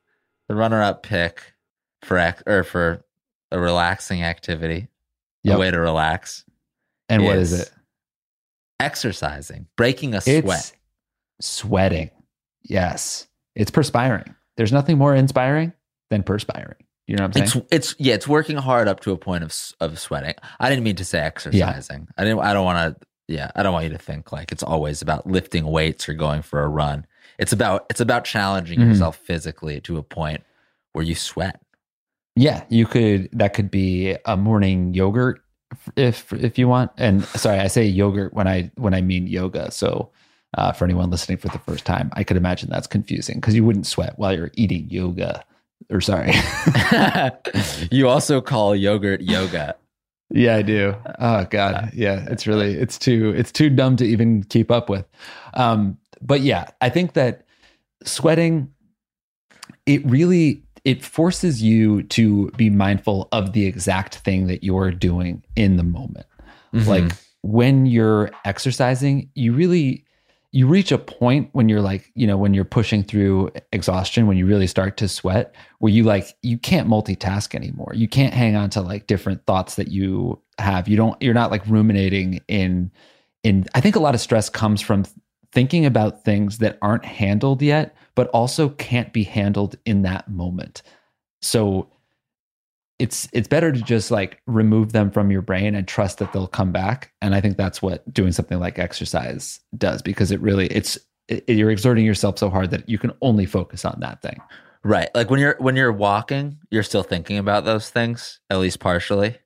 the 0.48 0.54
runner-up 0.54 1.02
pick 1.02 1.54
for 2.04 2.20
or 2.46 2.64
for 2.64 3.04
a 3.52 3.60
relaxing 3.60 4.22
activity, 4.22 4.90
Yep. 5.44 5.56
a 5.56 5.60
way 5.60 5.72
to 5.72 5.80
relax, 5.80 6.46
And 7.10 7.24
what 7.24 7.38
is 7.38 7.52
it? 7.60 7.72
exercising, 8.80 9.66
breaking 9.76 10.14
a 10.14 10.18
It's 10.24 10.46
sweat. 10.46 10.72
sweating. 11.42 12.12
Yes. 12.62 13.28
It's 13.56 13.72
perspiring. 13.72 14.36
There's 14.56 14.72
nothing 14.72 15.00
more 15.00 15.16
inspiring 15.16 15.74
than 16.12 16.22
perspiring. 16.22 16.84
You 17.12 17.18
know 17.18 17.24
what 17.26 17.38
I'm 17.38 17.48
saying? 17.48 17.64
it's 17.70 17.92
it's 17.92 17.96
yeah, 18.00 18.14
it's 18.14 18.28
working 18.28 18.58
hard 18.58 18.88
up 18.88 19.02
to 19.02 19.12
a 19.12 19.18
point 19.18 19.44
of 19.44 19.54
of 19.80 20.00
sweating. 20.00 20.34
I 20.60 20.70
didn't 20.70 20.84
mean 20.84 20.96
to 20.96 21.06
say 21.06 21.20
exercising. 21.20 22.08
I 22.18 22.24
didn't. 22.24 22.40
I 22.40 22.54
don't 22.54 22.66
want 22.66 23.00
to. 23.00 23.06
Yeah, 23.28 23.52
I 23.56 23.64
don't 23.64 23.74
want 23.74 23.84
you 23.86 23.92
to 23.92 23.98
think 23.98 24.32
like 24.32 24.52
it's 24.52 24.64
always 24.64 25.02
about 25.02 25.28
lifting 25.28 25.66
weights 25.66 26.08
or 26.10 26.14
going 26.14 26.42
for 26.42 26.64
a 26.64 26.68
run. 26.68 27.06
It's 27.38 27.54
about 27.54 27.86
it's 27.90 28.02
about 28.02 28.24
challenging 28.26 28.80
Mhm. 28.80 28.88
yourself 28.90 29.18
physically 29.18 29.80
to 29.82 29.98
a 29.98 30.04
point 30.04 30.42
where 30.94 31.04
you 31.06 31.16
sweat. 31.16 31.60
yeah, 32.36 32.64
you 32.70 32.86
could 32.86 33.30
that 33.34 33.54
could 33.54 33.70
be 33.70 34.16
a 34.26 34.38
morning 34.38 34.94
yogurt 34.94 35.42
if 35.98 36.32
if 36.34 36.58
you 36.58 36.68
want. 36.68 36.92
And 36.98 37.24
sorry, 37.26 37.60
I 37.60 37.68
say 37.68 37.86
yogurt 37.86 38.34
when 38.34 38.48
I 38.48 38.72
when 38.76 38.94
I 38.94 39.02
mean 39.02 39.28
yoga. 39.28 39.70
So 39.72 40.12
uh, 40.58 40.72
for 40.74 40.84
anyone 40.86 41.10
listening 41.10 41.38
for 41.38 41.48
the 41.50 41.60
first 41.60 41.86
time, 41.86 42.10
I 42.14 42.24
could 42.24 42.38
imagine 42.38 42.70
that's 42.70 42.88
confusing 42.88 43.36
because 43.36 43.54
you 43.56 43.64
wouldn't 43.66 43.86
sweat 43.88 44.14
while 44.18 44.34
you're 44.36 44.52
eating 44.56 44.90
yoga. 44.90 45.44
Or 45.90 46.02
sorry. 46.02 46.34
you 47.92 48.08
also 48.08 48.42
call 48.42 48.76
yogurt 48.76 49.22
yoga. 49.22 49.76
Yeah, 50.30 50.56
I 50.56 50.62
do. 50.62 50.96
Uh, 51.06 51.14
oh 51.20 51.48
God, 51.50 51.76
uh, 51.76 51.88
yeah, 51.94 52.26
uh, 52.28 52.32
it's 52.32 52.48
really 52.48 52.76
it's 52.76 52.98
too 52.98 53.34
it's 53.36 53.52
too 53.52 53.70
dumb 53.70 53.98
to 53.98 54.06
even 54.06 54.44
keep 54.44 54.72
up 54.72 54.90
with. 54.90 55.06
Um, 55.56 55.98
but 56.22 56.42
yeah, 56.42 56.70
I 56.80 56.90
think 56.90 57.14
that 57.14 57.46
sweating 58.04 58.72
it 59.86 60.06
really 60.06 60.64
it 60.84 61.04
forces 61.04 61.62
you 61.62 62.04
to 62.04 62.50
be 62.52 62.70
mindful 62.70 63.28
of 63.32 63.54
the 63.54 63.66
exact 63.66 64.16
thing 64.16 64.48
that 64.48 64.64
you're 64.64 64.92
doing 64.92 65.44
in 65.56 65.78
the 65.78 65.84
moment. 65.84 66.26
Mm-hmm. 66.74 66.90
Like 66.90 67.12
when 67.44 67.86
you're 67.86 68.32
exercising, 68.46 69.30
you 69.36 69.54
really 69.54 70.06
you 70.54 70.68
reach 70.68 70.92
a 70.92 70.98
point 70.98 71.50
when 71.54 71.70
you're 71.70 71.82
like, 71.82 72.12
you 72.14 72.28
know, 72.28 72.38
when 72.38 72.54
you're 72.54 72.66
pushing 72.66 73.04
through 73.04 73.52
exhaustion, 73.72 74.28
when 74.28 74.38
you 74.38 74.46
really 74.46 74.68
start 74.68 74.98
to 74.98 75.08
sweat, 75.08 75.56
where 75.80 75.94
you 75.94 76.04
like 76.04 76.36
you 76.42 76.58
can't 76.58 76.90
multitask 76.90 77.56
anymore. 77.56 77.94
You 77.96 78.10
can't 78.10 78.34
hang 78.34 78.56
on 78.56 78.70
to 78.72 78.82
like 78.82 79.08
different 79.08 79.46
thoughts 79.46 79.76
that 79.76 79.90
you 79.90 80.42
have. 80.58 80.90
You 80.90 80.98
don't 80.98 81.22
you're 81.22 81.34
not 81.34 81.52
like 81.52 81.66
ruminating 81.68 82.42
in 82.50 82.92
in 83.44 83.66
I 83.76 83.82
think 83.82 83.96
a 83.96 84.02
lot 84.02 84.14
of 84.14 84.20
stress 84.20 84.50
comes 84.50 84.82
from 84.82 85.06
thinking 85.54 85.86
about 85.86 86.24
things 86.24 86.58
that 86.58 86.78
aren't 86.82 87.06
handled 87.06 87.62
yet, 87.62 87.96
but 88.16 88.28
also 88.30 88.70
can't 88.70 89.14
be 89.14 89.24
handled 89.24 89.78
in 89.86 90.02
that 90.02 90.30
moment. 90.30 90.82
So 91.42 91.91
it's 93.02 93.28
it's 93.34 93.48
better 93.48 93.72
to 93.72 93.82
just 93.82 94.12
like 94.12 94.42
remove 94.48 94.94
them 94.94 95.12
from 95.12 95.32
your 95.32 95.42
brain 95.42 95.76
and 95.76 95.88
trust 95.88 96.20
that 96.20 96.32
they'll 96.34 96.48
come 96.48 96.72
back 96.72 97.12
and 97.22 97.34
i 97.36 97.42
think 97.42 97.58
that's 97.58 97.82
what 97.82 98.12
doing 98.14 98.32
something 98.32 98.60
like 98.60 98.78
exercise 98.80 99.60
does 99.78 100.02
because 100.02 100.32
it 100.32 100.40
really 100.42 100.68
it's 100.68 100.98
it, 101.28 101.48
you're 101.50 101.72
exerting 101.72 102.06
yourself 102.06 102.38
so 102.38 102.50
hard 102.50 102.72
that 102.72 102.88
you 102.88 102.98
can 102.98 103.12
only 103.22 103.46
focus 103.46 103.86
on 103.86 103.98
that 104.00 104.22
thing 104.22 104.40
Right. 104.84 105.10
Like 105.14 105.30
when 105.30 105.40
you're 105.40 105.56
when 105.60 105.76
you're 105.76 105.92
walking, 105.92 106.58
you're 106.70 106.84
still 106.84 107.04
thinking 107.04 107.38
about 107.38 107.66
those 107.66 107.90
things, 107.90 108.40
at 108.50 108.60
least 108.60 108.80
partially. 108.80 109.38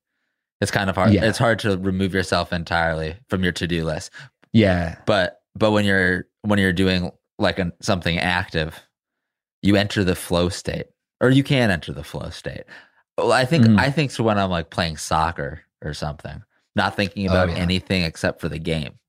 It's 0.62 0.72
kind 0.72 0.89
of 0.89 0.96
hard. 0.96 1.12
Yeah. 1.12 1.26
It's 1.26 1.38
hard 1.38 1.60
to 1.60 1.78
remove 1.78 2.13
yourself 2.13 2.54
entirely 2.54 3.18
from 3.28 3.44
your 3.44 3.52
to-do 3.52 3.84
list. 3.84 4.12
yeah 4.54 4.98
But 5.06 5.41
but 5.56 5.72
when 5.72 5.84
you're 5.86 6.28
when 6.44 6.60
you're 6.60 6.74
doing 6.74 7.12
like 7.38 7.60
an, 7.60 7.74
something 7.82 8.18
active, 8.18 8.80
you 9.62 9.76
enter 9.76 10.06
the 10.06 10.15
flow 10.15 10.48
state, 10.48 10.86
or 11.20 11.30
you 11.30 11.44
can 11.44 11.70
enter 11.70 11.91
the 11.91 12.04
flow 12.04 12.30
state. 12.30 12.63
Well, 13.17 13.32
I 13.32 13.45
think 13.45 13.65
Mhm. 13.65 13.80
I 13.80 13.89
think 13.91 14.12
so 14.12 14.23
when 14.23 14.38
I'm 14.38 14.49
like 14.49 14.69
playing 14.69 14.97
soccer 14.97 15.62
or 15.84 15.93
something, 15.93 16.43
not 16.75 16.95
thinking 16.95 17.28
Oh, 17.28 17.32
about 17.32 17.49
yeah. 17.49 17.56
anything 17.56 18.04
except 18.04 18.41
for 18.41 18.49
the 18.49 18.60
game, 18.60 18.99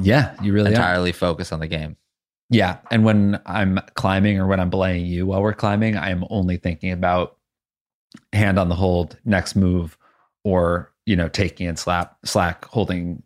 yeah 0.00 0.34
you 0.42 0.52
really 0.52 0.70
are 0.70 0.74
entirely 0.74 1.12
focus 1.12 1.52
on 1.52 1.60
the 1.60 1.68
game. 1.68 1.96
yeah 2.50 2.78
and 2.90 3.04
when 3.04 3.40
i'm 3.46 3.78
climbing 3.94 4.38
or 4.40 4.46
when 4.48 4.58
i'm 4.60 4.68
belaying 4.70 5.06
you 5.06 5.24
while 5.24 5.40
we're 5.40 5.52
climbing 5.54 5.96
i 5.96 6.10
am 6.10 6.24
only 6.30 6.56
thinking 6.56 6.90
about 6.90 7.36
hand 8.32 8.58
on 8.58 8.68
the 8.68 8.74
hold 8.74 9.16
next 9.24 9.54
move 9.56 9.96
or 10.42 10.92
you 11.06 11.14
know 11.16 11.28
taking 11.28 11.66
in 11.68 11.76
slap 11.76 12.16
slack 12.24 12.64
holding 12.66 13.22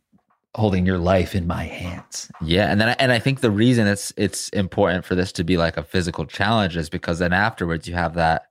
holding 0.55 0.85
your 0.85 0.99
life 0.99 1.35
in 1.35 1.47
my 1.47 1.65
hands 1.65 2.31
Yeah, 2.43 2.71
and 2.71 2.79
then 2.81 2.91
I, 2.91 2.97
and 2.99 3.13
I 3.13 3.19
think 3.19 3.41
the 3.41 3.51
reason 3.51 3.87
it's 3.87 4.13
it's 4.19 4.49
important 4.51 5.05
for 5.07 5.15
this 5.15 5.33
to 5.33 5.45
be 5.45 5.57
like 5.57 5.77
a 5.79 5.83
physical 5.83 6.27
challenge 6.27 6.77
is 6.77 6.91
because 6.91 7.19
then 7.19 7.33
afterwards 7.33 7.89
you 7.89 7.95
have 7.95 8.15
that 8.15 8.48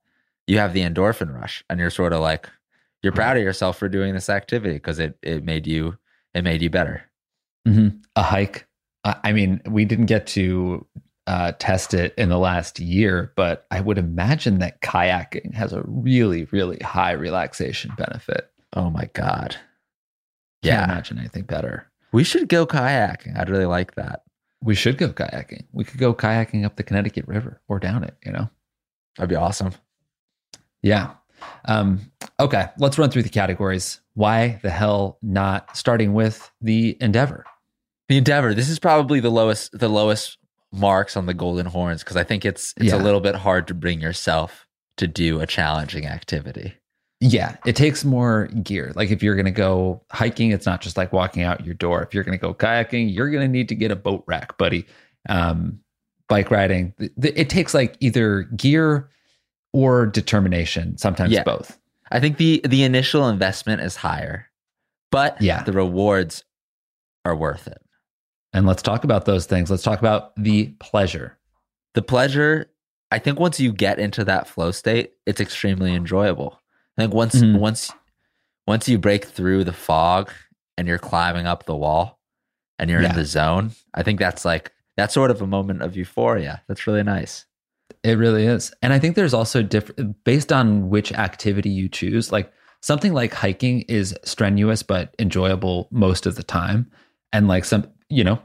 you 0.48 0.58
have 0.60 0.74
the 0.74 0.82
endorphin 0.82 1.34
rush 1.34 1.64
and 1.70 1.80
you're 1.80 1.90
sort 1.90 2.14
of 2.14 2.22
like 2.22 2.50
you're 3.04 3.14
proud 3.14 3.38
of 3.38 3.44
yourself 3.44 3.78
for 3.78 3.88
doing 3.90 4.14
this 4.14 4.30
activity 4.30 4.74
because 4.76 4.98
it 5.00 5.18
it 5.22 5.44
made 5.44 5.68
you 5.68 5.98
it 6.34 6.44
made 6.44 6.62
you 6.62 6.70
better. 6.70 7.04
Mhm. 7.68 8.02
A 8.16 8.24
hike. 8.24 8.66
I 9.04 9.32
mean, 9.32 9.62
we 9.70 9.86
didn't 9.86 10.08
get 10.08 10.28
to 10.28 10.86
uh, 11.28 11.52
test 11.60 11.94
it 11.94 12.14
in 12.18 12.30
the 12.30 12.38
last 12.38 12.80
year, 12.80 13.32
but 13.36 13.66
I 13.72 13.80
would 13.82 13.98
imagine 13.98 14.60
that 14.60 14.82
kayaking 14.82 15.54
has 15.54 15.72
a 15.74 15.84
really, 15.86 16.46
really 16.52 16.78
high 16.80 17.12
relaxation 17.12 17.92
benefit. 17.98 18.50
Oh 18.74 18.90
my 18.90 19.10
god. 19.14 19.52
Can't 20.64 20.80
Yeah. 20.80 20.84
imagine 20.86 21.20
anything 21.20 21.44
better. 21.44 21.86
We 22.14 22.24
should 22.24 22.48
go 22.50 22.66
kayaking. 22.66 23.38
I'd 23.38 23.50
really 23.50 23.66
like 23.66 23.96
that. 23.96 24.24
We 24.62 24.74
should 24.76 24.98
go 24.98 25.10
kayaking. 25.10 25.66
We 25.74 25.84
could 25.84 26.00
go 26.00 26.14
kayaking 26.14 26.66
up 26.66 26.76
the 26.78 26.84
Connecticut 26.84 27.28
River 27.28 27.62
or 27.68 27.80
down 27.80 28.04
it. 28.04 28.16
You 28.26 28.32
know. 28.32 28.50
That'd 29.18 29.30
be 29.30 29.36
awesome. 29.36 29.72
Yeah. 30.82 31.12
Um, 31.66 32.12
okay, 32.40 32.68
let's 32.78 32.98
run 32.98 33.10
through 33.10 33.24
the 33.24 33.30
categories. 33.30 34.02
Why 34.16 34.60
the 34.64 34.70
hell 34.70 35.18
not 35.22 35.76
starting 35.78 36.14
with 36.14 36.52
the 36.62 36.98
Endeavor? 37.02 37.46
The 38.10 38.18
Endeavor. 38.18 38.54
This 38.54 38.70
is 38.70 38.80
probably 38.80 39.20
the 39.20 39.30
lowest 39.30 39.78
the 39.78 39.90
lowest 39.90 40.38
marks 40.72 41.16
on 41.16 41.26
the 41.26 41.34
Golden 41.34 41.66
Horns 41.66 42.04
because 42.04 42.18
I 42.18 42.24
think 42.24 42.46
it's 42.46 42.74
it's 42.78 42.88
Yeah. 42.88 42.96
a 42.96 43.04
little 43.04 43.20
bit 43.22 43.36
hard 43.36 43.68
to 43.68 43.74
bring 43.74 44.02
yourself 44.02 44.68
to 44.98 45.08
do 45.08 45.40
a 45.40 45.46
challenging 45.48 46.06
activity. 46.08 46.74
Yeah, 47.20 47.56
it 47.66 47.76
takes 47.76 48.06
more 48.06 48.48
gear. 48.64 48.92
Like 48.96 49.10
if 49.12 49.24
you're 49.24 49.36
going 49.36 49.46
to 49.46 49.52
go 49.52 50.04
hiking, 50.12 50.52
it's 50.52 50.66
not 50.68 50.82
just 50.82 50.98
like 50.98 51.12
walking 51.14 51.44
out 51.44 51.66
your 51.66 51.74
door. 51.74 52.04
If 52.04 52.14
you're 52.14 52.24
going 52.24 52.38
to 52.38 52.42
go 52.42 52.54
kayaking, 52.54 53.14
you're 53.14 53.30
going 53.32 53.42
to 53.44 53.48
need 53.52 53.70
to 53.70 53.76
get 53.76 53.90
a 53.92 53.96
boat 53.96 54.24
rack, 54.28 54.58
buddy. 54.58 54.86
Um, 55.28 55.80
bike 56.30 56.52
riding, 56.52 56.94
it 57.00 57.50
takes 57.50 57.74
like 57.74 57.96
either 58.02 58.44
gear 58.56 59.10
or 59.74 60.06
determination. 60.06 60.98
Sometimes 60.98 61.32
Yeah. 61.32 61.44
both. 61.44 61.78
I 62.12 62.20
think 62.20 62.38
the 62.38 62.62
the 62.64 62.84
initial 62.84 63.28
investment 63.28 63.82
is 63.82 63.96
higher, 63.98 64.48
but 65.12 65.42
Yeah. 65.42 65.64
the 65.64 65.74
rewards 65.74 66.44
are 67.26 67.36
worth 67.36 67.68
it. 67.68 67.82
And 68.54 68.66
let's 68.66 68.82
talk 68.82 69.04
about 69.04 69.26
those 69.26 69.46
things. 69.46 69.70
Let's 69.70 69.84
talk 69.84 70.00
about 70.00 70.36
the 70.36 70.68
pleasure. 70.80 71.38
The 71.94 72.02
pleasure, 72.02 72.72
I 73.12 73.20
think 73.20 73.40
once 73.40 73.60
you 73.60 73.74
get 73.74 74.00
into 74.00 74.24
that 74.26 74.48
flow 74.48 74.72
state, 74.72 75.14
it's 75.26 75.42
extremely 75.42 75.94
enjoyable. 75.94 76.62
I 76.98 77.02
think 77.04 77.14
once 77.14 77.36
Mhm. 77.36 77.60
once 77.60 77.92
once 78.68 78.88
you 78.90 78.98
break 78.98 79.24
through 79.26 79.64
the 79.64 79.72
fog 79.74 80.30
and 80.78 80.88
you're 80.90 80.98
climbing 81.00 81.48
up 81.48 81.66
the 81.66 81.76
wall 81.76 82.20
and 82.78 82.90
you're 82.90 83.02
Yeah. 83.02 83.10
in 83.12 83.16
the 83.16 83.24
zone, 83.26 83.72
I 83.94 84.04
think 84.04 84.20
that's 84.20 84.46
like 84.46 84.72
that's 84.96 85.14
sort 85.14 85.30
of 85.32 85.42
a 85.42 85.48
moment 85.48 85.82
of 85.82 85.96
euphoria. 85.96 86.64
That's 86.68 86.86
really 86.88 87.04
nice. 87.04 87.46
It 88.08 88.18
really 88.18 88.46
is. 88.46 88.74
And 88.82 88.94
I 88.94 89.00
think 89.00 89.18
there's 89.18 89.34
also 89.34 89.62
different 89.62 90.24
based 90.24 90.54
on 90.54 90.90
which 90.90 91.12
activity 91.12 91.70
you 91.70 91.90
choose. 91.90 92.32
Like 92.32 92.54
something 92.82 93.14
like 93.14 93.34
hiking 93.34 93.82
is 93.82 94.16
strenuous 94.24 94.82
but 94.82 95.14
enjoyable 95.20 95.90
most 95.92 96.26
of 96.26 96.36
the 96.36 96.44
time. 96.44 96.90
And 97.34 97.50
like 97.50 97.66
some, 97.66 97.86
you 98.08 98.24
know, 98.24 98.40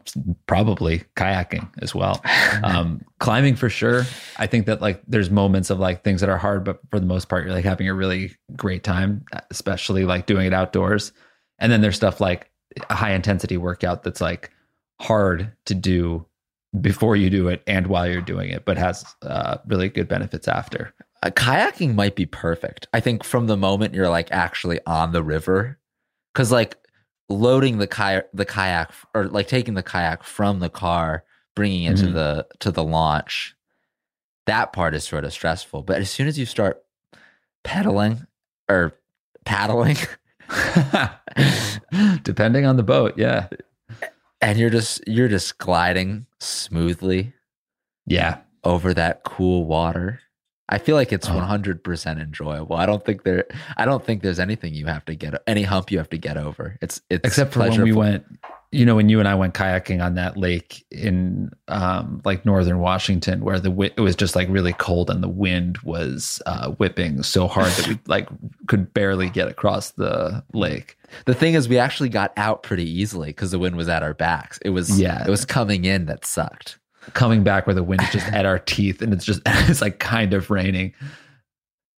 probably 0.48 1.04
kayaking 1.16 1.70
as 1.80 1.94
well. 1.94 2.20
Um, 2.64 3.00
climbing 3.18 3.56
for 3.56 3.68
sure. 3.68 4.04
I 4.36 4.46
think 4.46 4.66
that 4.66 4.80
like 4.80 5.02
there's 5.08 5.30
moments 5.30 5.70
of 5.70 5.80
like 5.80 6.04
things 6.04 6.20
that 6.20 6.30
are 6.30 6.38
hard, 6.38 6.64
but 6.64 6.80
for 6.90 7.00
the 7.00 7.06
most 7.06 7.28
part, 7.28 7.44
you're 7.44 7.54
like 7.54 7.64
having 7.64 7.88
a 7.88 7.94
really 7.94 8.36
great 8.54 8.84
time, 8.84 9.24
especially 9.50 10.04
like 10.04 10.26
doing 10.26 10.46
it 10.46 10.52
outdoors. 10.52 11.12
And 11.58 11.72
then 11.72 11.80
there's 11.80 11.96
stuff 11.96 12.20
like 12.20 12.50
a 12.90 12.94
high 12.94 13.14
intensity 13.14 13.56
workout 13.56 14.02
that's 14.02 14.20
like 14.20 14.50
hard 15.00 15.50
to 15.64 15.74
do 15.74 16.26
before 16.80 17.16
you 17.16 17.28
do 17.30 17.48
it 17.48 17.62
and 17.66 17.86
while 17.88 18.08
you're 18.08 18.20
doing 18.22 18.50
it, 18.50 18.64
but 18.64 18.78
has 18.78 19.04
uh, 19.22 19.58
really 19.66 19.88
good 19.88 20.08
benefits 20.08 20.48
after. 20.48 20.92
Uh, 21.22 21.30
kayaking 21.30 21.94
might 21.94 22.16
be 22.16 22.26
perfect. 22.26 22.86
I 22.92 23.00
think 23.00 23.24
from 23.24 23.46
the 23.46 23.56
moment 23.56 23.94
you're 23.94 24.08
like 24.08 24.28
actually 24.32 24.80
on 24.86 25.12
the 25.12 25.22
river, 25.22 25.78
because 26.32 26.50
like 26.50 26.76
loading 27.28 27.78
the 27.78 27.86
kayak, 27.86 28.28
the 28.32 28.44
kayak, 28.46 28.90
or 29.14 29.26
like 29.26 29.48
taking 29.48 29.74
the 29.74 29.82
kayak 29.82 30.24
from 30.24 30.60
the 30.60 30.70
car, 30.70 31.24
bringing 31.54 31.84
it 31.84 31.96
to 31.98 32.06
Mhm. 32.06 32.14
the 32.14 32.46
to 32.60 32.70
the 32.72 32.82
launch, 32.82 33.54
that 34.46 34.72
part 34.72 34.94
is 34.94 35.04
sort 35.04 35.24
of 35.24 35.32
stressful. 35.32 35.82
But 35.82 36.00
as 36.00 36.10
soon 36.10 36.26
as 36.26 36.38
you 36.38 36.46
start 36.46 36.82
pedaling 37.62 38.26
or 38.68 38.94
paddling, 39.44 39.96
Depending 42.22 42.66
on 42.66 42.76
the 42.76 42.82
boat, 42.82 43.14
yeah. 43.16 43.48
and 44.40 44.58
you're 44.58 44.70
just 44.70 45.06
you're 45.06 45.28
just 45.28 45.58
gliding 45.58 46.26
smoothly 46.42 47.32
Yeah. 48.06 48.38
over 48.64 48.92
that 48.94 49.22
cool 49.24 49.64
water. 49.64 50.20
I 50.68 50.78
feel 50.78 50.96
like 50.96 51.12
it's 51.12 51.28
Oh. 51.28 51.34
100% 51.34 52.20
enjoyable. 52.20 52.76
I 52.76 52.86
don't 52.86 53.04
think 53.04 53.24
there 53.24 53.44
I 53.76 53.84
don't 53.84 54.04
think 54.04 54.22
there's 54.22 54.38
anything 54.40 54.74
you 54.74 54.86
have 54.86 55.04
to 55.06 55.14
get 55.14 55.34
any 55.46 55.64
hump 55.64 55.90
you 55.90 55.98
have 55.98 56.08
to 56.10 56.18
get 56.18 56.36
over. 56.36 56.78
It's 56.80 57.00
it's 57.10 57.26
Except 57.26 57.52
for 57.52 57.60
when 57.60 57.82
we 57.82 57.92
went, 57.92 58.24
you 58.72 58.86
know, 58.86 58.96
when 58.96 59.08
you 59.10 59.18
and 59.18 59.28
I 59.28 59.34
went 59.34 59.52
kayaking 59.54 60.02
on 60.02 60.14
that 60.14 60.36
lake 60.38 60.84
in 60.90 61.50
um, 61.68 62.22
like 62.24 62.44
northern 62.46 62.78
Washington, 62.78 63.44
where 63.44 63.60
the 63.60 63.68
wi- 63.68 63.92
it 63.96 64.00
was 64.00 64.16
just 64.16 64.34
like 64.34 64.48
really 64.48 64.72
cold 64.72 65.10
and 65.10 65.22
the 65.22 65.28
wind 65.28 65.76
was 65.84 66.40
uh, 66.46 66.70
whipping 66.72 67.22
so 67.22 67.46
hard 67.46 67.70
that 67.72 67.86
we 67.88 67.98
like 68.06 68.28
could 68.68 68.92
barely 68.94 69.28
get 69.28 69.46
across 69.48 69.90
the 69.90 70.42
lake. 70.54 70.96
The 71.26 71.34
thing 71.34 71.52
is 71.54 71.68
we 71.68 71.78
actually 71.78 72.08
got 72.08 72.32
out 72.38 72.62
pretty 72.62 72.88
easily 72.88 73.32
cuz 73.34 73.50
the 73.50 73.58
wind 73.58 73.76
was 73.76 73.88
at 73.88 74.02
our 74.02 74.14
backs. 74.14 74.58
It 74.64 74.70
was 74.70 74.98
Yeah. 74.98 75.22
it 75.22 75.30
was 75.30 75.44
coming 75.44 75.84
in 75.84 76.06
that 76.06 76.24
sucked. 76.24 76.78
Coming 77.14 77.42
back 77.42 77.66
where 77.66 77.74
the 77.74 77.82
wind 77.82 78.00
is 78.02 78.10
just 78.10 78.26
at 78.32 78.46
our 78.46 78.58
teeth 78.58 79.02
and 79.02 79.12
it's 79.12 79.24
just 79.24 79.42
it's 79.46 79.82
like 79.82 79.98
kind 79.98 80.32
of 80.32 80.50
raining. 80.50 80.94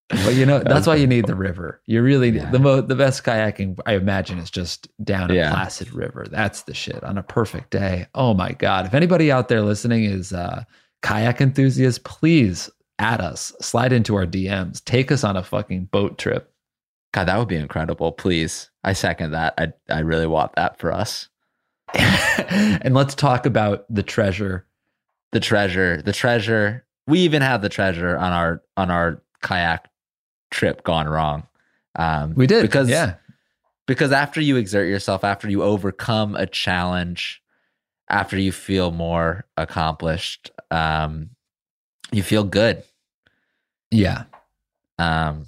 But 0.10 0.36
you 0.36 0.46
know 0.46 0.60
that's 0.60 0.86
why 0.86 0.96
you 0.96 1.08
need 1.08 1.26
the 1.28 1.36
river. 1.36 1.82
You 1.86 2.02
really 2.04 2.30
Yeah. 2.30 2.52
the 2.52 2.60
mo- 2.60 2.82
the 2.82 2.96
best 2.96 3.24
kayaking 3.24 3.80
I 3.86 3.94
imagine 3.94 4.38
is 4.38 4.52
just 4.52 4.88
down 5.04 5.32
a 5.32 5.36
Yeah. 5.36 5.52
placid 5.54 5.92
river. 5.94 6.26
That's 6.30 6.64
the 6.64 6.74
shit 6.74 7.04
on 7.04 7.18
a 7.18 7.24
perfect 7.24 7.72
day. 7.72 8.08
Oh 8.14 8.34
my 8.34 8.52
god! 8.52 8.86
If 8.86 8.94
anybody 8.94 9.32
out 9.32 9.48
there 9.48 9.62
listening 9.62 10.04
is 10.04 10.32
uh, 10.34 10.64
kayak 11.02 11.42
enthusiast, 11.42 12.04
please 12.04 12.70
add 13.00 13.22
us, 13.22 13.54
slide 13.60 13.92
into 13.92 14.16
our 14.16 14.26
DMs, 14.26 14.84
take 14.86 15.12
us 15.12 15.24
on 15.24 15.36
a 15.36 15.44
fucking 15.44 15.86
boat 15.86 16.18
trip. 16.20 16.52
God, 17.14 17.26
that 17.28 17.38
would 17.40 17.48
be 17.48 17.56
incredible. 17.56 18.12
Please. 18.12 18.70
I 18.84 18.94
second 18.94 19.32
that. 19.32 19.54
I 19.58 19.72
I 19.90 20.00
really 20.00 20.28
want 20.28 20.54
that 20.56 20.78
for 20.80 20.92
us. 20.92 21.30
and 21.94 22.94
let's 22.94 23.16
talk 23.16 23.46
about 23.46 23.86
the 23.90 24.04
treasure. 24.04 24.66
The 25.32 25.40
treasure, 25.40 26.02
the 26.02 26.14
treasure. 26.14 26.86
We 27.08 27.20
even 27.20 27.42
had 27.42 27.62
the 27.62 27.70
treasure 27.70 28.18
on 28.18 28.32
our 28.34 28.62
on 28.78 28.92
our 28.92 29.22
kayak 29.42 29.90
trip 30.54 30.84
gone 30.84 31.08
wrong. 31.08 31.44
Um 31.96 32.34
We 32.36 32.48
did 32.48 32.62
because 32.62 32.90
yeah, 32.90 33.16
because 33.86 34.12
after 34.12 34.40
you 34.40 34.56
exert 34.56 34.88
yourself, 34.88 35.24
after 35.24 35.50
you 35.50 35.64
overcome 35.64 36.36
a 36.36 36.46
challenge, 36.46 37.42
after 38.10 38.38
you 38.38 38.52
feel 38.52 38.92
more 38.92 39.46
accomplished, 39.58 40.52
um, 40.72 41.30
you 42.12 42.24
feel 42.24 42.44
good. 42.44 42.84
yeah, 43.92 44.24
Um, 44.98 45.48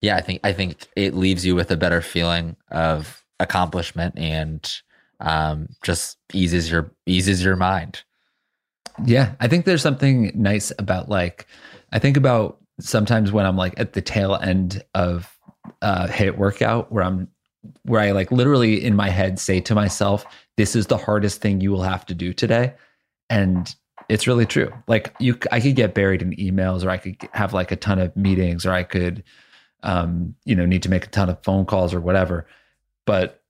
yeah, 0.00 0.16
I 0.16 0.20
think 0.20 0.40
I 0.44 0.52
think 0.52 0.86
it 0.96 1.14
leaves 1.14 1.44
you 1.44 1.54
with 1.54 1.70
a 1.70 1.76
better 1.76 2.00
feeling 2.00 2.56
of 2.70 3.24
accomplishment 3.40 4.18
and 4.18 4.70
um, 5.20 5.68
just 5.82 6.18
eases 6.32 6.70
your 6.70 6.90
eases 7.06 7.44
your 7.44 7.56
mind. 7.56 8.02
Yeah, 9.04 9.34
I 9.40 9.48
think 9.48 9.64
there's 9.64 9.82
something 9.82 10.30
nice 10.34 10.72
about 10.78 11.08
like 11.08 11.46
I 11.92 11.98
think 11.98 12.16
about 12.16 12.60
sometimes 12.80 13.32
when 13.32 13.46
I'm 13.46 13.56
like 13.56 13.74
at 13.78 13.92
the 13.92 14.02
tail 14.02 14.36
end 14.36 14.82
of 14.94 15.36
uh 15.82 16.06
HIIT 16.08 16.36
workout 16.36 16.92
where 16.92 17.04
I'm 17.04 17.28
where 17.84 18.00
I 18.00 18.10
like 18.10 18.30
literally 18.30 18.84
in 18.84 18.94
my 18.94 19.08
head 19.08 19.38
say 19.38 19.60
to 19.60 19.74
myself, 19.74 20.24
this 20.56 20.76
is 20.76 20.86
the 20.86 20.98
hardest 20.98 21.40
thing 21.40 21.60
you 21.60 21.70
will 21.70 21.82
have 21.82 22.04
to 22.06 22.14
do 22.14 22.32
today. 22.32 22.74
And 23.30 23.74
it's 24.08 24.26
really 24.26 24.46
true. 24.46 24.72
Like 24.86 25.14
you 25.18 25.38
I 25.50 25.60
could 25.60 25.76
get 25.76 25.94
buried 25.94 26.22
in 26.22 26.32
emails 26.32 26.84
or 26.84 26.90
I 26.90 26.98
could 26.98 27.16
have 27.32 27.52
like 27.52 27.72
a 27.72 27.76
ton 27.76 27.98
of 27.98 28.16
meetings 28.16 28.66
or 28.66 28.72
I 28.72 28.82
could 28.82 29.24
um 29.82 30.34
you 30.44 30.54
know 30.54 30.66
need 30.66 30.82
to 30.82 30.90
make 30.90 31.06
a 31.06 31.10
ton 31.10 31.30
of 31.30 31.42
phone 31.42 31.64
calls 31.64 31.94
or 31.94 32.00
whatever. 32.00 32.46
But 33.06 33.42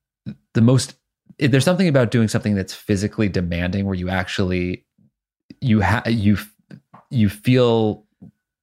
the 0.55 0.61
most 0.61 0.95
there's 1.39 1.65
something 1.65 1.89
about 1.89 2.11
doing 2.11 2.29
something 2.29 2.55
that's 2.55 2.75
physically 2.75 3.29
demanding 3.29 3.87
where 3.87 3.95
you 3.95 4.09
actually 4.09 4.85
you 5.61 5.81
have 5.81 6.09
you 6.09 6.39
you 7.11 7.29
feel 7.29 8.05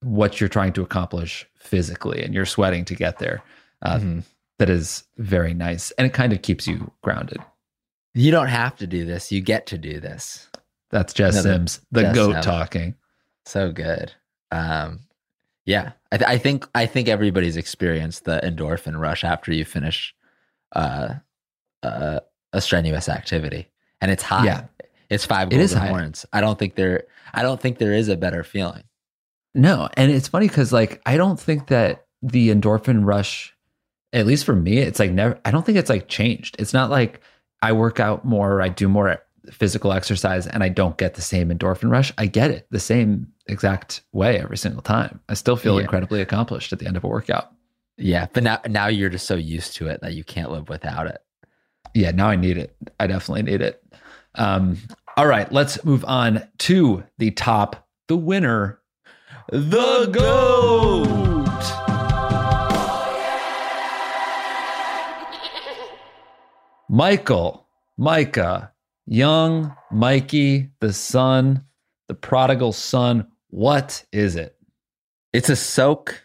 what 0.02 0.40
you're 0.40 0.50
trying 0.50 0.74
to 0.74 0.82
accomplish 0.82 1.48
physically 1.56 2.24
and 2.24 2.34
you're 2.34 2.46
sweating 2.46 2.84
to 2.86 2.96
get 2.96 3.20
there 3.20 3.42
uh, 3.84 3.98
Mhm. 3.98 4.24
that 4.60 4.70
is 4.70 5.04
very 5.18 5.54
nice 5.54 5.92
and 5.92 6.06
it 6.08 6.14
kind 6.14 6.34
of 6.34 6.42
keeps 6.42 6.68
you 6.68 6.92
grounded 7.04 7.38
You 8.14 8.32
don't 8.32 8.48
have 8.50 8.76
to 8.78 8.88
do 8.88 9.06
this; 9.06 9.32
you 9.32 9.42
get 9.42 9.68
to 9.68 9.78
do 9.78 10.00
this. 10.00 10.50
that's 10.90 11.14
jess 11.14 11.34
Another 11.36 11.54
sims 11.54 11.82
the 11.92 12.02
Jess 12.02 12.16
goat 12.16 12.34
Sims. 12.34 12.46
talking 12.46 12.96
So 13.46 13.72
good. 13.72 14.14
Um, 14.52 15.00
yeah, 15.66 15.94
I, 16.12 16.18
th- 16.18 16.30
I 16.30 16.38
think 16.38 16.68
I 16.76 16.86
think 16.86 17.08
everybody's 17.08 17.56
experienced 17.58 18.26
the 18.26 18.40
endorphin 18.44 19.00
rush 19.00 19.24
after 19.24 19.54
you 19.54 19.64
finish 19.64 20.14
uh, 20.76 21.16
uh, 21.84 22.20
a 22.54 22.60
strenuous 22.62 23.08
activity, 23.08 23.70
and 24.02 24.12
it's 24.12 24.24
high. 24.24 24.46
Yeah. 24.46 24.66
It's 25.10 25.26
five 25.26 25.52
It 25.54 25.60
is 25.60 25.74
golden 25.74 25.90
horns. 25.90 26.26
I 26.34 26.42
don't 26.42 26.58
think 26.60 26.76
there. 26.76 27.04
I 27.34 27.44
don't 27.44 27.60
think 27.62 27.78
there 27.78 27.94
is 27.94 28.10
a 28.10 28.18
better 28.18 28.44
feeling. 28.44 28.84
No 29.54 29.90
and 29.96 30.12
it's 30.12 30.28
funny 30.28 30.48
because 30.48 30.72
like 30.72 31.02
i 31.06 31.18
don't 31.18 31.40
think 31.40 31.68
that 31.68 32.06
the 32.22 32.50
endorphin 32.50 33.06
rush 33.06 33.56
at 34.14 34.26
least 34.26 34.46
for 34.46 34.56
me 34.56 34.78
it's 34.78 35.00
like 35.00 35.12
never 35.12 35.40
i 35.46 35.52
don't 35.52 35.66
think 35.66 35.78
it's 35.78 35.90
like 35.90 36.08
changed. 36.08 36.56
It's 36.60 36.74
not 36.74 36.90
like 36.90 37.22
i 37.62 37.72
work 37.72 38.00
out 38.00 38.26
more 38.26 38.54
or 38.54 38.62
i 38.62 38.70
do 38.70 38.88
more 38.88 39.22
physical 39.52 39.92
exercise 39.92 40.46
and 40.48 40.64
i 40.64 40.70
don't 40.70 40.98
get 40.98 41.16
the 41.16 41.22
same 41.22 41.50
endorphin 41.50 41.90
rush. 41.92 42.14
I 42.18 42.28
get 42.28 42.52
it 42.52 42.68
the 42.72 42.80
same 42.80 43.28
exact 43.48 44.02
way 44.14 44.38
every 44.40 44.58
single 44.58 44.82
time. 44.84 45.20
I 45.28 45.34
still 45.34 45.56
feel 45.56 45.76
Yeah. 45.78 45.82
incredibly 45.84 46.22
accomplished 46.22 46.72
at 46.72 46.80
the 46.80 46.86
end 46.88 46.96
of 46.96 47.04
a 47.04 47.08
workout. 47.08 47.52
Yeah, 47.98 48.28
but 48.34 48.44
now 48.44 48.60
now 48.70 48.88
you're 48.88 49.10
just 49.10 49.26
so 49.28 49.36
used 49.36 49.76
to 49.78 49.88
it 49.88 50.02
that 50.02 50.14
you 50.14 50.24
can't 50.24 50.52
live 50.52 50.70
without 50.70 51.08
it. 51.08 51.22
yeah 51.94 52.12
now 52.12 52.28
i 52.30 52.36
need 52.36 52.58
it. 52.58 52.76
I 53.00 53.08
definitely 53.08 53.44
need 53.52 53.62
it. 53.62 53.84
Um 54.36 54.78
all 55.18 55.26
right 55.28 55.52
let's 55.52 55.84
move 55.84 56.06
on 56.06 56.48
to 56.60 57.04
the 57.18 57.32
top 57.32 57.88
the 58.08 58.16
winner 58.18 58.80
The 59.52 60.08
goat. 60.14 61.12
Michael, 66.90 67.68
Micah, 67.98 68.72
young 69.06 69.76
Mikey, 69.92 70.70
the 70.80 70.94
son, 70.94 71.64
the 72.08 72.14
prodigal 72.14 72.74
son. 72.74 73.28
What 73.50 74.04
is 74.12 74.36
it? 74.36 74.56
It's 75.34 75.50
a 75.50 75.56
soak. 75.56 76.24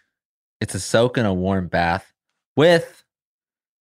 It's 0.61 0.75
a 0.75 0.81
soak 0.81 1.19
in 1.19 1.27
a 1.27 1.35
warm 1.35 1.69
bath 1.69 2.13
with, 2.57 3.05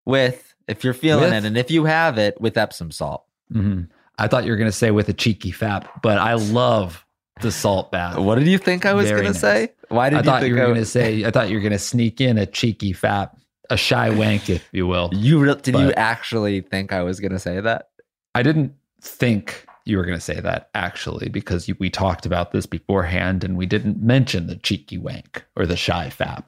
with 0.05 0.53
if 0.67 0.83
you're 0.83 0.93
feeling 0.93 1.25
With? 1.25 1.33
it, 1.33 1.45
and 1.47 1.57
if 1.57 1.71
you 1.71 1.85
have 1.85 2.17
it, 2.17 2.39
with 2.41 2.57
Epsom 2.57 2.91
salt. 2.91 3.25
Mhm. 3.53 3.89
I 4.17 4.27
thought 4.27 4.45
you 4.45 4.51
were 4.51 4.57
going 4.57 4.69
to 4.69 4.75
say 4.75 4.91
with 4.91 5.09
a 5.09 5.13
cheeky 5.13 5.51
fap, 5.51 5.87
but 6.01 6.17
I 6.17 6.33
love 6.33 7.05
the 7.41 7.51
salt 7.51 7.91
bath. 7.91 8.17
What 8.17 8.36
did 8.36 8.47
you 8.47 8.57
think 8.57 8.86
I 8.86 8.93
was 8.93 9.09
going 9.09 9.25
to 9.25 9.33
say? 9.33 9.71
Why 9.89 10.09
did 10.09 10.17
I 10.17 10.19
you 10.19 10.23
thought 10.23 10.41
think 10.41 10.49
you 10.49 10.55
were 10.55 10.63
I 10.63 10.65
going 10.65 10.79
to 10.79 10.86
say, 10.86 11.25
I 11.25 11.31
thought 11.31 11.49
you 11.49 11.55
were 11.55 11.61
going 11.61 11.73
to 11.73 11.79
sneak 11.79 12.21
in 12.21 12.38
a 12.38 12.45
cheeky 12.45 12.93
fap, 12.93 13.31
a 13.69 13.77
shy 13.77 14.09
wank, 14.09 14.49
if 14.49 14.67
you 14.71 14.88
will. 14.88 15.09
You 15.13 15.39
re- 15.39 15.55
did 15.61 15.75
you 15.75 15.91
actually 15.93 16.61
think 16.61 16.93
I 16.93 17.01
was 17.01 17.19
going 17.19 17.33
to 17.33 17.39
say 17.39 17.59
that? 17.59 17.89
I 18.33 18.43
didn't 18.43 18.73
think 19.01 19.65
you 19.86 19.97
were 19.97 20.05
going 20.05 20.17
to 20.17 20.23
say 20.23 20.39
that 20.39 20.69
actually 20.73 21.29
because 21.29 21.67
you, 21.67 21.75
we 21.79 21.89
talked 21.89 22.25
about 22.25 22.51
this 22.51 22.65
beforehand 22.65 23.43
and 23.43 23.55
we 23.55 23.65
didn't 23.65 24.01
mention 24.01 24.47
the 24.47 24.55
cheeky 24.55 24.97
wank 24.97 25.45
or 25.55 25.65
the 25.65 25.77
shy 25.77 26.07
fap. 26.07 26.47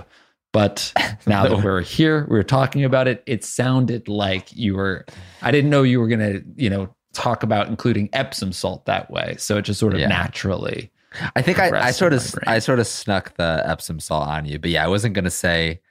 But 0.54 0.92
now 1.28 1.48
that 1.48 1.64
we're 1.64 1.82
here, 1.82 2.26
we're 2.30 2.44
talking 2.44 2.84
about 2.84 3.08
it. 3.08 3.24
It 3.28 3.44
sounded 3.44 4.08
like 4.08 4.56
you 4.56 4.76
were. 4.76 5.06
I 5.42 5.52
didn't 5.52 5.70
know 5.70 5.84
you 5.84 6.00
were 6.00 6.08
going 6.08 6.20
to, 6.20 6.44
you 6.56 6.70
know, 6.70 6.96
talk 7.18 7.44
about 7.44 7.68
including 7.68 8.10
Epsom 8.14 8.52
salt 8.54 8.86
that 8.86 9.10
way. 9.12 9.36
So 9.40 9.58
it 9.58 9.64
just 9.64 9.80
sort 9.80 9.94
of 9.94 10.00
Yeah. 10.00 10.08
naturally. 10.08 10.92
I 11.36 11.42
think 11.42 11.58
I, 11.60 11.88
I 11.88 11.92
sort 11.92 12.14
of. 12.14 12.36
I 12.46 12.60
sort 12.60 12.80
of 12.80 12.86
snuck 12.88 13.36
the 13.38 13.64
Epsom 13.66 14.00
salt 14.00 14.28
on 14.28 14.46
you, 14.46 14.60
but 14.60 14.70
yeah, 14.70 14.84
I 14.86 14.88
wasn't 14.88 15.14
going 15.16 15.26
to 15.26 15.32
say 15.32 15.82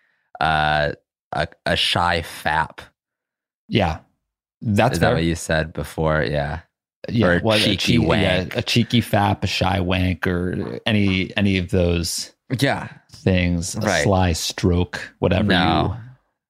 uh, 0.41 0.93
a 1.33 1.49
a 1.65 1.75
shy 1.77 2.23
fap. 2.23 2.79
Yeah, 3.69 3.99
that's 4.63 4.95
Is 4.95 5.01
that 5.01 5.15
what 5.15 5.25
you 5.25 5.35
said 5.35 5.73
before? 5.73 6.23
Yeah. 6.23 6.61
yeah, 7.09 7.27
or 7.27 7.39
a 7.39 7.41
well, 7.43 7.59
cheeky 7.59 7.77
cheek- 7.99 8.03
yeah, 8.03 8.39
wank. 8.41 8.57
a 8.57 8.63
cheeky 8.63 9.01
fap, 9.01 9.43
a 9.43 9.47
shy 9.49 9.81
wank, 9.81 10.27
or 10.27 10.79
any 10.87 11.37
any 11.37 11.57
of 11.59 11.71
those 11.71 12.33
Yeah. 12.61 12.89
things, 13.11 13.75
a 13.75 13.81
Right. 13.81 14.05
sly 14.05 14.33
stroke, 14.33 15.13
whatever 15.19 15.49
No. 15.49 15.97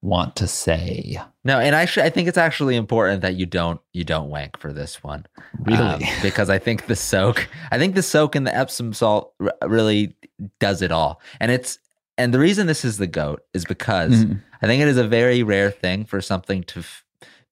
Want 0.03 0.37
to 0.37 0.47
say. 0.47 1.19
No, 1.45 1.59
and 1.59 1.75
actually, 1.75 2.05
I 2.07 2.11
think 2.11 2.29
it's 2.29 2.39
actually 2.39 2.77
important 2.77 3.23
that 3.23 3.35
you 3.37 3.47
don't 3.47 3.81
you 3.93 4.05
don't 4.05 4.29
wank 4.31 4.59
for 4.59 4.73
this 4.73 5.03
one, 5.03 5.27
Really? 5.65 5.79
Um, 5.83 6.03
because 6.23 6.51
I 6.51 6.59
think 6.59 6.87
the 6.87 6.97
soak, 6.97 7.49
I 7.71 7.79
think 7.79 7.95
the 7.95 8.03
soak 8.03 8.35
and 8.37 8.47
the 8.47 8.55
Epsom 8.55 8.93
salt 8.93 9.33
r- 9.41 9.53
really 9.67 10.15
does 10.61 10.83
it 10.83 10.93
all, 10.93 11.21
and 11.41 11.51
it's 11.51 11.79
and 12.19 12.33
the 12.33 12.39
reason 12.39 12.67
this 12.67 12.85
is 12.85 12.99
the 12.99 13.07
goat 13.07 13.43
is 13.55 13.65
because 13.65 14.25
Mhm. 14.25 14.41
I 14.63 14.67
think 14.67 14.81
it 14.83 14.89
is 14.89 14.97
a 14.97 15.07
very 15.07 15.43
rare 15.43 15.71
thing 15.71 16.05
for 16.07 16.21
something 16.21 16.63
to 16.65 16.81
f- 16.81 17.05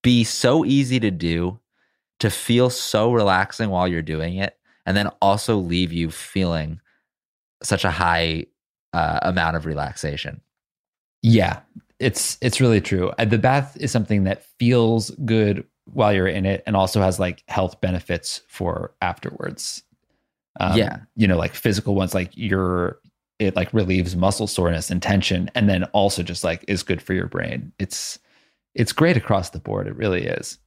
be 0.03 0.25
so 0.25 0.65
easy 0.65 0.99
to 1.01 1.11
do, 1.11 1.59
to 2.21 2.31
feel 2.31 2.71
so 2.71 3.13
relaxing 3.13 3.69
while 3.71 3.87
you're 3.89 4.01
doing 4.03 4.37
it, 4.37 4.57
and 4.87 4.97
then 4.97 5.09
also 5.21 5.57
leave 5.57 5.93
you 5.93 6.11
feeling 6.11 6.81
such 7.63 7.85
a 7.85 7.91
high 7.91 8.45
uh, 8.93 9.19
amount 9.23 9.57
of 9.57 9.67
relaxation. 9.67 10.41
Yeah, 11.23 11.61
it's 12.05 12.39
it's 12.41 12.61
really 12.61 12.81
true. 12.81 13.11
Uh, 13.19 13.25
The 13.25 13.39
bath 13.39 13.77
is 13.81 13.91
something 13.91 14.25
that 14.25 14.45
feels 14.59 15.11
good 15.25 15.65
while 15.93 16.13
you're 16.13 16.27
in 16.29 16.47
it, 16.47 16.63
and 16.67 16.77
also 16.77 17.01
has 17.01 17.19
like 17.19 17.43
health 17.49 17.81
benefits 17.81 18.43
for 18.49 18.93
afterwards. 19.01 19.83
Um, 20.61 20.79
Yeah. 20.79 20.99
you 21.17 21.27
know, 21.27 21.37
like 21.37 21.55
physical 21.55 21.95
ones, 21.95 22.15
like 22.15 22.31
your 22.37 22.99
it 23.41 23.57
like 23.57 23.73
relieves 23.75 24.15
muscle 24.15 24.47
soreness 24.47 24.91
and 24.91 25.03
tension, 25.03 25.51
and 25.57 25.69
then 25.69 25.85
also 25.93 26.23
just 26.23 26.45
like 26.45 26.65
is 26.69 26.83
good 26.85 27.03
for 27.03 27.15
your 27.15 27.27
brain. 27.27 27.73
It's 27.79 28.19
it's 28.75 28.93
great 28.93 29.17
across 29.17 29.51
the 29.51 29.59
board. 29.61 29.87
It 29.87 29.97
really 29.97 30.25
is. 30.27 30.59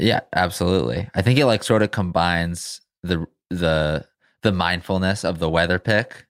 Yeah, 0.00 0.20
absolutely. 0.34 1.08
I 1.14 1.22
think 1.22 1.38
it 1.38 1.46
like 1.46 1.62
sort 1.64 1.82
of 1.82 1.90
combines 1.90 2.80
the 3.02 3.26
the 3.50 4.06
the 4.42 4.52
mindfulness 4.52 5.24
of 5.24 5.38
the 5.40 5.50
weather 5.50 5.78
pick, 5.80 6.26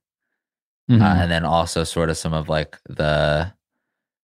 uh, 0.91 0.95
Mhm. 0.95 1.23
and 1.23 1.31
then 1.31 1.45
also 1.45 1.85
sort 1.85 2.09
of 2.11 2.17
some 2.17 2.33
of 2.33 2.49
like 2.49 2.79
the 2.89 3.53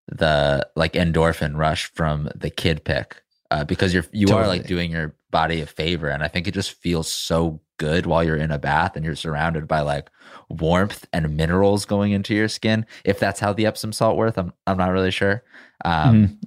the 0.08 0.68
like 0.76 0.92
endorphin 0.94 1.56
rush 1.56 1.86
from 1.92 2.28
the 2.34 2.50
kid 2.50 2.84
pick, 2.84 3.22
uh, 3.50 3.64
because 3.64 3.94
you're 3.94 4.06
you 4.12 4.28
are 4.34 4.46
like 4.46 4.66
doing 4.66 4.90
your 4.90 5.14
body 5.30 5.60
a 5.60 5.66
favor, 5.66 6.08
and 6.08 6.22
I 6.22 6.28
think 6.28 6.46
it 6.46 6.54
just 6.54 6.72
feels 6.72 7.10
so 7.10 7.60
good 7.78 8.06
while 8.06 8.22
you're 8.22 8.36
in 8.36 8.52
a 8.52 8.58
bath 8.58 8.94
and 8.94 9.04
you're 9.04 9.16
surrounded 9.16 9.66
by 9.66 9.80
like 9.80 10.08
warmth 10.48 11.06
and 11.12 11.36
minerals 11.36 11.84
going 11.84 12.12
into 12.12 12.32
your 12.34 12.46
skin. 12.48 12.86
If 13.04 13.18
that's 13.18 13.40
how 13.40 13.52
the 13.52 13.66
Epsom 13.66 13.92
salt 13.92 14.16
works, 14.16 14.38
I'm 14.38 14.52
I'm 14.66 14.76
not 14.76 14.92
really 14.92 15.10
sure. 15.10 15.42
Um, 15.84 16.28
Mhm. 16.28 16.38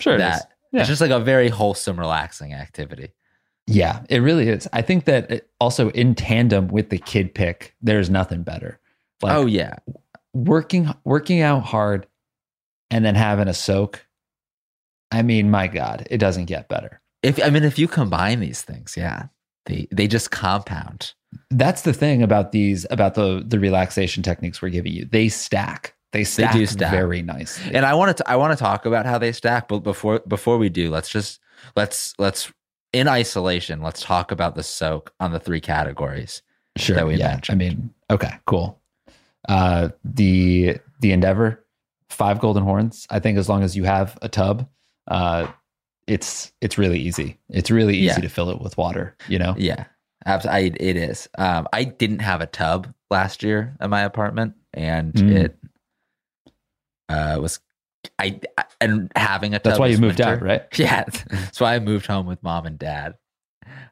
Sure, 0.00 0.14
it 0.16 0.18
that 0.18 0.50
Yeah. 0.72 0.80
it's 0.80 0.88
just 0.88 1.00
like 1.00 1.10
a 1.10 1.20
very 1.20 1.48
wholesome, 1.48 1.98
relaxing 1.98 2.52
activity. 2.52 3.12
Yeah, 3.66 4.00
it 4.10 4.18
really 4.18 4.48
is. 4.48 4.68
I 4.74 4.82
think 4.82 5.06
that 5.06 5.30
it, 5.30 5.48
also 5.58 5.88
in 5.90 6.14
tandem 6.14 6.68
with 6.68 6.90
the 6.90 6.98
kid 6.98 7.32
pick, 7.34 7.74
there's 7.80 8.10
nothing 8.10 8.42
better. 8.42 8.78
Like 9.22 9.36
oh 9.36 9.46
yeah, 9.46 9.76
working 10.34 10.92
working 11.04 11.40
out 11.40 11.60
hard 11.60 12.06
and 12.94 13.04
then 13.04 13.16
having 13.16 13.48
a 13.48 13.54
soak. 13.54 14.06
I 15.10 15.22
mean, 15.22 15.50
my 15.50 15.66
God, 15.66 16.06
it 16.10 16.18
doesn't 16.18 16.44
get 16.44 16.68
better. 16.68 17.00
If 17.24 17.42
I 17.42 17.50
mean, 17.50 17.64
if 17.64 17.76
you 17.76 17.88
combine 17.88 18.38
these 18.38 18.62
things, 18.62 18.96
yeah, 18.96 19.26
they 19.66 19.88
they 19.90 20.06
just 20.06 20.30
compound. 20.30 21.12
That's 21.50 21.82
the 21.82 21.92
thing 21.92 22.22
about 22.22 22.52
these 22.52 22.86
about 22.90 23.14
the 23.14 23.42
the 23.44 23.58
relaxation 23.58 24.22
techniques 24.22 24.62
we're 24.62 24.68
giving 24.68 24.92
you. 24.92 25.06
They 25.06 25.28
stack. 25.28 25.94
They 26.12 26.22
stack, 26.22 26.52
do 26.52 26.64
stack. 26.66 26.92
very 26.92 27.22
nicely. 27.22 27.74
And 27.74 27.84
I 27.84 27.94
want 27.94 28.16
to 28.16 28.30
I 28.30 28.36
want 28.36 28.56
to 28.56 28.62
talk 28.62 28.86
about 28.86 29.06
how 29.06 29.18
they 29.18 29.32
stack, 29.32 29.66
but 29.66 29.80
before 29.80 30.20
before 30.28 30.58
we 30.58 30.68
do, 30.68 30.90
let's 30.90 31.08
just 31.08 31.40
let's 31.74 32.14
let's 32.18 32.52
in 32.92 33.08
isolation, 33.08 33.82
let's 33.82 34.02
talk 34.02 34.30
about 34.30 34.54
the 34.54 34.62
soak 34.62 35.12
on 35.18 35.32
the 35.32 35.40
three 35.40 35.60
categories. 35.60 36.42
sure, 36.76 36.94
that 36.94 37.08
we 37.08 37.16
yeah. 37.16 37.30
mentioned. 37.30 37.60
I 37.60 37.64
mean, 37.64 37.94
okay, 38.08 38.34
cool. 38.46 38.80
Uh, 39.48 39.88
the 40.04 40.78
the 41.00 41.10
Endeavor, 41.10 41.63
five 42.10 42.38
golden 42.40 42.62
horns. 42.62 43.06
I 43.10 43.18
think 43.20 43.38
as 43.38 43.48
long 43.48 43.62
as 43.62 43.76
you 43.76 43.84
have 43.84 44.18
a 44.22 44.28
tub, 44.28 44.68
uh, 45.08 45.46
it's 46.06 46.52
it's 46.60 46.76
really 46.78 46.98
easy. 47.00 47.38
It's 47.48 47.70
really 47.70 47.94
easy 47.96 48.06
Yeah. 48.06 48.18
to 48.20 48.28
fill 48.28 48.50
it 48.50 48.60
with 48.60 48.76
water. 48.76 49.16
You 49.28 49.38
know. 49.38 49.54
Yeah, 49.56 49.84
absolutely, 50.26 50.76
it 50.86 50.96
is. 50.96 51.28
Um, 51.38 51.66
I 51.72 51.84
didn't 51.84 52.20
have 52.20 52.40
a 52.40 52.46
tub 52.46 52.92
last 53.10 53.42
year 53.42 53.74
at 53.80 53.88
my 53.90 54.02
apartment, 54.02 54.54
and 54.74 55.12
Mm. 55.14 55.30
it 55.36 55.58
uh, 57.08 57.38
was 57.40 57.60
I 58.18 58.40
and 58.80 59.10
having 59.16 59.54
a 59.54 59.58
tub. 59.58 59.64
That's 59.64 59.78
why 59.78 59.86
you 59.88 59.98
moved 59.98 60.18
winter- 60.18 60.34
out, 60.36 60.42
right? 60.42 60.62
Yeah, 60.78 61.04
that's 61.30 61.60
why 61.60 61.74
I 61.74 61.78
moved 61.78 62.06
home 62.06 62.26
with 62.26 62.42
mom 62.42 62.66
and 62.66 62.78
dad. 62.78 63.14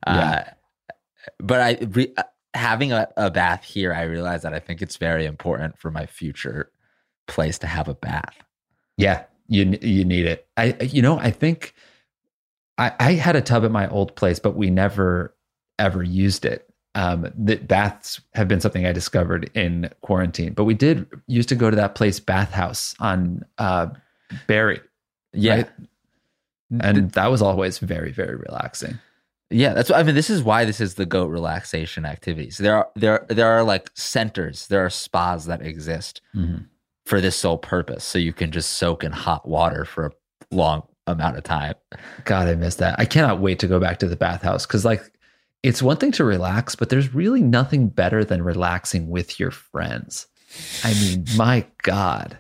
Yeah. 0.07 0.45
Uh, 0.91 0.95
but 1.39 1.61
I 1.61 1.79
re, 1.91 2.13
uh, 2.17 2.23
having 2.55 2.93
a, 2.93 3.09
a 3.17 3.31
bath 3.31 3.65
here, 3.65 3.95
I 3.95 4.03
realized 4.03 4.43
that 4.45 4.53
I 4.53 4.59
think 4.59 4.83
it's 4.83 4.97
very 4.97 5.25
important 5.25 5.79
for 5.79 5.91
my 5.91 6.05
future 6.07 6.71
place 7.27 7.59
to 7.59 7.67
have 7.67 7.89
a 7.89 7.95
bath. 7.95 8.35
Yeah, 8.97 9.25
you 9.49 9.79
you 9.83 10.05
need 10.05 10.27
it. 10.27 10.47
I 10.57 10.75
you 10.83 11.03
know 11.03 11.19
I 11.19 11.31
think 11.31 11.75
I 12.79 12.93
I 13.01 13.13
had 13.15 13.37
a 13.37 13.41
tub 13.41 13.65
at 13.65 13.71
my 13.71 13.89
old 13.89 14.15
place, 14.17 14.39
but 14.39 14.55
we 14.57 14.71
never 14.71 15.35
ever 15.79 16.03
used 16.03 16.45
it. 16.45 16.69
Um, 16.95 17.33
that 17.39 17.67
baths 17.67 18.21
have 18.35 18.49
been 18.49 18.61
something 18.61 18.85
I 18.87 18.93
discovered 18.93 19.51
in 19.55 19.89
quarantine, 20.03 20.53
but 20.53 20.65
we 20.65 20.75
did 20.75 21.07
used 21.27 21.49
to 21.49 21.55
go 21.55 21.71
to 21.71 21.77
that 21.77 21.95
place, 21.95 22.21
Bathhouse 22.21 22.95
on 23.01 23.43
uh, 23.57 23.87
Berry, 24.47 24.79
Yeah, 25.33 25.55
Right. 25.57 25.71
and 26.81 27.11
that 27.13 27.31
was 27.31 27.41
always 27.41 27.79
very 27.79 28.13
very 28.13 28.37
relaxing. 28.37 28.99
yeah. 29.49 29.73
That's 29.73 29.89
what 29.89 29.99
I 29.99 30.03
mean. 30.03 30.15
This 30.15 30.29
is 30.29 30.43
why 30.43 30.67
this 30.67 30.81
is 30.83 30.95
the 30.97 31.07
goat 31.07 31.29
relaxation 31.29 32.05
activities. 32.05 32.59
There 32.59 32.77
are 32.77 32.91
there 32.95 33.25
there 33.31 33.49
are 33.49 33.63
like 33.65 33.91
centers. 33.95 34.67
There 34.67 34.85
are 34.85 34.91
spas 34.91 35.47
that 35.47 35.63
exist 35.63 36.21
for 37.07 37.21
this 37.21 37.37
sole 37.37 37.59
purpose, 37.59 38.05
so 38.05 38.19
you 38.19 38.33
can 38.33 38.53
just 38.53 38.71
soak 38.75 39.03
in 39.05 39.13
hot 39.13 39.49
water 39.49 39.85
for 39.85 40.07
a 40.07 40.13
long 40.55 40.83
amount 41.07 41.37
of 41.37 41.43
time. 41.43 41.75
God, 42.25 42.49
I 42.49 42.55
miss 42.55 42.77
that. 42.77 42.95
I 42.99 43.05
cannot 43.05 43.41
wait 43.41 43.59
to 43.61 43.67
go 43.67 43.81
back 43.81 43.99
to 44.01 44.09
the 44.09 44.17
bathhouse 44.17 44.67
because, 44.67 44.85
like, 44.85 45.03
it's 45.63 45.83
one 45.83 45.97
thing 45.97 46.13
to 46.13 46.25
relax, 46.25 46.75
but 46.75 46.89
there's 46.89 47.15
really 47.15 47.43
nothing 47.43 47.89
better 47.89 48.25
than 48.25 48.43
relaxing 48.43 49.09
with 49.09 49.39
your 49.41 49.51
friends. 49.51 50.27
I 50.85 50.93
mean, 50.95 51.25
my 51.37 51.67
God. 51.83 52.39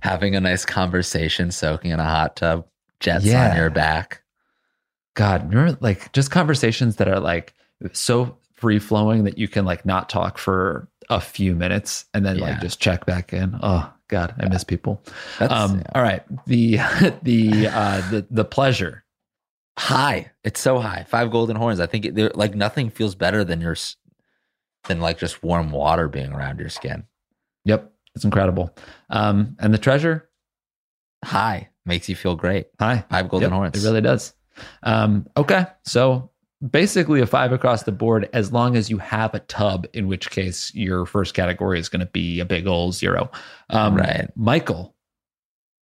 Having 0.00 0.36
a 0.36 0.40
nice 0.40 0.64
conversation, 0.64 1.50
soaking 1.50 1.92
in 1.92 2.00
a 2.00 2.04
hot 2.04 2.36
tub, 2.36 2.66
jets 3.00 3.24
Yeah. 3.24 3.50
on 3.50 3.56
your 3.56 3.70
back. 3.70 4.22
God, 5.14 5.48
remember, 5.50 5.78
like, 5.80 6.12
just 6.12 6.30
conversations 6.30 6.96
that 6.96 7.08
are 7.08 7.20
like 7.20 7.54
so 7.92 8.36
free 8.54 8.78
flowing 8.78 9.24
that 9.24 9.38
you 9.38 9.48
can, 9.48 9.64
like, 9.64 9.84
not 9.84 10.08
talk 10.08 10.38
for 10.38 10.88
a 11.16 11.20
few 11.20 11.54
minutes 11.54 12.04
and 12.14 12.24
then, 12.24 12.36
Yeah. 12.38 12.50
like, 12.50 12.60
just 12.60 12.80
check 12.80 13.06
back 13.06 13.32
in. 13.32 13.58
Oh, 13.62 13.92
God, 14.08 14.34
I 14.38 14.48
miss 14.48 14.64
people. 14.64 15.02
Um, 15.40 15.78
yeah. 15.78 15.82
All 15.94 16.02
right. 16.02 16.22
The, 16.46 16.76
the, 17.22 17.68
uh, 17.68 18.10
the, 18.10 18.26
the 18.30 18.44
pleasure. 18.44 19.04
high. 19.78 20.30
It's 20.44 20.60
so 20.60 20.78
high. 20.78 21.04
Five 21.08 21.30
golden 21.30 21.56
horns. 21.56 21.80
I 21.80 21.86
think 21.86 22.04
it, 22.04 22.14
they're- 22.14 22.32
like 22.34 22.54
nothing 22.54 22.90
feels 22.90 23.14
better 23.14 23.42
than 23.44 23.60
your 23.60 23.72
s- 23.72 23.96
than 24.88 25.00
like 25.00 25.18
just 25.18 25.42
warm 25.42 25.70
water 25.70 26.08
being 26.08 26.32
around 26.32 26.58
your 26.58 26.68
skin. 26.68 27.04
Yep. 27.64 27.90
It's 28.14 28.24
incredible. 28.24 28.74
Um, 29.08 29.56
and 29.60 29.72
the 29.72 29.78
treasure. 29.78 30.28
High 31.24 31.68
makes 31.86 32.08
you 32.08 32.16
feel 32.16 32.34
great. 32.34 32.66
High 32.80 33.04
Five 33.08 33.28
golden 33.28 33.50
Yep, 33.50 33.56
horns. 33.56 33.84
It 33.84 33.86
really 33.88 34.00
does. 34.00 34.34
Um, 34.82 35.28
okay. 35.36 35.66
So 35.84 36.31
basically 36.70 37.20
a 37.20 37.26
five 37.26 37.52
across 37.52 37.82
the 37.82 37.92
board 37.92 38.28
as 38.32 38.52
long 38.52 38.76
as 38.76 38.88
you 38.90 38.98
have 38.98 39.34
a 39.34 39.40
tub, 39.40 39.86
in 39.92 40.06
which 40.06 40.30
case 40.30 40.74
your 40.74 41.06
first 41.06 41.34
category 41.34 41.78
is 41.78 41.88
going 41.88 42.00
to 42.00 42.06
be 42.12 42.40
a 42.40 42.44
big 42.44 42.66
old 42.66 42.94
zero. 42.94 43.30
Um, 43.70 43.96
Right. 43.96 44.28
Michael, 44.36 44.94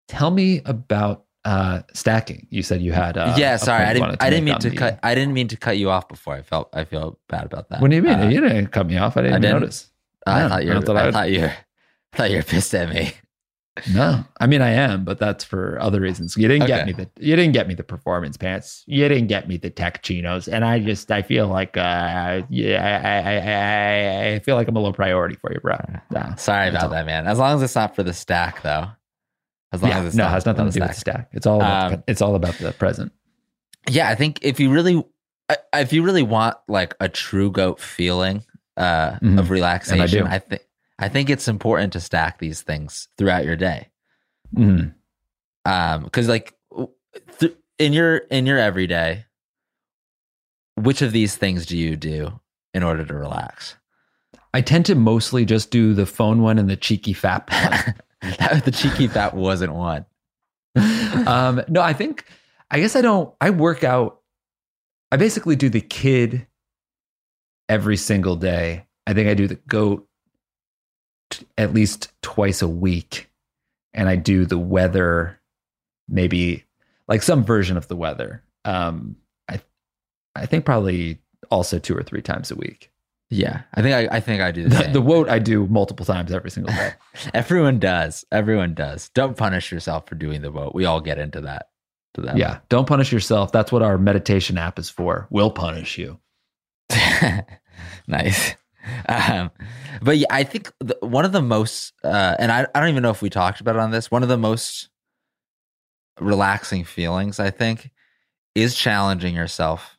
tell 0.08 0.32
me 0.32 0.62
about 0.66 1.26
uh, 1.46 1.82
stacking. 1.94 2.48
You 2.50 2.64
said 2.64 2.82
you 2.82 2.92
had. 2.92 3.18
Uh, 3.18 3.34
yeah, 3.38 3.56
sorry, 3.58 3.86
I 3.86 3.94
didn't. 3.94 4.18
I 4.22 4.30
didn't 4.30 4.46
mean 4.46 4.60
to 4.60 4.72
cut. 4.72 5.00
I 5.04 5.16
didn't 5.16 5.34
mean 5.34 5.48
to 5.50 5.58
cut 5.58 5.78
you 5.78 5.90
off 5.90 6.08
before. 6.08 6.36
I 6.36 6.42
felt. 6.42 6.70
I 6.74 6.84
feel 6.84 7.18
bad 7.30 7.46
about 7.46 7.70
that. 7.70 7.82
What 7.82 7.90
do 7.90 7.96
you 7.96 8.02
mean? 8.04 8.20
Uh, 8.20 8.30
you 8.30 8.42
didn't 8.42 8.68
cut 8.68 8.86
me 8.88 8.98
off. 8.98 9.16
I 9.18 9.22
didn't, 9.22 9.36
I 9.36 9.40
didn't. 9.40 9.60
notice. 9.62 9.90
I 10.28 10.42
No, 10.42 10.50
thought 10.50 10.66
you. 10.66 10.72
I 10.72 10.76
were 10.76 10.82
thought 10.82 10.98
I 10.98 11.08
I 11.08 11.12
thought 11.12 11.32
you. 11.32 11.46
I 11.46 12.18
thought 12.18 12.30
you 12.32 12.38
were 12.38 12.44
pissed 12.44 12.74
at 12.76 12.90
me. 12.90 13.14
No, 13.94 14.24
I 14.40 14.48
mean 14.48 14.62
I 14.62 14.72
am, 14.72 15.04
but 15.04 15.20
that's 15.20 15.44
for 15.44 15.80
other 15.82 16.00
reasons. 16.02 16.36
You 16.38 16.48
didn't 16.48 16.68
get 16.68 16.86
me 16.86 16.94
the 16.94 17.10
you 17.20 17.36
didn't 17.36 17.54
get 17.54 17.68
me 17.68 17.74
the 17.74 17.84
performance 17.84 18.38
pants. 18.38 18.84
You 18.88 19.08
didn't 19.08 19.28
get 19.28 19.48
me 19.48 19.58
the 19.58 19.70
tech 19.70 20.02
chinos, 20.04 20.48
and 20.48 20.64
I 20.66 20.80
just 20.80 21.12
I 21.12 21.22
feel 21.22 21.48
like 21.48 21.78
uh 21.78 22.42
yeah 22.50 22.82
I 22.84 23.30
I, 23.32 24.32
I, 24.32 24.36
I 24.36 24.40
feel 24.40 24.56
like 24.56 24.68
I'm 24.68 24.76
a 24.76 24.80
low 24.80 24.94
priority 24.94 25.36
for 25.36 25.52
you, 25.54 25.60
bro. 25.60 25.78
Nah. 26.12 26.36
Sorry 26.36 26.70
about 26.70 26.84
all. 26.84 26.90
that, 26.90 27.06
man. 27.06 27.28
As 27.28 27.40
long 27.40 27.56
as 27.56 27.62
it's 27.64 27.76
not 27.76 27.96
for 27.96 28.04
the 28.04 28.14
stack, 28.14 28.62
though. 28.64 28.88
As 29.72 29.82
long 29.84 29.92
Yeah, 29.92 30.00
as 30.00 30.06
it's 30.08 30.16
no, 30.16 30.24
not 30.24 30.32
has 30.32 30.46
nothing 30.46 30.66
to 30.66 30.72
do 30.72 30.80
the 30.80 30.86
with 30.88 30.96
the 30.96 31.00
stack. 31.00 31.30
It's 31.34 31.46
all 31.46 31.58
about 31.58 31.94
Um, 31.94 32.04
it's 32.08 32.22
all 32.22 32.36
about 32.36 32.56
the 32.56 32.72
present. 32.74 33.12
yeah 33.90 34.10
i 34.10 34.16
think 34.16 34.40
if 34.42 34.60
you 34.60 34.72
really 34.72 35.04
if 35.74 35.94
you 35.94 36.04
really 36.04 36.22
want 36.24 36.58
like 36.68 36.96
a 37.00 37.08
true 37.10 37.52
goat 37.52 37.80
feeling 37.80 38.44
uh 38.78 39.12
Mhm. 39.22 39.40
of 39.40 39.50
relaxation 39.50 40.26
do. 40.26 40.30
i 40.30 40.40
think 40.40 40.62
i 41.00 41.10
think 41.10 41.30
it's 41.30 41.48
important 41.48 41.94
to 41.94 42.00
stack 42.00 42.38
these 42.40 42.62
things 42.62 43.08
throughout 43.18 43.46
your 43.46 43.56
day 43.56 43.90
Mhm. 44.56 44.94
um 45.66 46.04
because 46.04 46.28
like 46.28 46.54
th- 47.40 47.56
in 47.78 47.94
your 47.94 48.18
in 48.18 48.46
your 48.46 48.58
everyday 48.58 49.26
which 50.76 51.02
of 51.02 51.12
these 51.12 51.36
things 51.36 51.66
do 51.66 51.78
you 51.78 51.96
do 51.96 52.40
in 52.74 52.84
order 52.84 53.06
to 53.06 53.14
relax 53.14 53.76
I 54.52 54.62
tend 54.62 54.88
to 54.88 54.96
mostly 54.96 55.46
just 55.46 55.70
do 55.70 55.94
the 55.94 56.08
phone 56.08 56.42
one 56.42 56.58
and 56.58 56.68
the 56.68 56.76
cheeky 56.76 57.14
fat. 57.14 57.46
that 58.40 58.66
the 58.66 58.72
cheeky 58.72 59.06
fat 59.08 59.36
wasn't 59.36 59.74
one 59.74 60.06
um, 61.28 61.62
no, 61.68 61.82
I 61.82 61.94
think 61.94 62.26
I 62.72 62.80
guess 62.80 62.96
I 62.96 63.02
don't. 63.02 63.34
I 63.42 63.50
work 63.52 63.84
out. 63.84 64.22
I 65.12 65.18
basically 65.18 65.56
do 65.56 65.70
the 65.70 65.82
kid 65.82 66.48
every 67.68 67.98
single 67.98 68.36
day. 68.36 68.86
I 69.08 69.14
think 69.14 69.28
I 69.30 69.34
do 69.36 69.48
the 69.48 69.56
goat 69.68 70.08
at 71.58 71.74
least 71.74 72.12
twice 72.22 72.62
a 72.62 72.68
week, 72.68 73.30
and 73.94 74.08
I 74.10 74.16
do 74.16 74.46
the 74.46 74.58
weather 74.58 75.40
maybe 76.08 76.66
like 77.08 77.22
some 77.22 77.44
version 77.44 77.78
of 77.78 77.88
the 77.88 77.96
weather. 77.96 78.44
Um, 78.66 79.16
I 79.50 79.60
I 80.36 80.46
think 80.46 80.66
probably 80.66 81.20
also 81.52 81.80
two 81.80 81.96
or 81.96 82.04
three 82.04 82.22
times 82.22 82.52
a 82.52 82.56
week. 82.56 82.92
Yeah, 83.32 83.62
I 83.76 83.82
think 83.84 83.94
I, 84.12 84.18
I 84.18 84.20
think 84.22 84.42
I 84.42 84.52
do 84.52 84.64
the, 84.64 84.84
The, 84.86 84.90
the 84.94 85.02
woat 85.02 85.30
I 85.30 85.38
do 85.38 85.68
multiple 85.68 86.06
times 86.06 86.32
every 86.32 86.50
single 86.50 86.74
day. 86.74 86.94
Everyone 87.34 87.78
does. 87.78 88.26
Everyone 88.32 88.74
does. 88.74 89.10
Don't 89.10 89.38
punish 89.38 89.72
yourself 89.72 90.08
for 90.08 90.16
doing 90.16 90.42
the 90.42 90.52
woat. 90.52 90.74
We 90.74 90.86
all 90.86 91.00
get 91.00 91.20
into 91.20 91.42
that. 91.42 91.70
To 92.16 92.22
that. 92.22 92.38
yeah, 92.38 92.58
don't 92.70 92.88
punish 92.88 93.12
yourself. 93.12 93.52
That's 93.52 93.72
what 93.72 93.84
our 93.84 94.00
meditation 94.00 94.58
app 94.58 94.80
is 94.80 94.90
for. 94.90 95.28
We'll 95.30 95.52
punish 95.52 96.00
you. 96.00 96.20
nice. 98.08 98.56
Um, 99.10 99.50
but 100.04 100.20
yeah, 100.20 100.28
I 100.30 100.44
think 100.44 100.72
the, 100.80 100.96
one 101.02 101.26
of 101.26 101.32
the 101.32 101.42
most, 101.42 101.94
uh, 102.04 102.36
and 102.38 102.52
I, 102.52 102.68
I 102.76 102.80
don't 102.80 102.90
even 102.90 103.02
know 103.02 103.10
if 103.10 103.24
we 103.24 103.30
talked 103.30 103.60
about 103.60 103.76
it 103.76 103.80
on 103.80 103.90
this, 103.90 104.12
one 104.12 104.22
of 104.22 104.30
the 104.30 104.38
most 104.38 104.90
relaxing 106.20 106.84
feelings, 106.84 107.40
I 107.40 107.50
think, 107.50 107.90
is 108.54 108.76
challenging 108.76 109.34
yourself 109.34 109.98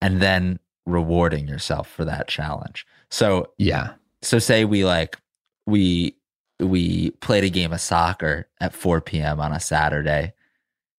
and 0.00 0.20
then 0.20 0.60
rewarding 0.86 1.48
yourself 1.48 1.88
for 1.88 2.04
that 2.04 2.28
challenge. 2.28 2.86
So, 3.10 3.50
Yeah, 3.58 3.94
so 4.22 4.38
say 4.38 4.64
we 4.64 4.84
like, 4.84 5.18
we, 5.66 6.16
we 6.60 7.10
played 7.10 7.44
a 7.44 7.50
game 7.50 7.72
of 7.72 7.80
soccer 7.80 8.48
at 8.60 8.72
4 8.74 9.00
p.m. 9.00 9.40
on 9.40 9.52
a 9.52 9.60
Saturday, 9.60 10.32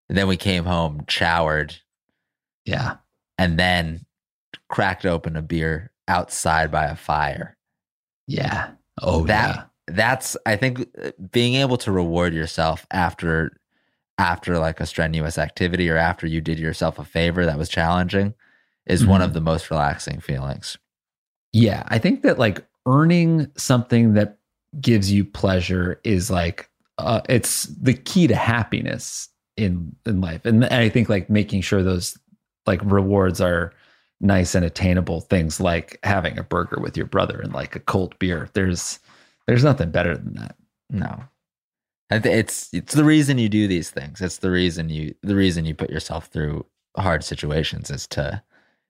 and 0.10 0.18
then 0.18 0.28
we 0.28 0.38
came 0.38 0.66
home, 0.66 1.06
showered, 1.08 1.76
yeah, 2.66 2.97
and 3.38 3.58
then 3.58 4.06
cracked 4.70 5.06
open 5.06 5.36
a 5.36 5.41
beer 5.41 5.92
outside 6.08 6.72
by 6.72 6.86
a 6.86 6.95
fire. 6.95 7.56
yeah. 8.28 8.72
Oh, 9.01 9.26
that 9.26 9.56
yeah. 9.56 9.64
that's 9.88 10.38
I 10.45 10.56
think 10.56 10.82
uh, 11.04 11.12
being 11.32 11.56
able 11.56 11.78
to 11.78 11.91
reward 11.91 12.32
yourself 12.34 12.86
after 12.91 13.58
after 14.20 14.60
like 14.60 14.80
a 14.80 14.86
strenuous 14.86 15.39
activity 15.39 15.89
or 15.89 15.97
after 15.97 16.28
you 16.28 16.39
did 16.41 16.60
yourself 16.60 16.99
a 16.99 17.04
favor 17.04 17.43
that 17.43 17.58
was 17.58 17.70
challenging 17.70 18.36
is 18.86 19.04
one 19.04 19.22
Mhm. 19.22 19.26
of 19.26 19.34
the 19.34 19.41
most 19.41 19.72
relaxing 19.72 20.20
feelings. 20.20 20.78
Yeah, 21.54 21.82
I 21.88 21.97
think 21.97 22.22
that 22.22 22.38
like 22.38 22.64
earning 22.86 23.47
something 23.58 24.14
that 24.14 24.38
gives 24.80 25.12
you 25.12 25.26
pleasure 25.26 25.99
is 26.04 26.30
like 26.30 26.70
uh, 26.99 27.22
it's 27.28 27.64
the 27.82 27.95
key 27.95 28.28
to 28.28 28.36
happiness 28.36 29.28
in 29.58 29.95
in 30.06 30.22
life, 30.22 30.45
and 30.45 30.66
I 30.66 30.88
think 30.89 31.10
like 31.10 31.32
making 31.32 31.62
sure 31.62 31.82
those 31.82 32.16
like 32.68 32.80
rewards 32.84 33.41
are 33.41 33.74
nice 34.24 34.55
and 34.55 34.65
attainable 34.65 35.21
things 35.21 35.59
like 35.59 35.99
having 36.03 36.38
a 36.39 36.43
burger 36.43 36.80
with 36.82 36.95
your 36.97 37.05
brother 37.05 37.39
and 37.41 37.53
like 37.53 37.76
a 37.76 37.80
cold 37.80 38.17
beer. 38.19 38.49
There's 38.53 38.99
there's 39.45 39.63
nothing 39.63 39.91
better 39.91 40.15
than 40.15 40.34
that. 40.36 40.55
No. 40.89 41.24
It's 42.09 42.74
it's 42.74 42.93
the 42.93 43.03
reason 43.03 43.38
you 43.38 43.49
do 43.49 43.67
these 43.67 43.91
things. 43.91 44.21
It's 44.21 44.38
the 44.38 44.51
reason 44.51 44.89
you 44.89 45.13
the 45.21 45.36
reason 45.36 45.65
you 45.65 45.76
put 45.76 45.89
yourself 45.89 46.28
through 46.28 46.65
hard 46.97 47.24
situations 47.24 47.89
is 47.89 48.07
to 48.07 48.41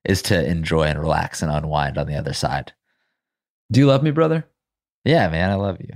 is 0.05 0.21
to 0.23 0.45
enjoy 0.45 0.83
and 0.83 0.99
relax 0.99 1.41
and 1.41 1.51
unwind 1.51 1.97
on 1.97 2.07
the 2.07 2.15
other 2.15 2.33
side. 2.33 2.73
Do 3.71 3.79
you 3.79 3.87
love 3.87 4.03
me, 4.03 4.11
brother? 4.11 4.45
Yeah, 5.05 5.29
man, 5.29 5.49
I 5.49 5.55
love 5.55 5.79
you. 5.79 5.95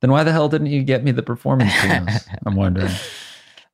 Then 0.00 0.10
why 0.10 0.24
the 0.24 0.32
hell 0.32 0.48
didn't 0.48 0.68
you 0.68 0.82
get 0.82 1.04
me 1.04 1.12
the 1.12 1.22
performance? 1.22 1.72
I'm 2.46 2.56
wondering. 2.56 2.92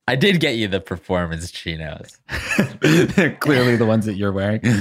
I 0.09 0.15
did 0.17 0.39
get 0.41 0.57
you 0.57 0.69
the 0.69 0.81
performance 0.81 1.51
chinos. 1.51 2.19
They're 2.81 3.35
clearly 3.41 3.77
the 3.77 3.87
ones 3.87 4.07
that 4.07 4.15
you're 4.17 4.33
wearing. 4.33 4.61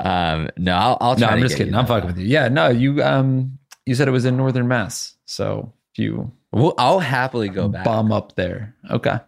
Um, 0.00 0.48
no, 0.56 0.74
I'll, 0.74 0.98
I'll 1.00 1.14
no, 1.14 1.26
try. 1.26 1.28
I'm 1.34 1.36
to 1.38 1.42
just 1.44 1.52
get 1.54 1.58
kidding. 1.58 1.74
you 1.74 1.78
I'm 1.78 1.84
that. 1.84 1.88
fucking 1.88 2.06
with 2.08 2.18
you. 2.18 2.26
Yeah, 2.26 2.48
no, 2.48 2.68
you 2.70 3.00
um 3.04 3.56
you 3.86 3.94
said 3.94 4.08
it 4.08 4.10
was 4.10 4.24
in 4.24 4.36
northern 4.36 4.66
Mass. 4.66 5.14
So 5.26 5.72
if 5.92 5.98
you 6.02 6.32
Well, 6.50 6.74
I'll 6.76 6.98
happily 6.98 7.48
go 7.48 7.68
back. 7.68 7.84
bomb 7.84 8.10
up 8.10 8.34
there. 8.34 8.74
Okay. 8.90 9.20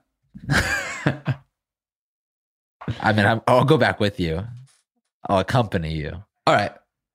I 3.01 3.13
mean, 3.13 3.25
I'm, 3.27 3.41
I'll 3.47 3.65
go 3.65 3.77
back 3.79 4.01
with 4.01 4.19
you. 4.19 4.43
I'll 5.29 5.39
accompany 5.39 5.93
you. 5.95 6.11
All 6.47 6.55
right. 6.55 6.73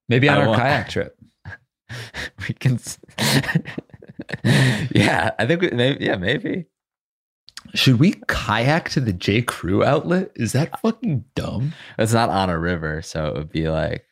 Maybe 0.08 0.30
on 0.30 0.38
I 0.38 0.42
our 0.42 0.48
won't- 0.48 0.60
kayak 0.60 0.90
trip. 0.90 1.18
We 2.48 2.54
can. 2.54 2.76
s- 2.76 3.00
yeah, 4.94 5.32
I 5.38 5.46
think. 5.48 5.62
We, 5.62 5.72
maybe, 5.72 6.06
yeah, 6.06 6.16
maybe. 6.16 6.66
Should 7.74 8.00
we 8.00 8.14
kayak 8.28 8.90
to 8.90 9.00
the 9.00 9.14
J. 9.14 9.42
Crew 9.42 9.84
outlet? 9.84 10.32
Is 10.36 10.54
that 10.54 10.80
fucking 10.80 11.26
dumb? 11.36 11.74
It's 11.98 12.14
not 12.14 12.30
on 12.30 12.50
a 12.50 12.58
river, 12.58 13.02
so 13.02 13.28
it 13.28 13.36
would 13.36 13.50
be 13.50 13.70
like 13.70 14.06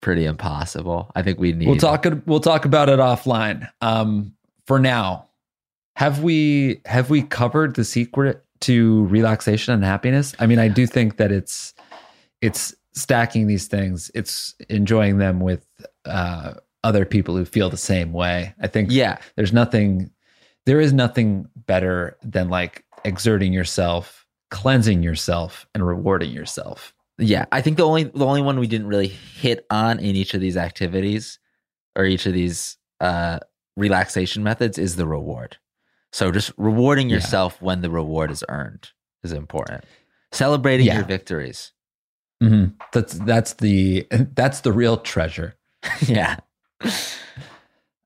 pretty 0.00 0.26
impossible. 0.26 1.10
I 1.14 1.22
think 1.22 1.38
we 1.38 1.52
need. 1.52 1.68
We'll 1.68 1.76
talk 1.76 2.06
we'll 2.26 2.40
talk 2.40 2.64
about 2.64 2.88
it 2.88 2.98
offline. 2.98 3.68
Um 3.80 4.34
for 4.66 4.78
now, 4.78 5.28
have 5.96 6.22
we 6.22 6.80
have 6.84 7.10
we 7.10 7.22
covered 7.22 7.74
the 7.76 7.84
secret 7.84 8.44
to 8.60 9.06
relaxation 9.06 9.74
and 9.74 9.84
happiness? 9.84 10.34
I 10.38 10.46
mean, 10.46 10.58
I 10.58 10.68
do 10.68 10.86
think 10.86 11.16
that 11.16 11.32
it's 11.32 11.74
it's 12.40 12.74
stacking 12.92 13.46
these 13.46 13.68
things. 13.68 14.10
It's 14.14 14.54
enjoying 14.68 15.18
them 15.18 15.40
with 15.40 15.66
uh 16.04 16.54
other 16.84 17.04
people 17.04 17.36
who 17.36 17.44
feel 17.44 17.70
the 17.70 17.76
same 17.76 18.12
way. 18.12 18.54
I 18.60 18.66
think 18.66 18.90
Yeah, 18.90 19.18
there's 19.36 19.52
nothing 19.52 20.10
there 20.66 20.80
is 20.80 20.92
nothing 20.92 21.48
better 21.66 22.16
than 22.22 22.48
like 22.48 22.84
exerting 23.04 23.52
yourself, 23.52 24.26
cleansing 24.50 25.02
yourself 25.02 25.66
and 25.74 25.86
rewarding 25.86 26.30
yourself. 26.30 26.94
yeah. 27.18 27.44
I 27.52 27.60
think 27.60 27.76
the 27.76 27.84
only 27.86 28.04
the 28.04 28.24
only 28.26 28.42
one 28.42 28.58
we 28.58 28.66
didn't 28.66 28.86
really 28.88 29.08
hit 29.08 29.66
on 29.70 29.98
in 29.98 30.16
each 30.16 30.34
of 30.34 30.40
these 30.40 30.56
activities 30.56 31.38
or 31.96 32.04
each 32.04 32.26
of 32.26 32.32
these 32.32 32.76
uh, 33.00 33.38
relaxation 33.76 34.42
methods 34.42 34.78
is 34.78 34.96
the 34.96 35.06
reward. 35.06 35.56
So 36.12 36.30
just 36.32 36.52
rewarding 36.56 37.08
Yeah. 37.08 37.16
yourself 37.16 37.60
when 37.62 37.80
the 37.82 37.90
reward 37.90 38.30
is 38.30 38.42
earned 38.48 38.90
is 39.22 39.32
important. 39.32 39.84
Celebrating 40.32 40.86
Yeah. 40.86 40.96
your 40.96 41.04
victories. 41.04 41.72
Mhm. 42.42 42.74
That's 42.92 43.14
that's 43.20 43.52
the 43.54 44.06
that's 44.34 44.60
the 44.60 44.72
real 44.72 44.96
treasure. 44.96 45.54
yeah. 46.06 46.36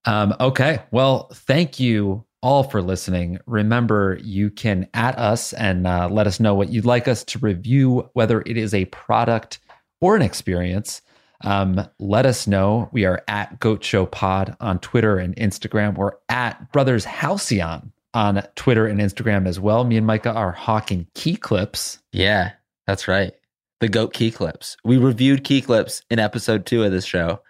Um, 0.05 0.35
okay. 0.39 0.83
Well, 0.91 1.29
thank 1.33 1.81
you 1.81 2.25
all 2.47 2.63
for 2.63 2.81
listening. 2.81 3.39
Remember, 3.47 4.21
you 4.23 4.51
can 4.51 4.87
at 4.95 5.19
us 5.19 5.53
and 5.55 5.85
uh, 5.85 6.09
let 6.09 6.29
us 6.29 6.39
know 6.39 6.55
what 6.55 6.69
you'd 6.69 6.85
like 6.85 7.09
us 7.09 7.25
to 7.25 7.41
review, 7.41 8.09
whether 8.13 8.41
it 8.47 8.57
is 8.57 8.73
a 8.73 8.85
product 8.87 9.59
or 10.01 10.15
an 10.15 10.23
experience. 10.23 11.03
Um, 11.41 11.85
let 11.99 12.25
us 12.25 12.47
know. 12.47 12.89
We 12.93 13.05
are 13.05 13.21
at 13.27 13.59
Goat 13.59 13.83
Show 13.83 14.07
Pod 14.07 14.57
on 14.61 14.79
Twitter 14.79 15.19
and 15.19 15.35
Instagram. 15.35 15.97
We're 15.97 16.13
at 16.29 16.71
Brothers 16.71 17.05
Halcyon 17.05 17.93
on 18.15 18.43
Twitter 18.55 18.87
and 18.87 19.01
Instagram 19.01 19.49
as 19.49 19.59
well. 19.59 19.83
Me 19.83 19.97
and 19.97 20.07
Micah 20.07 20.33
are 20.33 20.53
hawking 20.53 21.09
key 21.17 21.35
clips. 21.35 21.99
Yeah, 22.13 22.53
that's 22.87 23.09
right. 23.09 23.35
The 23.81 23.89
goat 23.89 24.13
key 24.15 24.31
clips. 24.31 24.77
We 24.85 24.99
reviewed 24.99 25.43
key 25.43 25.63
clips 25.63 26.01
in 26.13 26.21
episode 26.21 26.65
two 26.65 26.85
of 26.85 26.93
this 26.93 27.05
show, 27.05 27.41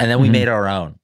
and 0.00 0.10
then 0.10 0.18
we 0.18 0.28
Mhm. 0.28 0.32
made 0.32 0.48
our 0.48 0.66
own. 0.66 0.98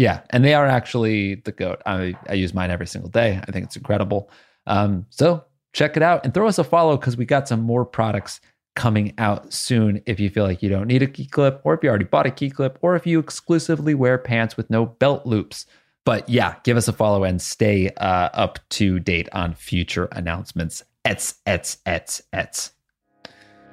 Yeah, 0.00 0.22
and 0.30 0.42
they 0.42 0.54
are 0.54 0.64
actually 0.64 1.34
the 1.34 1.52
goat. 1.52 1.82
I 1.84 2.14
I 2.26 2.32
use 2.32 2.54
mine 2.54 2.70
every 2.70 2.86
single 2.86 3.10
day. 3.10 3.38
I 3.46 3.52
think 3.52 3.66
it's 3.66 3.76
incredible. 3.76 4.30
Um, 4.66 5.04
so 5.10 5.44
check 5.74 5.94
it 5.94 6.02
out 6.02 6.24
and 6.24 6.32
throw 6.32 6.48
us 6.48 6.58
a 6.58 6.64
follow 6.64 6.96
because 6.96 7.18
we 7.18 7.26
got 7.26 7.46
some 7.46 7.60
more 7.60 7.84
products 7.84 8.40
coming 8.74 9.12
out 9.18 9.52
soon. 9.52 10.00
If 10.06 10.18
you 10.18 10.30
feel 10.30 10.44
like 10.44 10.62
you 10.62 10.70
don't 10.70 10.86
need 10.86 11.02
a 11.02 11.06
key 11.06 11.26
clip, 11.26 11.60
or 11.64 11.74
if 11.74 11.82
you 11.82 11.90
already 11.90 12.06
bought 12.06 12.24
a 12.24 12.30
key 12.30 12.48
clip, 12.48 12.78
or 12.80 12.96
if 12.96 13.06
you 13.06 13.18
exclusively 13.18 13.92
wear 13.92 14.16
pants 14.16 14.56
with 14.56 14.70
no 14.70 14.86
belt 14.86 15.26
loops. 15.26 15.66
But 16.06 16.26
yeah, 16.30 16.54
give 16.64 16.78
us 16.78 16.88
a 16.88 16.94
follow 16.94 17.24
and 17.24 17.42
stay 17.42 17.90
uh, 17.98 18.30
up 18.32 18.58
to 18.70 19.00
date 19.00 19.28
on 19.32 19.52
future 19.52 20.08
announcements. 20.12 20.82
Ets, 21.04 21.34
ets, 21.44 21.76
ets, 21.84 22.22
ets. 22.32 22.72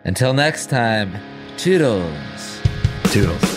Until 0.04 0.34
next 0.34 0.70
time, 0.70 1.16
toodles. 1.56 2.62
Toodles. 3.06 3.57